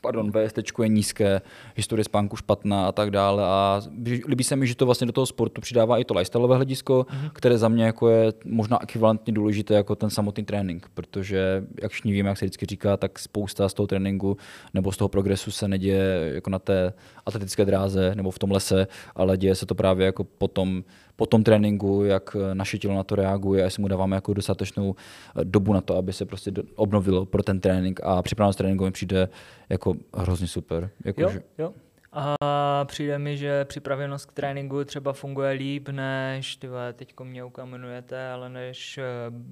pardon, 0.00 0.32
VST 0.32 0.58
je 0.82 0.88
nízké, 0.88 1.40
historie 1.76 2.04
spánku 2.04 2.36
špatná 2.36 2.88
a 2.88 2.92
tak 2.92 3.10
dále. 3.10 3.44
A 3.44 3.80
líbí 4.28 4.44
se 4.44 4.56
mi, 4.56 4.66
že 4.66 4.76
to 4.76 4.86
vlastně 4.86 5.06
do 5.06 5.12
toho 5.12 5.26
sportu 5.26 5.60
přidává 5.60 5.98
i 5.98 6.04
to 6.04 6.14
lifestyleové 6.14 6.56
hledisko, 6.56 7.06
mm-hmm. 7.08 7.30
které 7.32 7.58
za 7.58 7.68
mě 7.68 7.84
jako 7.84 8.08
je 8.08 8.32
možná 8.44 8.82
ekvivalentně 8.82 9.32
důležité 9.32 9.74
jako 9.74 9.94
ten 9.94 10.10
samotný 10.10 10.44
trénink, 10.44 10.88
protože 10.94 11.64
jak 11.82 11.92
všichni 11.92 12.12
víme, 12.12 12.28
jak 12.28 12.38
se 12.38 12.44
vždycky 12.44 12.66
říká, 12.66 12.96
tak 12.96 13.18
spousta 13.18 13.68
z 13.68 13.74
toho 13.74 13.86
tréninku 13.86 14.36
nebo 14.74 14.92
z 14.92 14.96
toho 14.96 15.08
progresu 15.08 15.50
se 15.50 15.68
neděje 15.68 16.30
jako 16.34 16.50
na 16.50 16.58
té 16.58 16.92
atletické 17.26 17.64
dráze 17.64 18.14
nebo 18.14 18.30
v 18.30 18.38
tom 18.38 18.50
lese, 18.50 18.86
ale 19.14 19.36
děje 19.36 19.54
se 19.54 19.66
to 19.66 19.74
právě 19.74 20.06
jako 20.06 20.24
potom 20.24 20.84
po 21.16 21.26
tom 21.26 21.44
tréninku, 21.44 22.04
jak 22.04 22.36
naše 22.54 22.78
tělo 22.78 22.94
na 22.94 23.02
to 23.02 23.14
reaguje 23.14 23.62
a 23.62 23.64
jestli 23.64 23.80
mu 23.80 23.88
dáváme 23.88 24.16
jako 24.16 24.34
dostatečnou 24.34 24.94
dobu 25.44 25.72
na 25.72 25.80
to, 25.80 25.96
aby 25.96 26.12
se 26.12 26.24
prostě 26.24 26.52
obnovilo 26.74 27.26
pro 27.26 27.42
ten 27.42 27.60
trénink 27.60 28.00
a 28.02 28.22
připravenost 28.22 28.58
tréninku 28.58 28.84
mi 28.84 28.90
přijde 28.90 29.28
jako 29.68 29.94
hrozně 30.14 30.46
super. 30.46 30.90
Jako, 31.04 31.20
jo, 31.22 31.28
že... 31.30 31.42
jo. 31.58 31.72
A 32.18 32.84
přijde 32.84 33.18
mi, 33.18 33.36
že 33.36 33.64
připravenost 33.64 34.26
k 34.26 34.32
tréninku 34.32 34.84
třeba 34.84 35.12
funguje 35.12 35.50
líp, 35.50 35.88
než, 35.88 36.56
ty 36.56 36.68
teď 36.92 37.14
mě 37.22 37.44
ukamenujete, 37.44 38.28
ale 38.28 38.48
než, 38.48 38.98
eh, 38.98 39.04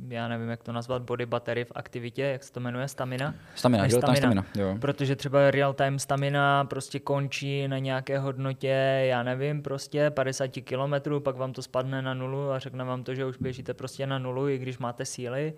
já 0.09 0.29
nevím, 0.29 0.49
jak 0.49 0.63
to 0.63 0.73
nazvat, 0.73 1.03
body 1.03 1.27
battery 1.27 1.65
v 1.65 1.73
aktivitě, 1.75 2.23
jak 2.23 2.45
se 2.45 2.53
to 2.53 2.61
jmenuje, 2.61 2.89
stamina? 2.89 3.35
Stamina, 3.55 3.87
real 3.87 4.01
stamina. 4.01 4.17
stamina 4.17 4.47
jo. 4.57 4.77
Protože 4.81 5.17
třeba 5.17 5.51
real 5.51 5.73
time 5.73 5.99
stamina 5.99 6.65
prostě 6.65 7.01
končí 7.01 7.69
na 7.69 7.79
nějaké 7.79 8.19
hodnotě, 8.19 9.03
já 9.09 9.23
nevím, 9.23 9.63
prostě 9.63 10.11
50 10.11 10.61
kilometrů, 10.61 11.21
pak 11.21 11.37
vám 11.37 11.53
to 11.53 11.63
spadne 11.63 12.03
na 12.03 12.15
nulu 12.15 12.51
a 12.51 12.59
řekne 12.59 12.85
vám 12.85 13.05
to, 13.05 13.15
že 13.15 13.25
už 13.25 13.37
běžíte 13.37 13.75
prostě 13.75 14.07
na 14.07 14.19
nulu, 14.19 14.49
i 14.49 14.59
když 14.59 14.79
máte 14.79 15.05
síly 15.05 15.55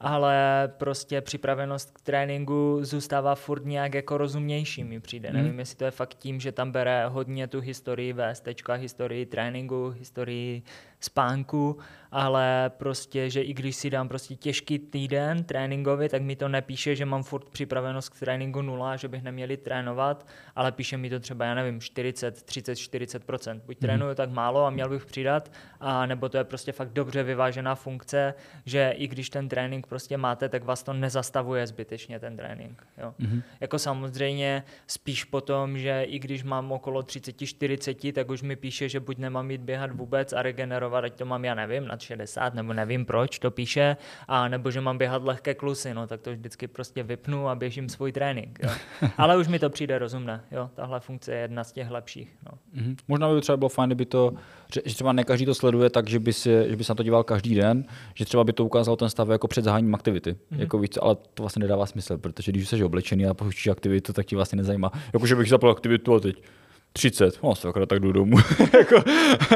ale 0.00 0.68
prostě 0.76 1.20
připravenost 1.20 1.90
k 1.90 2.00
tréninku 2.00 2.78
zůstává 2.80 3.34
furt 3.34 3.64
nějak 3.64 3.94
jako 3.94 4.18
rozumnější 4.18 4.84
mi 4.84 5.00
přijde. 5.00 5.28
Hmm. 5.28 5.42
Nevím, 5.42 5.58
jestli 5.58 5.76
to 5.76 5.84
je 5.84 5.90
fakt 5.90 6.14
tím, 6.14 6.40
že 6.40 6.52
tam 6.52 6.72
bere 6.72 7.06
hodně 7.06 7.46
tu 7.46 7.60
historii 7.60 8.12
VST, 8.12 8.48
historii 8.76 9.26
tréninku, 9.26 9.94
historii 9.98 10.62
spánku, 11.00 11.78
ale 12.10 12.70
prostě, 12.76 13.30
že 13.30 13.42
i 13.42 13.54
když 13.54 13.76
si 13.76 13.90
dám 13.90 14.08
prostě 14.08 14.34
těžký 14.34 14.78
týden 14.78 15.44
tréninkový, 15.44 16.08
tak 16.08 16.22
mi 16.22 16.36
to 16.36 16.48
nepíše, 16.48 16.96
že 16.96 17.04
mám 17.04 17.22
furt 17.22 17.48
připravenost 17.48 18.08
k 18.08 18.18
tréninku 18.18 18.62
nula, 18.62 18.96
že 18.96 19.08
bych 19.08 19.22
neměli 19.22 19.56
trénovat, 19.56 20.26
ale 20.56 20.72
píše 20.72 20.96
mi 20.96 21.10
to 21.10 21.20
třeba, 21.20 21.44
já 21.44 21.54
nevím, 21.54 21.80
40, 21.80 22.42
30, 22.42 22.76
40 22.76 23.22
Buď 23.66 23.76
mm. 23.76 23.80
trénuju 23.80 24.14
tak 24.14 24.30
málo 24.30 24.64
a 24.64 24.70
měl 24.70 24.88
bych 24.88 25.06
přidat, 25.06 25.52
a 25.80 26.06
nebo 26.06 26.28
to 26.28 26.38
je 26.38 26.44
prostě 26.44 26.72
fakt 26.72 26.92
dobře 26.92 27.22
vyvážená 27.22 27.74
funkce, 27.74 28.34
že 28.66 28.94
i 28.96 29.08
když 29.08 29.30
ten 29.30 29.48
trénink 29.48 29.86
prostě 29.86 30.16
máte, 30.16 30.48
tak 30.48 30.64
vás 30.64 30.82
to 30.82 30.92
nezastavuje 30.92 31.66
zbytečně 31.66 32.20
ten 32.20 32.36
trénink. 32.36 32.86
Jo. 32.98 33.14
Mm. 33.18 33.42
Jako 33.60 33.78
samozřejmě 33.78 34.62
spíš 34.86 35.24
potom, 35.24 35.78
že 35.78 36.02
i 36.02 36.18
když 36.18 36.42
mám 36.42 36.72
okolo 36.72 37.02
30, 37.02 37.46
40, 37.46 38.12
tak 38.12 38.30
už 38.30 38.42
mi 38.42 38.56
píše, 38.56 38.88
že 38.88 39.00
buď 39.00 39.18
nemám 39.18 39.50
jít 39.50 39.60
běhat 39.60 39.92
vůbec 39.92 40.32
a 40.32 40.42
regenerovat 40.42 40.85
trénovat, 40.86 41.04
ať 41.04 41.18
to 41.18 41.24
mám, 41.24 41.44
já 41.44 41.54
nevím, 41.54 41.86
nad 41.86 42.00
60, 42.00 42.54
nebo 42.54 42.72
nevím 42.72 43.04
proč 43.04 43.38
to 43.38 43.50
píše, 43.50 43.96
a 44.28 44.48
nebo 44.48 44.70
že 44.70 44.80
mám 44.80 44.98
běhat 44.98 45.24
lehké 45.24 45.54
klusy, 45.54 45.94
no 45.94 46.06
tak 46.06 46.20
to 46.20 46.32
vždycky 46.32 46.68
prostě 46.68 47.02
vypnu 47.02 47.48
a 47.48 47.54
běžím 47.54 47.88
svůj 47.88 48.12
trénink. 48.12 48.58
Jo. 48.62 48.70
Ale 49.18 49.36
už 49.36 49.48
mi 49.48 49.58
to 49.58 49.70
přijde 49.70 49.98
rozumné, 49.98 50.40
jo, 50.50 50.70
tahle 50.74 51.00
funkce 51.00 51.32
je 51.32 51.38
jedna 51.38 51.64
z 51.64 51.72
těch 51.72 51.90
lepších. 51.90 52.36
No. 52.46 52.58
Mm-hmm. 52.76 52.96
Možná 53.08 53.34
by 53.34 53.40
třeba 53.40 53.56
bylo 53.56 53.68
fajn, 53.68 53.88
kdyby 53.88 54.06
to, 54.06 54.32
že, 54.72 54.80
že 54.84 54.94
třeba 54.94 55.12
ne 55.12 55.24
každý 55.24 55.46
to 55.46 55.54
sleduje 55.54 55.90
tak, 55.90 56.08
že 56.08 56.18
by, 56.18 56.32
si, 56.32 56.50
že 56.68 56.76
by 56.76 56.84
se 56.84 56.92
na 56.92 56.94
to 56.94 57.02
díval 57.02 57.24
každý 57.24 57.54
den, 57.54 57.84
že 58.14 58.24
třeba 58.24 58.44
by 58.44 58.52
to 58.52 58.64
ukázalo 58.64 58.96
ten 58.96 59.08
stav 59.08 59.28
jako 59.28 59.48
před 59.48 59.64
zahájením 59.64 59.94
aktivity. 59.94 60.32
Mm-hmm. 60.32 60.60
Jako 60.60 60.78
víc, 60.78 60.98
ale 61.02 61.16
to 61.34 61.42
vlastně 61.42 61.60
nedává 61.60 61.86
smysl, 61.86 62.18
protože 62.18 62.52
když 62.52 62.68
jsi 62.68 62.84
oblečený 62.84 63.26
a 63.26 63.34
pouštíš 63.34 63.66
aktivitu, 63.66 64.12
tak 64.12 64.26
ti 64.26 64.36
vlastně 64.36 64.56
nezajímá. 64.56 64.90
Jakože 65.12 65.36
bych 65.36 65.48
zapal 65.48 65.70
aktivitu 65.70 66.14
a 66.14 66.20
teď 66.20 66.42
30, 66.96 67.42
no 67.42 67.54
sakra, 67.54 67.86
tak 67.86 68.00
jdu 68.00 68.12
domů. 68.12 68.36
jako, 68.78 69.02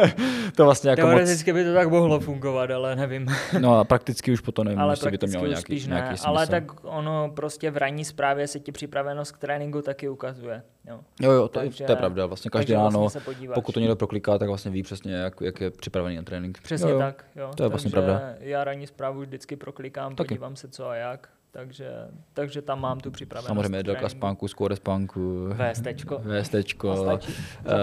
to 0.57 0.65
vlastně 0.65 0.91
jako 0.91 1.03
Teoreticky 1.03 1.53
moc... 1.53 1.61
by 1.61 1.65
to 1.65 1.75
tak 1.75 1.89
mohlo 1.89 2.21
fungovat, 2.21 2.71
ale 2.71 2.97
nevím. 2.97 3.27
no 3.59 3.79
a 3.79 3.85
prakticky 3.85 4.33
už 4.33 4.41
potom 4.41 4.65
nevím, 4.65 4.81
ale 4.81 4.93
jestli 4.93 5.11
by 5.11 5.19
to 5.19 5.27
mělo 5.27 5.47
nějaký, 5.47 5.63
spíš 5.63 5.87
ne. 5.87 5.95
nějaký 5.95 6.09
smysl. 6.09 6.29
Ale 6.29 6.47
tak 6.47 6.85
ono 6.85 7.33
prostě 7.37 7.71
v 7.71 7.77
ranní 7.77 8.05
zprávě 8.05 8.47
se 8.47 8.61
ti 8.61 8.73
připravenost 8.73 9.33
k 9.33 9.39
tréninku 9.39 9.83
taky 9.83 10.09
ukazuje. 10.09 10.63
Jo, 10.89 11.01
jo, 11.21 11.31
jo 11.33 11.49
to, 11.49 11.59
takže, 11.59 11.85
to 11.85 11.93
je 11.93 11.97
pravda. 11.97 12.27
Vlastně 12.27 12.51
každý 12.51 12.73
ráno, 12.73 13.01
vlastně 13.01 13.21
pokud 13.55 13.73
to 13.73 13.81
někdo 13.81 13.97
prokliká, 13.97 14.39
tak 14.39 14.49
vlastně 14.49 14.71
ví 14.71 14.83
přesně, 14.83 15.15
jak, 15.15 15.41
jak 15.41 15.61
je 15.61 15.71
připravený 15.71 16.17
na 16.17 16.23
trénink. 16.23 16.59
Přesně 16.63 16.91
jo, 16.91 16.95
jo. 16.95 16.99
tak. 16.99 17.25
Jo. 17.37 17.51
To 17.57 17.63
je 17.63 17.69
vlastně 17.69 17.91
pravda. 17.91 18.35
Já 18.41 18.65
ranní 18.65 18.87
zprávu 18.87 19.21
vždycky 19.21 19.57
proklikám, 19.57 20.15
taky. 20.17 20.29
podívám 20.29 20.57
se 20.57 20.69
co 20.69 20.89
a 20.89 20.95
jak 20.95 21.29
takže, 21.53 21.91
takže 22.35 22.63
tam 22.63 22.81
mám 22.81 23.01
tu 23.01 23.11
připravenost. 23.11 23.49
Samozřejmě 23.49 23.83
délka 23.83 24.09
spánku, 24.09 24.49
skóre 24.49 24.77
spánku, 24.77 25.49
VSTčko, 25.73 26.23
VSTčko 26.41 27.03
uh, 27.03 27.19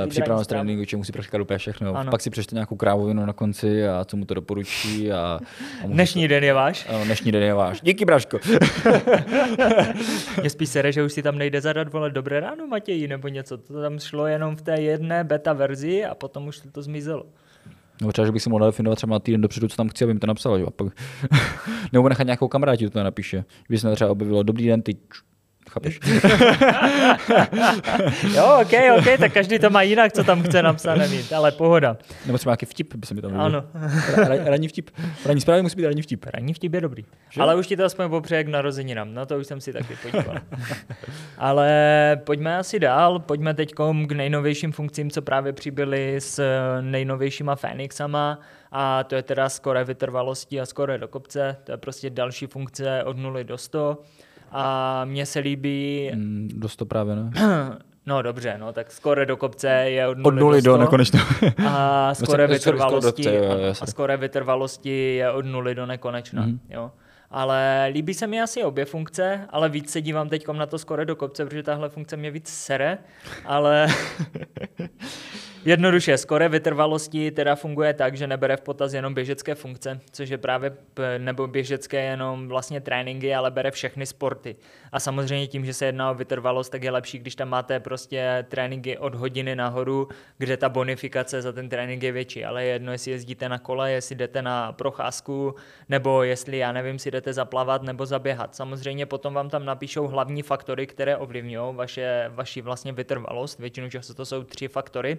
připravenost 0.10 0.49
tréninku, 0.49 0.86
čemu 0.86 1.03
si 1.03 1.12
prachat 1.12 1.41
úplně 1.41 1.58
všechno. 1.58 1.95
Ano. 1.95 2.12
Pak 2.12 2.21
si 2.21 2.30
přečte 2.30 2.56
nějakou 2.56 2.75
krávovinu 2.75 3.25
na 3.25 3.34
konci 3.34 3.88
a 3.88 4.06
co 4.06 4.17
mu 4.17 4.25
to 4.25 4.34
doporučí. 4.34 5.12
A, 5.12 5.39
a 5.84 5.88
dnešní 5.88 6.27
den 6.27 6.43
je 6.43 6.53
váš? 6.53 6.89
Ano, 6.89 7.06
dnešní 7.06 7.32
den 7.32 7.43
je 7.43 7.53
váš. 7.53 7.82
Díky, 7.82 8.06
Braško. 8.06 8.39
Mě 10.41 10.49
spíš 10.49 10.69
sere, 10.69 10.91
že 10.91 11.03
už 11.03 11.13
si 11.13 11.23
tam 11.23 11.38
nejde 11.38 11.62
zadat 11.62 11.93
vole 11.93 12.10
dobré 12.10 12.39
ráno, 12.39 12.67
Matěji, 12.67 13.08
nebo 13.08 13.27
něco. 13.27 13.58
To 13.58 13.82
tam 13.82 13.99
šlo 13.99 14.27
jenom 14.27 14.56
v 14.56 14.62
té 14.62 14.82
jedné 14.82 15.23
beta 15.23 15.53
verzi 15.53 16.06
a 16.06 16.15
potom 16.15 16.47
už 16.47 16.62
to 16.71 16.82
zmizelo. 16.82 17.25
Nebo 18.01 18.12
třeba, 18.12 18.25
že 18.25 18.31
bych 18.31 18.41
si 18.41 18.49
mohl 18.49 18.65
definovat 18.65 18.95
třeba 18.95 19.19
týden 19.19 19.41
dopředu, 19.41 19.67
co 19.67 19.75
tam 19.75 19.89
chci, 19.89 20.03
aby 20.03 20.13
mi 20.13 20.19
to 20.19 20.27
napsal. 20.27 20.60
Že? 20.60 20.65
Pak... 20.75 20.93
Nebo 21.93 22.10
nechat 22.10 22.23
nějakou 22.23 22.47
kamaráti, 22.47 22.89
to 22.89 23.03
napíše. 23.03 23.45
Kdyby 23.67 23.79
se 23.79 23.95
třeba 23.95 24.12
objevilo, 24.12 24.43
dobrý 24.43 24.67
den, 24.67 24.81
ty 24.81 24.97
Chápeš? 25.69 25.99
jo, 28.36 28.60
ok, 28.62 28.73
ok, 28.97 29.19
tak 29.19 29.34
každý 29.34 29.60
to 29.60 29.69
má 29.69 29.82
jinak, 29.82 30.13
co 30.13 30.23
tam 30.23 30.43
chce 30.43 30.63
napsat, 30.63 30.95
nevím, 30.95 31.25
ale 31.36 31.51
pohoda. 31.51 31.97
Nebo 32.25 32.38
třeba 32.38 32.51
nějaký 32.51 32.65
vtip 32.65 32.95
by 32.95 33.08
se 33.08 33.13
mi 33.13 33.21
tam 33.21 33.32
líbil. 33.32 33.45
Ano. 33.45 33.63
ranní 34.45 34.67
vtip. 34.67 34.89
Ranní 35.25 35.41
zprávy 35.41 35.62
musí 35.62 35.75
být 35.75 35.86
ranní 35.86 36.01
vtip. 36.01 36.25
Ranní 36.25 36.53
vtip 36.53 36.73
je 36.73 36.82
dobrý. 36.82 37.06
Že? 37.30 37.41
Ale 37.41 37.56
už 37.56 37.67
ti 37.67 37.77
to 37.77 37.86
aspoň 37.86 38.10
popřeje 38.10 38.43
k 38.43 38.47
narozeninám, 38.47 39.13
no 39.13 39.25
to 39.25 39.38
už 39.38 39.47
jsem 39.47 39.62
si 39.62 39.73
taky 39.73 39.95
podíval. 40.01 40.38
ale 41.38 41.67
pojďme 42.23 42.58
asi 42.58 42.80
dál, 42.80 43.19
pojďme 43.19 43.53
teď 43.53 43.73
k 44.08 44.12
nejnovějším 44.12 44.71
funkcím, 44.71 45.12
co 45.12 45.21
právě 45.21 45.53
přibyly 45.53 46.15
s 46.19 46.41
nejnovějšíma 46.82 47.56
Phoenixama 47.56 48.39
a 48.71 49.03
to 49.03 49.15
je 49.15 49.23
teda 49.23 49.49
skore 49.49 49.84
vytrvalosti 49.84 50.62
a 50.62 50.65
skore 50.65 50.97
do 50.97 51.08
kopce, 51.08 51.58
to 51.63 51.71
je 51.71 51.77
prostě 51.77 52.10
další 52.10 52.47
funkce 52.47 53.03
od 53.03 53.17
0 53.17 53.43
do 53.43 53.58
100 53.58 53.97
a 54.51 55.05
mně 55.05 55.25
se 55.25 55.39
líbí... 55.39 56.12
Mm, 56.15 56.49
dost 56.53 56.75
to 56.75 56.86
právě, 56.86 57.15
ne? 57.15 57.31
No 58.07 58.21
dobře, 58.21 58.55
no 58.57 58.73
tak 58.73 58.91
skore 58.91 59.25
do 59.25 59.38
kopce 59.38 59.69
je 59.69 60.07
od 60.07 60.17
0 60.17 60.27
od 60.27 60.39
nuly 60.39 60.62
do, 60.62 60.71
do 60.77 60.77
nekonečna. 60.77 61.19
A 61.69 62.13
skore 62.13 62.47
vytrvalosti, 62.47 63.39
a 63.81 63.86
skore 63.86 64.17
vytrvalosti 64.17 65.15
je 65.15 65.31
od 65.31 65.45
nuly 65.45 65.75
do 65.75 65.86
nekonečna. 65.86 66.45
Mm-hmm. 66.45 66.60
Jo. 66.69 66.91
Ale 67.31 67.89
líbí 67.93 68.13
se 68.13 68.27
mi 68.27 68.41
asi 68.41 68.63
obě 68.63 68.86
funkce, 68.86 69.47
ale 69.49 69.69
víc 69.69 69.91
se 69.91 70.01
dívám 70.01 70.29
teď 70.29 70.47
na 70.47 70.65
to 70.65 70.77
skore 70.77 71.05
do 71.05 71.15
kopce, 71.15 71.45
protože 71.45 71.63
tahle 71.63 71.89
funkce 71.89 72.17
mě 72.17 72.31
víc 72.31 72.47
sere, 72.47 72.97
ale 73.45 73.88
Jednoduše, 75.67 76.17
skore 76.17 76.49
vytrvalosti 76.49 77.32
teda 77.32 77.56
funguje 77.56 77.93
tak, 77.93 78.17
že 78.17 78.27
nebere 78.27 78.58
v 78.58 78.62
potaz 78.62 78.93
jenom 78.93 79.13
běžecké 79.13 79.56
funkce, 79.56 79.99
což 80.12 80.30
je 80.30 80.38
právě, 80.38 80.71
nebo 81.17 81.47
běžecké 81.47 82.03
jenom 82.03 82.47
vlastně 82.47 82.82
tréninky, 82.82 83.36
ale 83.36 83.51
bere 83.51 83.71
všechny 83.71 84.06
sporty. 84.06 84.56
A 84.91 84.99
samozřejmě 84.99 85.47
tím, 85.47 85.65
že 85.65 85.73
se 85.73 85.86
jedná 85.86 86.12
o 86.12 86.13
vytrvalost, 86.13 86.71
tak 86.71 86.84
je 86.84 86.91
lepší, 86.91 87.19
když 87.19 87.36
tam 87.36 87.49
máte 87.49 87.80
prostě 87.80 88.45
tréninky 88.49 88.97
od 88.97 89.15
hodiny 89.15 89.56
nahoru, 89.56 90.08
kde 90.38 90.58
ta 90.58 90.69
bonifikace 90.69 91.41
za 91.41 91.51
ten 91.51 91.69
trénink 91.69 92.03
je 92.03 92.12
větší. 92.12 92.45
Ale 92.45 92.63
je 92.63 92.71
jedno, 92.73 92.91
jestli 92.91 93.12
jezdíte 93.12 93.49
na 93.49 93.60
kole, 93.60 93.91
jestli 93.91 94.15
jdete 94.15 94.41
na 94.41 94.71
procházku, 94.71 95.56
nebo 95.89 96.23
jestli, 96.23 96.58
já 96.58 96.71
nevím, 96.71 96.99
si 96.99 97.12
jdete 97.12 97.34
zaplavat 97.34 97.84
nebo 97.84 98.06
zaběhat. 98.06 98.56
Samozřejmě 98.56 99.06
potom 99.06 99.34
vám 99.34 99.49
tam 99.49 99.65
napíšou 99.65 100.08
hlavní 100.08 100.41
faktory, 100.41 100.88
které 100.88 101.17
ovlivňují 101.17 101.75
vaše, 101.75 102.32
vaši 102.34 102.62
vlastně 102.62 102.91
vytrvalost. 102.91 103.60
Většinou 103.60 103.89
často 103.89 104.13
to 104.13 104.25
jsou 104.25 104.43
tři 104.43 104.67
faktory 104.67 105.17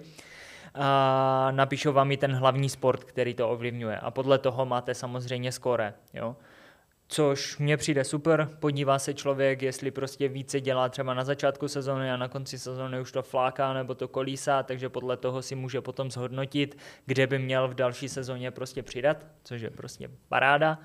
a 0.75 1.49
napíšou 1.51 1.93
vám 1.93 2.13
i 2.13 2.17
ten 2.17 2.33
hlavní 2.35 2.69
sport, 2.69 3.05
který 3.05 3.35
to 3.35 3.51
ovlivňuje. 3.51 3.99
A 3.99 4.11
podle 4.11 4.39
toho 4.39 4.67
máte 4.67 4.95
samozřejmě 4.95 5.53
skóre. 5.53 5.95
Jo? 6.15 6.37
Což 7.11 7.59
mně 7.59 7.77
přijde 7.77 8.05
super, 8.05 8.51
podívá 8.59 8.99
se 8.99 9.15
člověk, 9.15 9.63
jestli 9.63 9.91
prostě 9.91 10.29
více 10.29 10.61
dělá 10.61 10.89
třeba 10.89 11.15
na 11.15 11.25
začátku 11.25 11.69
sezóny 11.69 12.13
a 12.13 12.17
na 12.17 12.29
konci 12.29 12.59
sezóny 12.59 13.01
už 13.01 13.13
to 13.13 13.23
fláká 13.23 13.73
nebo 13.73 13.95
to 13.95 14.09
kolísá, 14.09 14.63
takže 14.63 14.89
podle 14.89 15.17
toho 15.17 15.43
si 15.43 15.55
může 15.55 15.81
potom 15.81 16.11
zhodnotit, 16.11 16.79
kde 17.07 17.27
by 17.27 17.39
měl 17.39 17.69
v 17.69 17.75
další 17.75 18.09
sezóně 18.09 18.51
prostě 18.51 18.83
přidat, 18.83 19.27
což 19.45 19.61
je 19.61 19.71
prostě 19.71 20.11
paráda. 20.29 20.79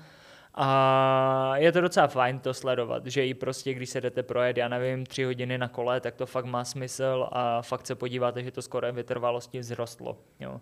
A 0.56 1.52
je 1.56 1.72
to 1.72 1.80
docela 1.80 2.06
fajn 2.06 2.38
to 2.38 2.54
sledovat, 2.54 3.06
že 3.06 3.26
i 3.26 3.34
prostě, 3.34 3.74
když 3.74 3.90
se 3.90 4.00
jdete 4.00 4.22
projet, 4.22 4.56
já 4.56 4.68
nevím, 4.68 5.06
tři 5.06 5.24
hodiny 5.24 5.58
na 5.58 5.68
kole, 5.68 6.00
tak 6.00 6.14
to 6.14 6.26
fakt 6.26 6.44
má 6.44 6.64
smysl 6.64 7.28
a 7.32 7.62
fakt 7.62 7.86
se 7.86 7.94
podíváte, 7.94 8.42
že 8.42 8.50
to 8.50 8.62
skoro 8.62 8.92
vytrvalosti 8.92 9.60
vzrostlo. 9.60 10.16
Jo. 10.40 10.60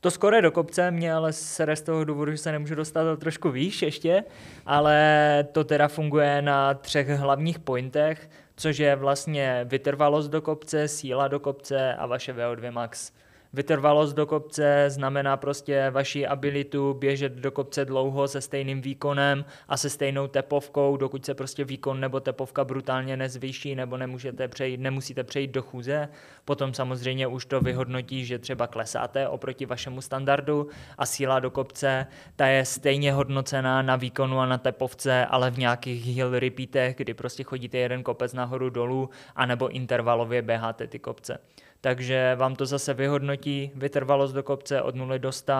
To 0.00 0.10
skoro 0.10 0.40
do 0.40 0.50
kopce 0.50 0.90
mě 0.90 1.14
ale 1.14 1.32
sere 1.32 1.76
z 1.76 1.82
toho 1.82 2.04
důvodu, 2.04 2.32
že 2.32 2.38
se 2.38 2.52
nemůžu 2.52 2.74
dostat 2.74 3.18
trošku 3.18 3.50
výš 3.50 3.82
ještě, 3.82 4.24
ale 4.66 5.46
to 5.52 5.64
teda 5.64 5.88
funguje 5.88 6.42
na 6.42 6.74
třech 6.74 7.08
hlavních 7.08 7.58
pointech, 7.58 8.30
což 8.56 8.78
je 8.78 8.96
vlastně 8.96 9.60
vytrvalost 9.64 10.30
do 10.30 10.42
kopce, 10.42 10.88
síla 10.88 11.28
do 11.28 11.40
kopce 11.40 11.94
a 11.94 12.06
vaše 12.06 12.32
VO2 12.32 12.72
max. 12.72 13.12
Vytrvalost 13.54 14.16
do 14.16 14.26
kopce 14.26 14.84
znamená 14.88 15.36
prostě 15.36 15.90
vaši 15.90 16.26
abilitu 16.26 16.94
běžet 16.94 17.32
do 17.32 17.50
kopce 17.50 17.84
dlouho 17.84 18.28
se 18.28 18.40
stejným 18.40 18.80
výkonem 18.80 19.44
a 19.68 19.76
se 19.76 19.90
stejnou 19.90 20.26
tepovkou, 20.28 20.96
dokud 20.96 21.24
se 21.24 21.34
prostě 21.34 21.64
výkon 21.64 22.00
nebo 22.00 22.20
tepovka 22.20 22.64
brutálně 22.64 23.16
nezvýší 23.16 23.74
nebo 23.74 23.96
nemůžete 23.96 24.48
přejít, 24.48 24.80
nemusíte 24.80 25.24
přejít 25.24 25.50
do 25.50 25.62
chůze. 25.62 26.08
Potom 26.44 26.74
samozřejmě 26.74 27.26
už 27.26 27.46
to 27.46 27.60
vyhodnotí, 27.60 28.24
že 28.24 28.38
třeba 28.38 28.66
klesáte 28.66 29.28
oproti 29.28 29.66
vašemu 29.66 30.00
standardu 30.00 30.68
a 30.98 31.06
síla 31.06 31.40
do 31.40 31.50
kopce, 31.50 32.06
ta 32.36 32.46
je 32.46 32.64
stejně 32.64 33.12
hodnocená 33.12 33.82
na 33.82 33.96
výkonu 33.96 34.40
a 34.40 34.46
na 34.46 34.58
tepovce, 34.58 35.26
ale 35.26 35.50
v 35.50 35.58
nějakých 35.58 36.06
hill 36.06 36.38
repeatech, 36.38 36.96
kdy 36.96 37.14
prostě 37.14 37.44
chodíte 37.44 37.78
jeden 37.78 38.02
kopec 38.02 38.32
nahoru 38.32 38.70
dolů, 38.70 39.10
anebo 39.36 39.68
intervalově 39.68 40.42
běháte 40.42 40.86
ty 40.86 40.98
kopce. 40.98 41.38
Takže 41.82 42.34
vám 42.36 42.56
to 42.56 42.66
zase 42.66 42.94
vyhodnotí 42.94 43.70
vytrvalost 43.74 44.34
do 44.34 44.42
kopce 44.42 44.82
od 44.82 44.94
0 44.94 45.18
do 45.18 45.32
100, 45.32 45.52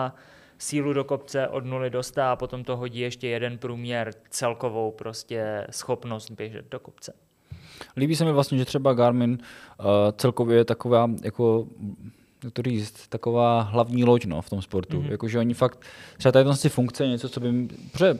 sílu 0.57 0.93
do 0.93 1.03
kopce 1.03 1.47
od 1.47 1.65
0 1.65 1.89
do 1.89 2.03
100 2.03 2.21
a 2.21 2.35
potom 2.35 2.63
to 2.63 2.77
hodí 2.77 2.99
ještě 2.99 3.27
jeden 3.27 3.57
průměr 3.57 4.13
celkovou 4.29 4.91
prostě 4.91 5.67
schopnost 5.71 6.31
běžet 6.31 6.65
do 6.71 6.79
kopce. 6.79 7.13
Líbí 7.97 8.15
se 8.15 8.25
mi 8.25 8.31
vlastně, 8.31 8.57
že 8.57 8.65
třeba 8.65 8.93
Garmin 8.93 9.31
uh, 9.31 9.85
celkově 10.17 10.57
je 10.57 10.65
taková 10.65 11.09
jako 11.23 11.67
to 12.53 12.61
říct, 12.61 13.07
taková 13.07 13.61
hlavní 13.61 14.03
loď 14.03 14.25
no, 14.25 14.41
v 14.41 14.49
tom 14.49 14.61
sportu. 14.61 15.01
Mm-hmm. 15.01 15.11
Jakože 15.11 15.39
oni 15.39 15.53
fakt, 15.53 15.79
třeba 16.17 16.31
tady 16.31 16.53
si 16.53 16.69
funkce 16.69 17.07
něco, 17.07 17.29
co 17.29 17.39
by, 17.39 17.67
protože 17.91 18.19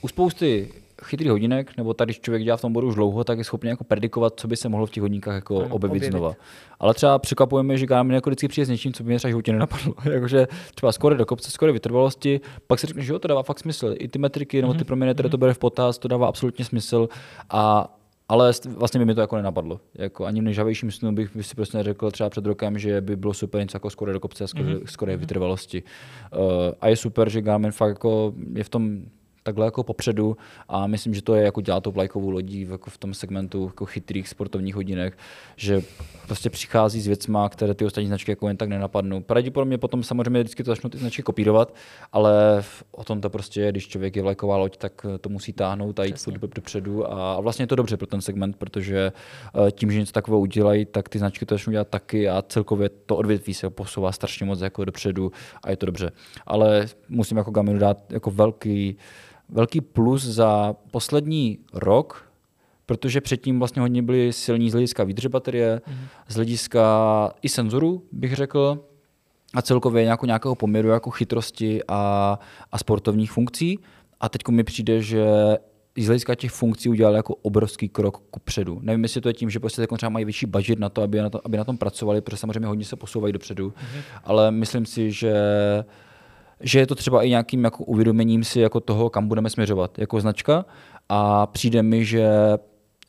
u 0.00 0.08
spousty 0.08 0.72
chytrý 1.04 1.28
hodinek, 1.28 1.76
nebo 1.76 1.94
tady, 1.94 2.08
když 2.08 2.20
člověk 2.20 2.44
dělá 2.44 2.56
v 2.56 2.60
tom 2.60 2.72
bodu 2.72 2.88
už 2.88 2.94
dlouho, 2.94 3.24
tak 3.24 3.38
je 3.38 3.44
schopný 3.44 3.70
jako 3.70 3.84
predikovat, 3.84 4.34
co 4.36 4.48
by 4.48 4.56
se 4.56 4.68
mohlo 4.68 4.86
v 4.86 4.90
těch 4.90 5.02
hodinkách 5.02 5.34
jako 5.34 5.56
ano, 5.56 5.74
objevit, 5.74 5.96
objevit, 5.96 6.10
znova. 6.10 6.34
Ale 6.80 6.94
třeba 6.94 7.18
překvapujeme, 7.18 7.78
že 7.78 7.86
Garmin 7.86 8.14
jako 8.14 8.30
vždycky 8.30 8.48
přijde 8.48 8.64
s 8.66 8.68
něčím, 8.68 8.92
co 8.92 9.02
by 9.02 9.08
mě 9.08 9.18
třeba 9.18 9.28
životě 9.28 9.52
nenapadlo. 9.52 9.94
Jakože 10.12 10.48
třeba 10.74 10.92
skoro 10.92 11.16
do 11.16 11.26
kopce, 11.26 11.50
skoro 11.50 11.72
vytrvalosti, 11.72 12.40
pak 12.66 12.78
si 12.78 12.86
řekne, 12.86 13.02
že 13.02 13.12
jo, 13.12 13.18
to 13.18 13.28
dává 13.28 13.42
fakt 13.42 13.58
smysl. 13.58 13.94
I 13.98 14.08
ty 14.08 14.18
metriky 14.18 14.62
nebo 14.62 14.72
ty 14.72 14.78
mhm. 14.78 14.84
proměny, 14.84 15.14
které 15.14 15.28
to 15.28 15.36
mhm. 15.36 15.40
bere 15.40 15.54
v 15.54 15.58
potaz, 15.58 15.98
to 15.98 16.08
dává 16.08 16.28
absolutně 16.28 16.64
smysl. 16.64 17.08
A 17.50 17.94
ale 18.30 18.52
vlastně 18.76 19.00
by 19.00 19.06
mi 19.06 19.14
to 19.14 19.20
jako 19.20 19.36
nenapadlo. 19.36 19.80
Jako 19.94 20.26
ani 20.26 20.40
v 20.40 20.44
nejžavějším 20.44 20.90
snu 20.90 21.12
bych 21.12 21.30
si 21.40 21.54
prostě 21.54 21.82
řekl 21.82 22.10
třeba 22.10 22.30
před 22.30 22.46
rokem, 22.46 22.78
že 22.78 23.00
by 23.00 23.16
bylo 23.16 23.34
super 23.34 23.60
něco 23.60 23.76
jako 23.76 23.90
skoro 23.90 24.12
do 24.12 24.20
kopce, 24.20 24.48
skoro, 24.48 24.64
mm-hmm. 24.64 24.82
skoro 24.84 25.18
vytrvalosti. 25.18 25.82
Uh, 25.82 26.40
a 26.80 26.88
je 26.88 26.96
super, 26.96 27.28
že 27.28 27.42
Garmin 27.42 27.72
fakt 27.72 27.88
jako 27.88 28.34
je 28.54 28.64
v 28.64 28.68
tom 28.68 29.02
takhle 29.48 29.66
jako 29.66 29.82
popředu 29.82 30.36
a 30.68 30.86
myslím, 30.86 31.14
že 31.14 31.22
to 31.22 31.34
je 31.34 31.44
jako 31.44 31.60
dělá 31.60 31.80
to 31.80 31.90
vlajkovou 31.90 32.30
lodí 32.30 32.66
jako 32.70 32.90
v 32.90 32.98
tom 32.98 33.14
segmentu 33.14 33.64
jako 33.64 33.86
chytrých 33.86 34.28
sportovních 34.28 34.74
hodinek, 34.74 35.18
že 35.56 35.82
prostě 36.26 36.50
přichází 36.50 37.00
s 37.00 37.06
věcma, 37.06 37.48
které 37.48 37.74
ty 37.74 37.84
ostatní 37.84 38.08
značky 38.08 38.32
jako 38.32 38.48
jen 38.48 38.56
tak 38.56 38.68
nenapadnou. 38.68 39.20
Pravděpodobně 39.20 39.78
potom 39.78 40.02
samozřejmě 40.02 40.40
vždycky 40.40 40.64
to 40.64 40.70
začnou 40.70 40.90
ty 40.90 40.98
značky 40.98 41.22
kopírovat, 41.22 41.74
ale 42.12 42.64
o 42.90 43.04
tom 43.04 43.20
to 43.20 43.30
prostě 43.30 43.60
je, 43.60 43.72
když 43.72 43.88
člověk 43.88 44.16
je 44.16 44.22
vlajková 44.22 44.56
loď, 44.56 44.76
tak 44.76 45.06
to 45.20 45.28
musí 45.28 45.52
táhnout 45.52 46.00
a 46.00 46.04
jít 46.04 46.28
do, 46.28 46.46
dopředu 46.46 47.12
a 47.12 47.40
vlastně 47.40 47.62
je 47.62 47.66
to 47.66 47.76
dobře 47.76 47.96
pro 47.96 48.06
ten 48.06 48.20
segment, 48.20 48.56
protože 48.56 49.12
eh, 49.12 49.70
tím, 49.70 49.92
že 49.92 50.00
něco 50.00 50.12
takového 50.12 50.40
udělají, 50.40 50.84
tak 50.84 51.08
ty 51.08 51.18
značky 51.18 51.46
to 51.46 51.54
začnou 51.54 51.70
dělat 51.70 51.88
taky 51.88 52.28
a 52.28 52.42
celkově 52.48 52.88
to 52.88 53.16
odvětví 53.16 53.54
se 53.54 53.70
posouvá 53.70 54.12
strašně 54.12 54.46
moc 54.46 54.60
jako 54.60 54.84
dopředu 54.84 55.32
a 55.62 55.70
je 55.70 55.76
to 55.76 55.86
dobře. 55.86 56.10
Ale 56.46 56.86
musím 57.08 57.36
jako 57.36 57.50
Gaminu 57.50 57.78
dát 57.78 58.12
jako 58.12 58.30
velký 58.30 58.96
velký 59.48 59.80
plus 59.80 60.22
za 60.22 60.74
poslední 60.90 61.58
rok, 61.72 62.32
protože 62.86 63.20
předtím 63.20 63.58
vlastně 63.58 63.82
hodně 63.82 64.02
byli 64.02 64.32
silní 64.32 64.70
z 64.70 64.72
hlediska 64.72 65.04
výdrže 65.04 65.28
baterie, 65.28 65.76
mm-hmm. 65.76 66.08
z 66.28 66.34
hlediska 66.34 66.84
i 67.42 67.48
senzorů, 67.48 68.02
bych 68.12 68.34
řekl, 68.34 68.84
a 69.54 69.62
celkově 69.62 70.04
nějakou, 70.04 70.26
nějakého 70.26 70.54
poměru 70.54 70.88
jako 70.88 71.10
chytrosti 71.10 71.80
a, 71.88 72.38
a 72.72 72.78
sportovních 72.78 73.32
funkcí. 73.32 73.78
A 74.20 74.28
teď 74.28 74.48
mi 74.48 74.64
přijde, 74.64 75.02
že 75.02 75.26
z 75.98 76.06
hlediska 76.06 76.34
těch 76.34 76.50
funkcí 76.50 76.88
udělali 76.88 77.16
jako 77.16 77.34
obrovský 77.34 77.88
krok 77.88 78.22
ku 78.30 78.40
předu. 78.40 78.78
Nevím, 78.82 79.02
jestli 79.02 79.20
to 79.20 79.28
je 79.28 79.32
tím, 79.32 79.50
že 79.50 79.60
prostě 79.60 79.86
třeba 79.86 80.10
mají 80.10 80.24
větší 80.24 80.46
budget 80.46 80.78
na 80.78 80.88
to, 80.88 81.02
aby 81.02 81.18
na, 81.18 81.30
to, 81.30 81.40
aby 81.44 81.56
na 81.56 81.64
tom 81.64 81.78
pracovali, 81.78 82.20
protože 82.20 82.36
samozřejmě 82.36 82.66
hodně 82.66 82.84
se 82.84 82.96
posouvají 82.96 83.32
dopředu, 83.32 83.68
mm-hmm. 83.68 84.02
ale 84.24 84.50
myslím 84.50 84.86
si, 84.86 85.12
že 85.12 85.34
že 86.60 86.78
je 86.78 86.86
to 86.86 86.94
třeba 86.94 87.22
i 87.22 87.28
nějakým 87.28 87.64
jako 87.64 87.84
uvědomením 87.84 88.44
si 88.44 88.60
jako 88.60 88.80
toho, 88.80 89.10
kam 89.10 89.28
budeme 89.28 89.50
směřovat 89.50 89.98
jako 89.98 90.20
značka. 90.20 90.64
A 91.08 91.46
přijde 91.46 91.82
mi, 91.82 92.04
že 92.04 92.28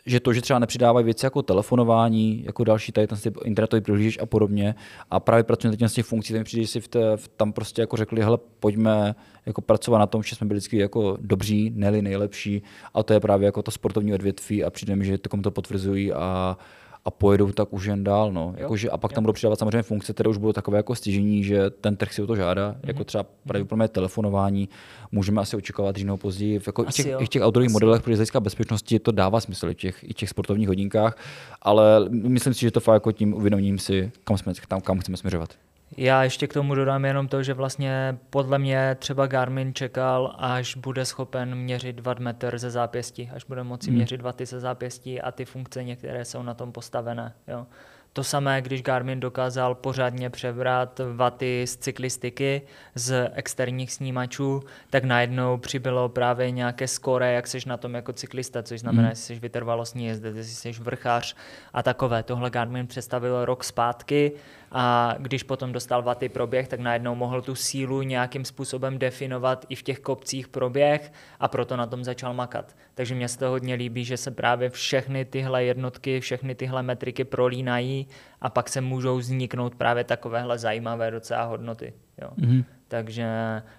že 0.05 0.19
to, 0.19 0.33
že 0.33 0.41
třeba 0.41 0.59
nepřidávají 0.59 1.05
věci 1.05 1.25
jako 1.25 1.41
telefonování, 1.41 2.43
jako 2.45 2.63
další 2.63 2.91
tady 2.91 3.07
ten 3.07 3.17
internetový 3.43 3.81
přihlížeč 3.81 4.17
a 4.21 4.25
podobně. 4.25 4.75
A 5.11 5.19
právě 5.19 5.43
pracují 5.43 5.77
na 5.81 5.87
těch 5.87 6.05
funkcí, 6.05 6.33
tam 6.33 6.43
přijde, 6.43 6.63
že 6.63 6.67
si 6.67 6.79
v 6.81 6.87
té, 6.87 7.17
v, 7.17 7.27
tam 7.27 7.53
prostě 7.53 7.81
jako 7.81 7.97
řekli, 7.97 8.21
hele, 8.21 8.37
pojďme 8.59 9.15
jako 9.45 9.61
pracovat 9.61 9.99
na 9.99 10.07
tom, 10.07 10.23
že 10.23 10.35
jsme 10.35 10.47
byli 10.47 10.57
vždycky 10.57 10.77
jako 10.77 11.17
dobří, 11.21 11.71
neli 11.75 12.01
nejlepší. 12.01 12.61
A 12.93 13.03
to 13.03 13.13
je 13.13 13.19
právě 13.19 13.45
jako 13.45 13.61
to 13.61 13.71
sportovní 13.71 14.13
odvětví 14.13 14.63
a 14.63 14.69
přijde 14.69 14.95
mi, 14.95 15.05
že 15.05 15.17
to 15.17 15.51
potvrzují 15.51 16.13
a, 16.13 16.57
a 17.05 17.11
pojedou 17.11 17.51
tak 17.51 17.73
už 17.73 17.85
jen 17.85 18.03
dál. 18.03 18.31
No. 18.31 18.53
Jakože, 18.57 18.89
a 18.89 18.97
pak 18.97 19.11
jo. 19.11 19.15
tam 19.15 19.23
budou 19.23 19.33
přidávat 19.33 19.59
samozřejmě 19.59 19.83
funkce, 19.83 20.13
které 20.13 20.29
už 20.29 20.37
budou 20.37 20.53
takové 20.53 20.77
jako 20.77 20.95
stěžení, 20.95 21.43
že 21.43 21.69
ten 21.69 21.95
trh 21.95 22.13
si 22.13 22.21
o 22.21 22.27
to 22.27 22.35
žádá, 22.35 22.71
mm-hmm. 22.71 22.87
jako 22.87 23.03
třeba 23.03 23.25
pravděpodobně 23.47 23.87
telefonování, 23.87 24.69
můžeme 25.11 25.41
asi 25.41 25.57
očekávat 25.57 25.91
dřív 25.91 26.05
nebo 26.05 26.17
později. 26.17 26.61
Jako 26.67 26.83
i, 26.83 26.91
těch, 26.91 27.05
i 27.19 27.25
v 27.25 27.29
těch 27.29 27.41
outdoorových 27.41 27.73
modelech 27.73 28.01
pro 28.01 28.11
hlediska 28.11 28.39
bezpečnosti 28.39 28.99
to 28.99 29.11
dává 29.11 29.39
smysl 29.39 29.69
i 29.69 29.75
těch, 29.75 30.03
i 30.03 30.13
těch 30.13 30.29
sportovních 30.29 30.67
hodinkách, 30.67 31.17
ale 31.61 32.09
myslím 32.09 32.53
si, 32.53 32.61
že 32.61 32.71
to 32.71 32.79
fakt 32.79 32.93
jako 32.93 33.11
tím 33.11 33.33
uvědomím 33.33 33.79
si, 33.79 34.11
kam, 34.23 34.37
jsme, 34.37 34.53
tam, 34.67 34.81
kam 34.81 34.99
chceme 34.99 35.17
směřovat. 35.17 35.49
Já 35.97 36.23
ještě 36.23 36.47
k 36.47 36.53
tomu 36.53 36.75
dodám 36.75 37.05
jenom 37.05 37.27
to, 37.27 37.43
že 37.43 37.53
vlastně 37.53 38.17
podle 38.29 38.59
mě 38.59 38.95
třeba 38.99 39.27
Garmin 39.27 39.73
čekal, 39.73 40.35
až 40.37 40.75
bude 40.75 41.05
schopen 41.05 41.55
měřit 41.55 41.99
watt 41.99 42.19
metr 42.19 42.57
ze 42.57 42.69
zápěstí, 42.69 43.29
až 43.35 43.43
bude 43.43 43.63
moci 43.63 43.89
hmm. 43.89 43.95
měřit 43.95 44.21
waty 44.21 44.45
ze 44.45 44.59
zápěstí 44.59 45.21
a 45.21 45.31
ty 45.31 45.45
funkce 45.45 45.83
některé 45.83 46.25
jsou 46.25 46.43
na 46.43 46.53
tom 46.53 46.71
postavené. 46.71 47.33
Jo. 47.47 47.65
To 48.13 48.23
samé, 48.23 48.61
když 48.61 48.81
Garmin 48.81 49.19
dokázal 49.19 49.75
pořádně 49.75 50.29
přebrat 50.29 51.01
vaty 51.13 51.67
z 51.67 51.77
cyklistiky, 51.77 52.61
z 52.95 53.29
externích 53.33 53.93
snímačů, 53.93 54.63
tak 54.89 55.03
najednou 55.03 55.57
přibylo 55.57 56.09
právě 56.09 56.51
nějaké 56.51 56.87
skore, 56.87 57.33
jak 57.33 57.47
seš 57.47 57.65
na 57.65 57.77
tom 57.77 57.93
jako 57.93 58.13
cyklista, 58.13 58.63
což 58.63 58.79
znamená, 58.79 59.07
mm. 59.07 59.15
že 59.15 59.21
jsi 59.21 59.39
vytrvalostní 59.39 60.05
jezdec, 60.05 60.35
jestli 60.35 60.73
jsi 60.73 60.81
vrchář 60.81 61.35
a 61.73 61.83
takové. 61.83 62.23
Tohle 62.23 62.49
Garmin 62.49 62.87
představil 62.87 63.45
rok 63.45 63.63
zpátky 63.63 64.31
a 64.71 65.15
když 65.17 65.43
potom 65.43 65.71
dostal 65.71 66.03
vaty 66.03 66.29
proběh, 66.29 66.67
tak 66.67 66.79
najednou 66.79 67.15
mohl 67.15 67.41
tu 67.41 67.55
sílu 67.55 68.01
nějakým 68.01 68.45
způsobem 68.45 68.99
definovat 68.99 69.65
i 69.69 69.75
v 69.75 69.83
těch 69.83 69.99
kopcích 69.99 70.47
proběh 70.47 71.11
a 71.39 71.47
proto 71.47 71.77
na 71.77 71.85
tom 71.85 72.03
začal 72.03 72.33
makat. 72.33 72.75
Takže 72.95 73.15
mě 73.15 73.27
se 73.27 73.39
to 73.39 73.49
hodně 73.49 73.75
líbí, 73.75 74.05
že 74.05 74.17
se 74.17 74.31
právě 74.31 74.69
všechny 74.69 75.25
tyhle 75.25 75.63
jednotky, 75.63 76.19
všechny 76.19 76.55
tyhle 76.55 76.83
metriky 76.83 77.23
prolínají 77.23 78.07
a 78.41 78.49
pak 78.49 78.69
se 78.69 78.81
můžou 78.81 79.17
vzniknout 79.17 79.75
právě 79.75 80.03
takovéhle 80.03 80.57
zajímavé 80.57 81.11
docela 81.11 81.43
hodnoty. 81.43 81.93
Jo. 82.21 82.29
Mm-hmm. 82.37 82.63
Takže 82.89 83.27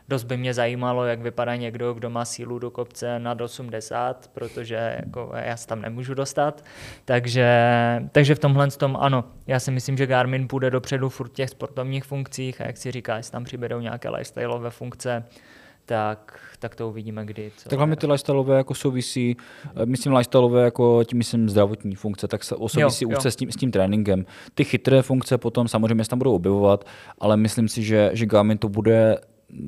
dost 0.08 0.24
by 0.24 0.36
mě 0.36 0.54
zajímalo, 0.54 1.04
jak 1.04 1.20
vypadá 1.20 1.56
někdo, 1.56 1.94
kdo 1.94 2.10
má 2.10 2.24
sílu 2.24 2.58
do 2.58 2.70
kopce 2.70 3.18
nad 3.18 3.40
80, 3.40 4.30
protože 4.34 4.96
jako 5.00 5.32
já 5.44 5.56
se 5.56 5.66
tam 5.66 5.82
nemůžu 5.82 6.14
dostat. 6.14 6.64
Takže, 7.04 7.48
takže 8.12 8.34
v 8.34 8.38
tomhle 8.38 8.70
tom 8.70 8.96
ano, 9.00 9.24
já 9.46 9.60
si 9.60 9.70
myslím, 9.70 9.96
že 9.96 10.06
Garmin 10.06 10.48
půjde 10.48 10.70
dopředu 10.70 11.08
furt 11.08 11.28
v 11.28 11.34
těch 11.34 11.50
sportovních 11.50 12.04
funkcích 12.04 12.60
a 12.60 12.66
jak 12.66 12.76
si 12.76 12.90
říká, 12.90 13.16
jestli 13.16 13.32
tam 13.32 13.44
přibědou 13.44 13.80
nějaké 13.80 14.08
lifestyleové 14.08 14.70
funkce, 14.70 15.24
tak, 15.90 16.40
tak 16.58 16.74
to 16.74 16.88
uvidíme 16.88 17.26
kdy. 17.26 17.52
Co 17.56 17.68
tak 17.68 17.78
hlavně 17.78 17.96
ty 17.96 18.06
lifestyleové 18.06 18.56
jako 18.56 18.74
souvisí, 18.74 19.36
eh, 19.76 19.86
myslím 19.86 20.12
lifestyleové 20.12 20.64
jako 20.64 21.04
tím 21.04 21.18
myslím 21.18 21.48
zdravotní 21.48 21.94
funkce, 21.94 22.28
tak 22.28 22.44
se 22.44 22.54
souvisí 22.66 23.06
už 23.06 23.14
s 23.24 23.36
tím, 23.36 23.52
s 23.52 23.56
tím 23.56 23.70
tréninkem. 23.70 24.26
Ty 24.54 24.64
chytré 24.64 25.02
funkce 25.02 25.38
potom 25.38 25.68
samozřejmě 25.68 26.04
se 26.04 26.10
tam 26.10 26.18
budou 26.18 26.34
objevovat, 26.34 26.84
ale 27.18 27.36
myslím 27.36 27.68
si, 27.68 27.82
že, 27.82 28.10
že 28.12 28.26
Garmin 28.26 28.58
to 28.58 28.68
bude 28.68 29.18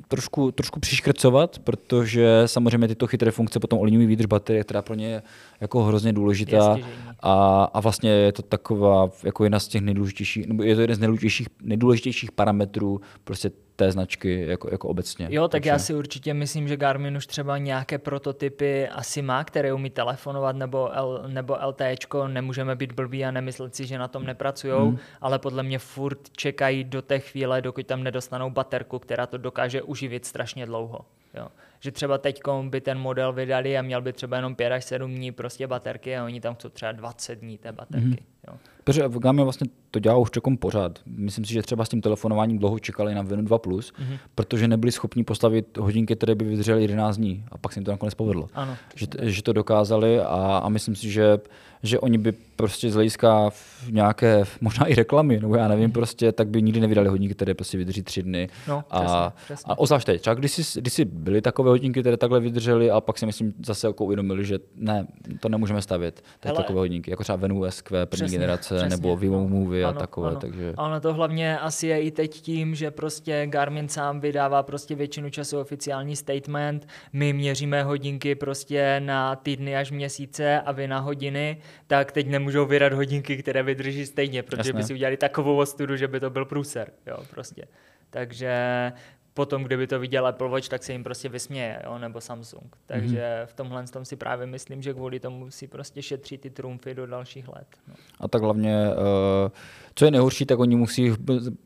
trošku, 0.08 0.52
trošku 0.52 0.80
přiškrcovat, 0.80 1.58
protože 1.58 2.42
samozřejmě 2.46 2.88
tyto 2.88 3.06
chytré 3.06 3.30
funkce 3.30 3.60
potom 3.60 3.78
ovlivňují 3.78 4.06
výdrž 4.06 4.26
baterie, 4.26 4.64
která 4.64 4.82
pro 4.82 4.94
ně 4.94 5.06
je 5.06 5.22
jako 5.60 5.82
hrozně 5.82 6.12
důležitá 6.12 6.76
a, 7.20 7.64
a 7.64 7.80
vlastně 7.80 8.10
je 8.10 8.32
to 8.32 8.42
taková 8.42 9.10
jako 9.24 9.44
jedna 9.44 9.58
z 9.58 9.68
těch 9.68 9.82
nejdůležitějších, 9.82 10.46
nebo 10.46 10.62
je 10.62 10.74
to 10.74 10.80
jeden 10.80 10.96
z 10.96 10.98
nejdůležitějších, 10.98 11.48
nejdůležitějších 11.62 12.32
parametrů 12.32 13.00
prostě 13.24 13.50
té 13.82 13.92
značky 13.92 14.46
jako, 14.46 14.68
jako 14.72 14.88
obecně. 14.88 15.26
Jo, 15.30 15.42
tak 15.42 15.50
Takže... 15.50 15.70
já 15.70 15.78
si 15.78 15.94
určitě 15.94 16.34
myslím, 16.34 16.68
že 16.68 16.76
Garmin 16.76 17.16
už 17.16 17.26
třeba 17.26 17.58
nějaké 17.58 17.98
prototypy 17.98 18.88
asi 18.88 19.22
má, 19.22 19.44
které 19.44 19.72
umí 19.72 19.90
telefonovat 19.90 20.56
nebo, 20.56 20.90
L, 20.92 21.24
nebo 21.26 21.56
LTEčko, 21.66 22.28
nemůžeme 22.28 22.76
být 22.76 22.92
blbí 22.92 23.24
a 23.24 23.30
nemyslet 23.30 23.74
si, 23.74 23.86
že 23.86 23.98
na 23.98 24.08
tom 24.08 24.24
nepracují, 24.24 24.72
hmm. 24.72 24.98
ale 25.20 25.38
podle 25.38 25.62
mě 25.62 25.78
furt 25.78 26.18
čekají 26.36 26.84
do 26.84 27.02
té 27.02 27.18
chvíle, 27.18 27.62
dokud 27.62 27.86
tam 27.86 28.02
nedostanou 28.02 28.50
baterku, 28.50 28.98
která 28.98 29.26
to 29.26 29.38
dokáže 29.38 29.82
uživit 29.82 30.26
strašně 30.26 30.66
dlouho. 30.66 31.00
Jo. 31.34 31.48
Že 31.80 31.90
třeba 31.90 32.18
teď 32.18 32.40
by 32.68 32.80
ten 32.80 32.98
model 32.98 33.32
vydali 33.32 33.78
a 33.78 33.82
měl 33.82 34.02
by 34.02 34.12
třeba 34.12 34.36
jenom 34.36 34.54
5 34.54 34.72
až 34.72 34.84
7 34.84 35.14
dní 35.14 35.32
prostě 35.32 35.66
baterky 35.66 36.16
a 36.16 36.24
oni 36.24 36.40
tam 36.40 36.54
chcou 36.54 36.68
třeba 36.68 36.92
20 36.92 37.38
dní 37.38 37.58
té 37.58 37.72
baterky. 37.72 38.06
Mm-hmm. 38.06 38.48
Jo. 38.48 38.54
Protože 38.84 39.08
v 39.08 39.18
Gami 39.18 39.42
vlastně 39.42 39.66
to 39.90 39.98
dělá 39.98 40.16
už 40.16 40.30
čekom 40.30 40.56
pořád. 40.56 40.98
Myslím 41.06 41.44
si, 41.44 41.52
že 41.52 41.62
třeba 41.62 41.84
s 41.84 41.88
tím 41.88 42.00
telefonováním 42.00 42.58
dlouho 42.58 42.78
čekali 42.78 43.14
na 43.14 43.22
Venu 43.22 43.42
2+, 43.42 43.58
mm-hmm. 43.58 44.18
protože 44.34 44.68
nebyli 44.68 44.92
schopni 44.92 45.24
postavit 45.24 45.78
hodinky, 45.78 46.16
které 46.16 46.34
by 46.34 46.44
vydržely 46.44 46.82
11 46.82 47.16
dní 47.16 47.44
a 47.52 47.58
pak 47.58 47.72
se 47.72 47.78
jim 47.78 47.84
to 47.84 47.90
nakonec 47.90 48.14
povedlo. 48.14 48.48
Ano. 48.54 48.76
Že, 48.94 49.06
že 49.22 49.42
to 49.42 49.52
dokázali 49.52 50.20
a, 50.20 50.60
a 50.64 50.68
myslím 50.68 50.96
si, 50.96 51.10
že, 51.10 51.38
že 51.82 51.98
oni 51.98 52.18
by 52.18 52.32
prostě 52.56 52.90
z 52.90 52.94
hlediska 52.94 53.50
nějaké, 53.90 54.44
možná 54.60 54.86
i 54.86 54.94
reklamy, 54.94 55.40
nebo 55.40 55.56
já 55.56 55.68
nevím, 55.68 55.88
mm-hmm. 55.88 55.92
prostě, 55.92 56.32
tak 56.32 56.48
by 56.48 56.62
nikdy 56.62 56.80
nevydali 56.80 57.08
hodinky, 57.08 57.34
které 57.34 57.54
prostě 57.54 57.78
vydrží 57.78 58.02
tři 58.02 58.22
dny. 58.22 58.48
No, 58.68 58.84
a, 58.90 59.00
přesně, 59.00 59.44
přesně. 59.44 59.72
a 59.72 59.78
ozvlášť 59.78 60.06
teď, 60.06 60.20
třeba 60.20 60.34
když, 60.34 60.52
jsi, 60.52 60.80
když 60.80 60.92
jsi 60.92 61.04
byly 61.04 61.42
takové 61.42 61.70
hodinky, 61.70 62.00
které 62.00 62.16
takhle 62.16 62.40
vydržely, 62.40 62.90
a 62.90 63.00
pak 63.00 63.18
si 63.18 63.26
myslím 63.26 63.54
zase 63.64 63.86
jako 63.86 64.04
uvědomili, 64.04 64.44
že 64.44 64.58
ne, 64.76 65.06
to 65.40 65.48
nemůžeme 65.48 65.82
stavět. 65.82 66.24
Hele, 66.44 66.56
takové 66.56 66.78
hodinky, 66.78 67.10
jako 67.10 67.22
třeba 67.22 67.36
Venu 67.36 67.70
SQ 67.70 68.06
první 68.06 68.06
přesně, 68.06 68.38
generace, 68.38 68.74
přesně, 68.74 68.88
nebo 68.88 69.16
Vivo 69.16 69.38
no, 69.38 69.48
Movie 69.48 69.84
ano, 69.84 69.96
a 69.96 70.00
takové. 70.00 70.28
Ano. 70.28 70.40
Takže... 70.40 70.74
A 70.76 70.86
ono 70.86 71.00
to 71.00 71.14
hlavně 71.14 71.58
asi 71.58 71.86
je 71.86 72.02
i 72.02 72.10
teď 72.10 72.40
tím, 72.40 72.74
že 72.74 72.90
prostě 72.90 73.46
Garmin 73.46 73.88
sám 73.88 74.20
vydává 74.20 74.62
prostě 74.62 74.94
většinu 74.94 75.30
času 75.30 75.60
oficiální 75.60 76.16
statement, 76.16 76.88
my 77.12 77.32
měříme 77.32 77.82
hodinky 77.82 78.34
prostě 78.34 79.00
na 79.04 79.36
týdny 79.36 79.76
až 79.76 79.90
měsíce 79.90 80.60
a 80.60 80.72
vy 80.72 80.88
na 80.88 80.98
hodiny, 80.98 81.56
tak 81.86 82.12
teď 82.12 82.28
nemůžou 82.28 82.66
vydat 82.66 82.92
hodinky, 82.92 83.36
které 83.36 83.62
vydrží 83.62 84.06
stejně, 84.06 84.42
protože 84.42 84.58
Jasné. 84.58 84.72
by 84.72 84.82
si 84.82 84.94
udělali 84.94 85.16
takovou 85.16 85.56
ostudu, 85.56 85.96
že 85.96 86.08
by 86.08 86.20
to 86.20 86.30
byl 86.30 86.44
průser, 86.44 86.92
jo, 87.06 87.16
prostě. 87.30 87.64
Takže 88.10 88.92
potom, 89.34 89.64
kdyby 89.64 89.86
to 89.86 89.98
viděl 89.98 90.26
Apple 90.26 90.48
Watch, 90.48 90.68
tak 90.68 90.84
se 90.84 90.92
jim 90.92 91.04
prostě 91.04 91.28
vysměje, 91.28 91.82
jo, 91.84 91.98
nebo 91.98 92.20
Samsung. 92.20 92.76
Takže 92.86 93.18
mm-hmm. 93.18 93.46
v 93.46 93.54
tomhle 93.54 93.84
tom 93.84 94.04
si 94.04 94.16
právě 94.16 94.46
myslím, 94.46 94.82
že 94.82 94.94
kvůli 94.94 95.20
tomu 95.20 95.50
si 95.50 95.66
prostě 95.66 96.02
šetří 96.02 96.38
ty 96.38 96.50
trumfy 96.50 96.94
do 96.94 97.06
dalších 97.06 97.48
let. 97.48 97.66
No. 97.88 97.94
A 98.20 98.28
tak 98.28 98.42
hlavně, 98.42 98.88
uh, 98.88 99.50
co 99.94 100.04
je 100.04 100.10
nejhorší, 100.10 100.46
tak 100.46 100.58
oni 100.58 100.76
musí 100.76 101.12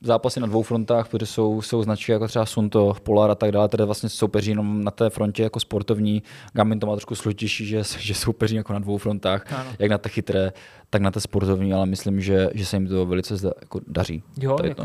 zápasy 0.01 0.41
na 0.41 0.47
dvou 0.47 0.63
frontách, 0.63 1.09
protože 1.09 1.27
jsou, 1.27 1.63
jsou 1.63 1.83
značky 1.83 2.13
jako 2.13 2.29
třeba 2.29 2.47
Sunto, 2.47 2.97
Polar 3.03 3.31
a 3.31 3.35
tak 3.35 3.53
dále, 3.53 3.69
které 3.69 3.85
vlastně 3.85 4.09
soupeří 4.09 4.51
jenom 4.51 4.85
na 4.85 4.91
té 4.91 5.11
frontě 5.11 5.43
jako 5.43 5.61
sportovní. 5.61 6.23
Garmin 6.53 6.81
to 6.81 6.87
má 6.87 6.93
trošku 6.93 7.15
složitější, 7.15 7.67
že, 7.67 7.83
že 7.99 8.15
soupeří 8.15 8.57
jako 8.57 8.73
na 8.73 8.79
dvou 8.79 8.99
frontách, 8.99 9.53
ano. 9.53 9.71
jak 9.79 9.91
na 9.91 9.99
té 9.99 10.09
chytré, 10.09 10.53
tak 10.91 11.03
na 11.03 11.11
té 11.11 11.21
sportovní, 11.21 11.73
ale 11.73 11.87
myslím, 11.87 12.21
že, 12.21 12.49
že 12.55 12.67
se 12.67 12.77
jim 12.77 12.89
to 12.89 13.07
velice 13.07 13.37
zda, 13.37 13.51
jako 13.61 13.81
daří. 13.87 14.23
Jo, 14.41 14.57
jako 14.65 14.83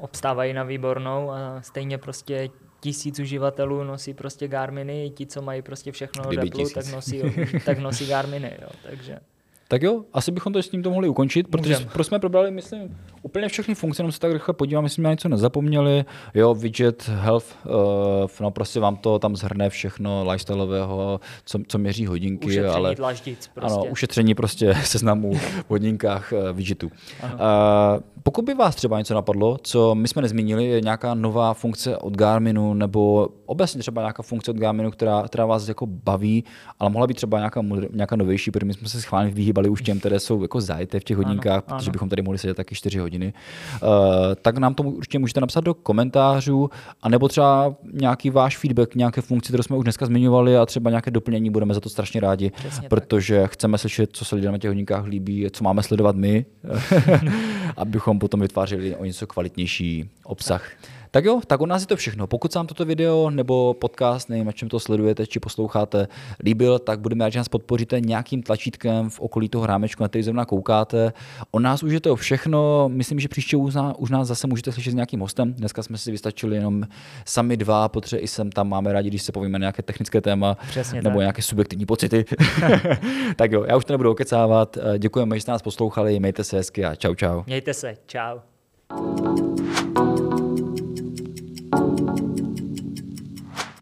obstávají 0.00 0.52
na 0.52 0.62
výbornou 0.64 1.30
a 1.30 1.62
stejně 1.62 1.98
prostě 1.98 2.48
tisíc 2.80 3.18
uživatelů 3.18 3.84
nosí 3.84 4.14
prostě 4.14 4.48
Garminy, 4.48 5.10
ti, 5.10 5.26
co 5.26 5.42
mají 5.42 5.62
prostě 5.62 5.92
všechno 5.92 6.24
od 6.28 6.38
Apple, 6.38 6.70
tak 6.74 6.92
nosí, 6.92 7.22
tak 7.64 7.78
nosí 7.78 8.06
Garminy, 8.06 8.58
jo, 8.62 8.68
takže... 8.82 9.18
Tak 9.68 9.82
jo, 9.82 10.04
asi 10.12 10.32
bychom 10.32 10.52
to 10.52 10.62
s 10.62 10.68
tímto 10.68 10.90
mohli 10.90 11.08
ukončit, 11.08 11.48
protože 11.48 11.74
Můžem. 11.74 12.04
jsme 12.04 12.18
probrali, 12.18 12.50
myslím, 12.50 12.98
úplně 13.22 13.48
všechny 13.48 13.74
funkce, 13.74 14.02
jenom 14.02 14.12
se 14.12 14.20
tak 14.20 14.32
rychle 14.32 14.54
podívám, 14.54 14.84
jestli 14.84 14.94
jsme 14.94 15.04
na 15.04 15.10
něco 15.10 15.28
nezapomněli. 15.28 16.04
Jo, 16.34 16.54
widget, 16.54 17.08
health, 17.08 17.46
uh, 17.64 17.72
no 18.40 18.50
prostě 18.50 18.80
vám 18.80 18.96
to 18.96 19.18
tam 19.18 19.36
zhrne 19.36 19.70
všechno 19.70 20.24
lifestyleového, 20.30 21.20
co, 21.44 21.58
co 21.68 21.78
měří 21.78 22.06
hodinky. 22.06 22.46
Ušetření 22.46 22.74
ale, 22.74 22.94
prostě. 22.94 23.36
Ano, 23.56 23.84
ušetření 23.84 24.34
prostě 24.34 24.74
seznamu 24.84 25.34
v 25.34 25.70
hodinách 25.70 26.32
uh, 26.32 26.56
widgetů. 26.56 26.90
Uh, 27.22 27.30
pokud 28.22 28.44
by 28.44 28.54
vás 28.54 28.74
třeba 28.74 28.98
něco 28.98 29.14
napadlo, 29.14 29.58
co 29.62 29.94
my 29.94 30.08
jsme 30.08 30.22
nezmínili, 30.22 30.64
je 30.64 30.80
nějaká 30.80 31.14
nová 31.14 31.54
funkce 31.54 31.96
od 31.96 32.16
Garminu, 32.16 32.74
nebo 32.74 33.28
obecně 33.46 33.80
třeba 33.80 34.02
nějaká 34.02 34.22
funkce 34.22 34.50
od 34.50 34.56
Garminu, 34.56 34.90
která, 34.90 35.22
která 35.22 35.46
vás 35.46 35.68
jako 35.68 35.86
baví, 35.86 36.44
ale 36.78 36.90
mohla 36.90 37.06
být 37.06 37.14
třeba 37.14 37.38
nějaká, 37.38 37.62
nějaká 37.92 38.16
novější, 38.16 38.50
protože 38.50 38.66
my 38.66 38.74
jsme 38.74 38.88
se 38.88 39.00
schválně 39.00 39.30
vyhýbali 39.30 39.68
už 39.68 39.82
těm, 39.82 39.98
které 39.98 40.20
jsou 40.20 40.42
jako 40.42 40.60
zajité 40.60 41.00
v 41.00 41.04
těch 41.04 41.16
hodinkách, 41.16 41.62
ano, 41.66 41.76
protože 41.78 41.88
ano. 41.88 41.92
bychom 41.92 42.08
tady 42.08 42.22
mohli 42.22 42.38
sedět 42.38 42.54
taky 42.54 42.74
4 42.74 42.98
hodiny. 42.98 43.09
Uh, 43.18 43.88
tak 44.42 44.58
nám 44.58 44.74
to 44.74 44.82
určitě 44.82 45.18
můžete 45.18 45.40
napsat 45.40 45.64
do 45.64 45.74
komentářů, 45.74 46.70
anebo 47.02 47.28
třeba 47.28 47.74
nějaký 47.92 48.30
váš 48.30 48.58
feedback, 48.58 48.94
nějaké 48.94 49.20
funkce, 49.20 49.48
které 49.48 49.62
jsme 49.62 49.76
už 49.76 49.84
dneska 49.84 50.06
zmiňovali 50.06 50.56
a 50.56 50.66
třeba 50.66 50.90
nějaké 50.90 51.10
doplnění, 51.10 51.50
budeme 51.50 51.74
za 51.74 51.80
to 51.80 51.88
strašně 51.88 52.20
rádi, 52.20 52.50
Přesně 52.50 52.88
protože 52.88 53.40
tak. 53.40 53.52
chceme 53.52 53.78
slyšet, 53.78 54.10
co 54.12 54.24
se 54.24 54.36
lidem 54.36 54.52
na 54.52 54.58
těch 54.58 54.70
hodinkách 54.70 55.06
líbí, 55.06 55.46
co 55.52 55.64
máme 55.64 55.82
sledovat 55.82 56.16
my, 56.16 56.44
abychom 57.76 58.18
potom 58.18 58.40
vytvářeli 58.40 58.96
o 58.96 59.04
něco 59.04 59.26
kvalitnější 59.26 60.10
obsah. 60.24 60.62
Tak. 60.62 60.90
Tak 61.10 61.24
jo, 61.24 61.40
tak 61.46 61.60
u 61.60 61.66
nás 61.66 61.82
je 61.82 61.86
to 61.86 61.96
všechno. 61.96 62.26
Pokud 62.26 62.52
se 62.52 62.58
vám 62.58 62.66
toto 62.66 62.84
video 62.84 63.30
nebo 63.30 63.74
podcast, 63.74 64.28
nevím, 64.28 64.46
na 64.46 64.52
čem 64.52 64.68
to 64.68 64.80
sledujete 64.80 65.26
či 65.26 65.40
posloucháte, 65.40 66.08
líbil, 66.44 66.78
tak 66.78 67.00
budeme 67.00 67.24
rádi, 67.24 67.32
že 67.32 67.38
nás 67.38 67.48
podpoříte 67.48 68.00
nějakým 68.00 68.42
tlačítkem 68.42 69.10
v 69.10 69.20
okolí 69.20 69.48
toho 69.48 69.66
rámečku, 69.66 70.02
na 70.02 70.08
který 70.08 70.22
zrovna 70.22 70.44
koukáte. 70.44 71.12
O 71.50 71.58
nás 71.60 71.82
už 71.82 71.92
je 71.92 72.00
to 72.00 72.16
všechno. 72.16 72.88
Myslím, 72.88 73.20
že 73.20 73.28
příště 73.28 73.56
už 73.98 74.10
nás 74.10 74.28
zase 74.28 74.46
můžete 74.46 74.72
slyšet 74.72 74.90
s 74.90 74.94
nějakým 74.94 75.20
hostem. 75.20 75.52
Dneska 75.52 75.82
jsme 75.82 75.98
si 75.98 76.10
vystačili 76.10 76.56
jenom 76.56 76.84
sami 77.26 77.56
dva, 77.56 77.88
protože 77.88 78.16
i 78.16 78.28
sem 78.28 78.52
tam 78.52 78.68
máme 78.68 78.92
rádi, 78.92 79.08
když 79.08 79.22
se 79.22 79.32
povíme 79.32 79.58
nějaké 79.58 79.82
technické 79.82 80.20
téma 80.20 80.56
Přesně 80.68 81.02
nebo 81.02 81.14
tak. 81.14 81.20
nějaké 81.20 81.42
subjektivní 81.42 81.86
pocity. 81.86 82.24
tak 83.36 83.52
jo, 83.52 83.64
já 83.68 83.76
už 83.76 83.84
to 83.84 83.92
nebudu 83.92 84.10
okecávat. 84.10 84.78
Děkujeme, 84.98 85.36
že 85.36 85.40
jste 85.40 85.52
nás 85.52 85.62
poslouchali, 85.62 86.20
mějte 86.20 86.44
se 86.44 86.56
hezky 86.56 86.84
a 86.84 86.94
čau 86.94 87.14
čau. 87.14 87.42
Mějte 87.46 87.74
se, 87.74 87.96
čau. 88.06 88.38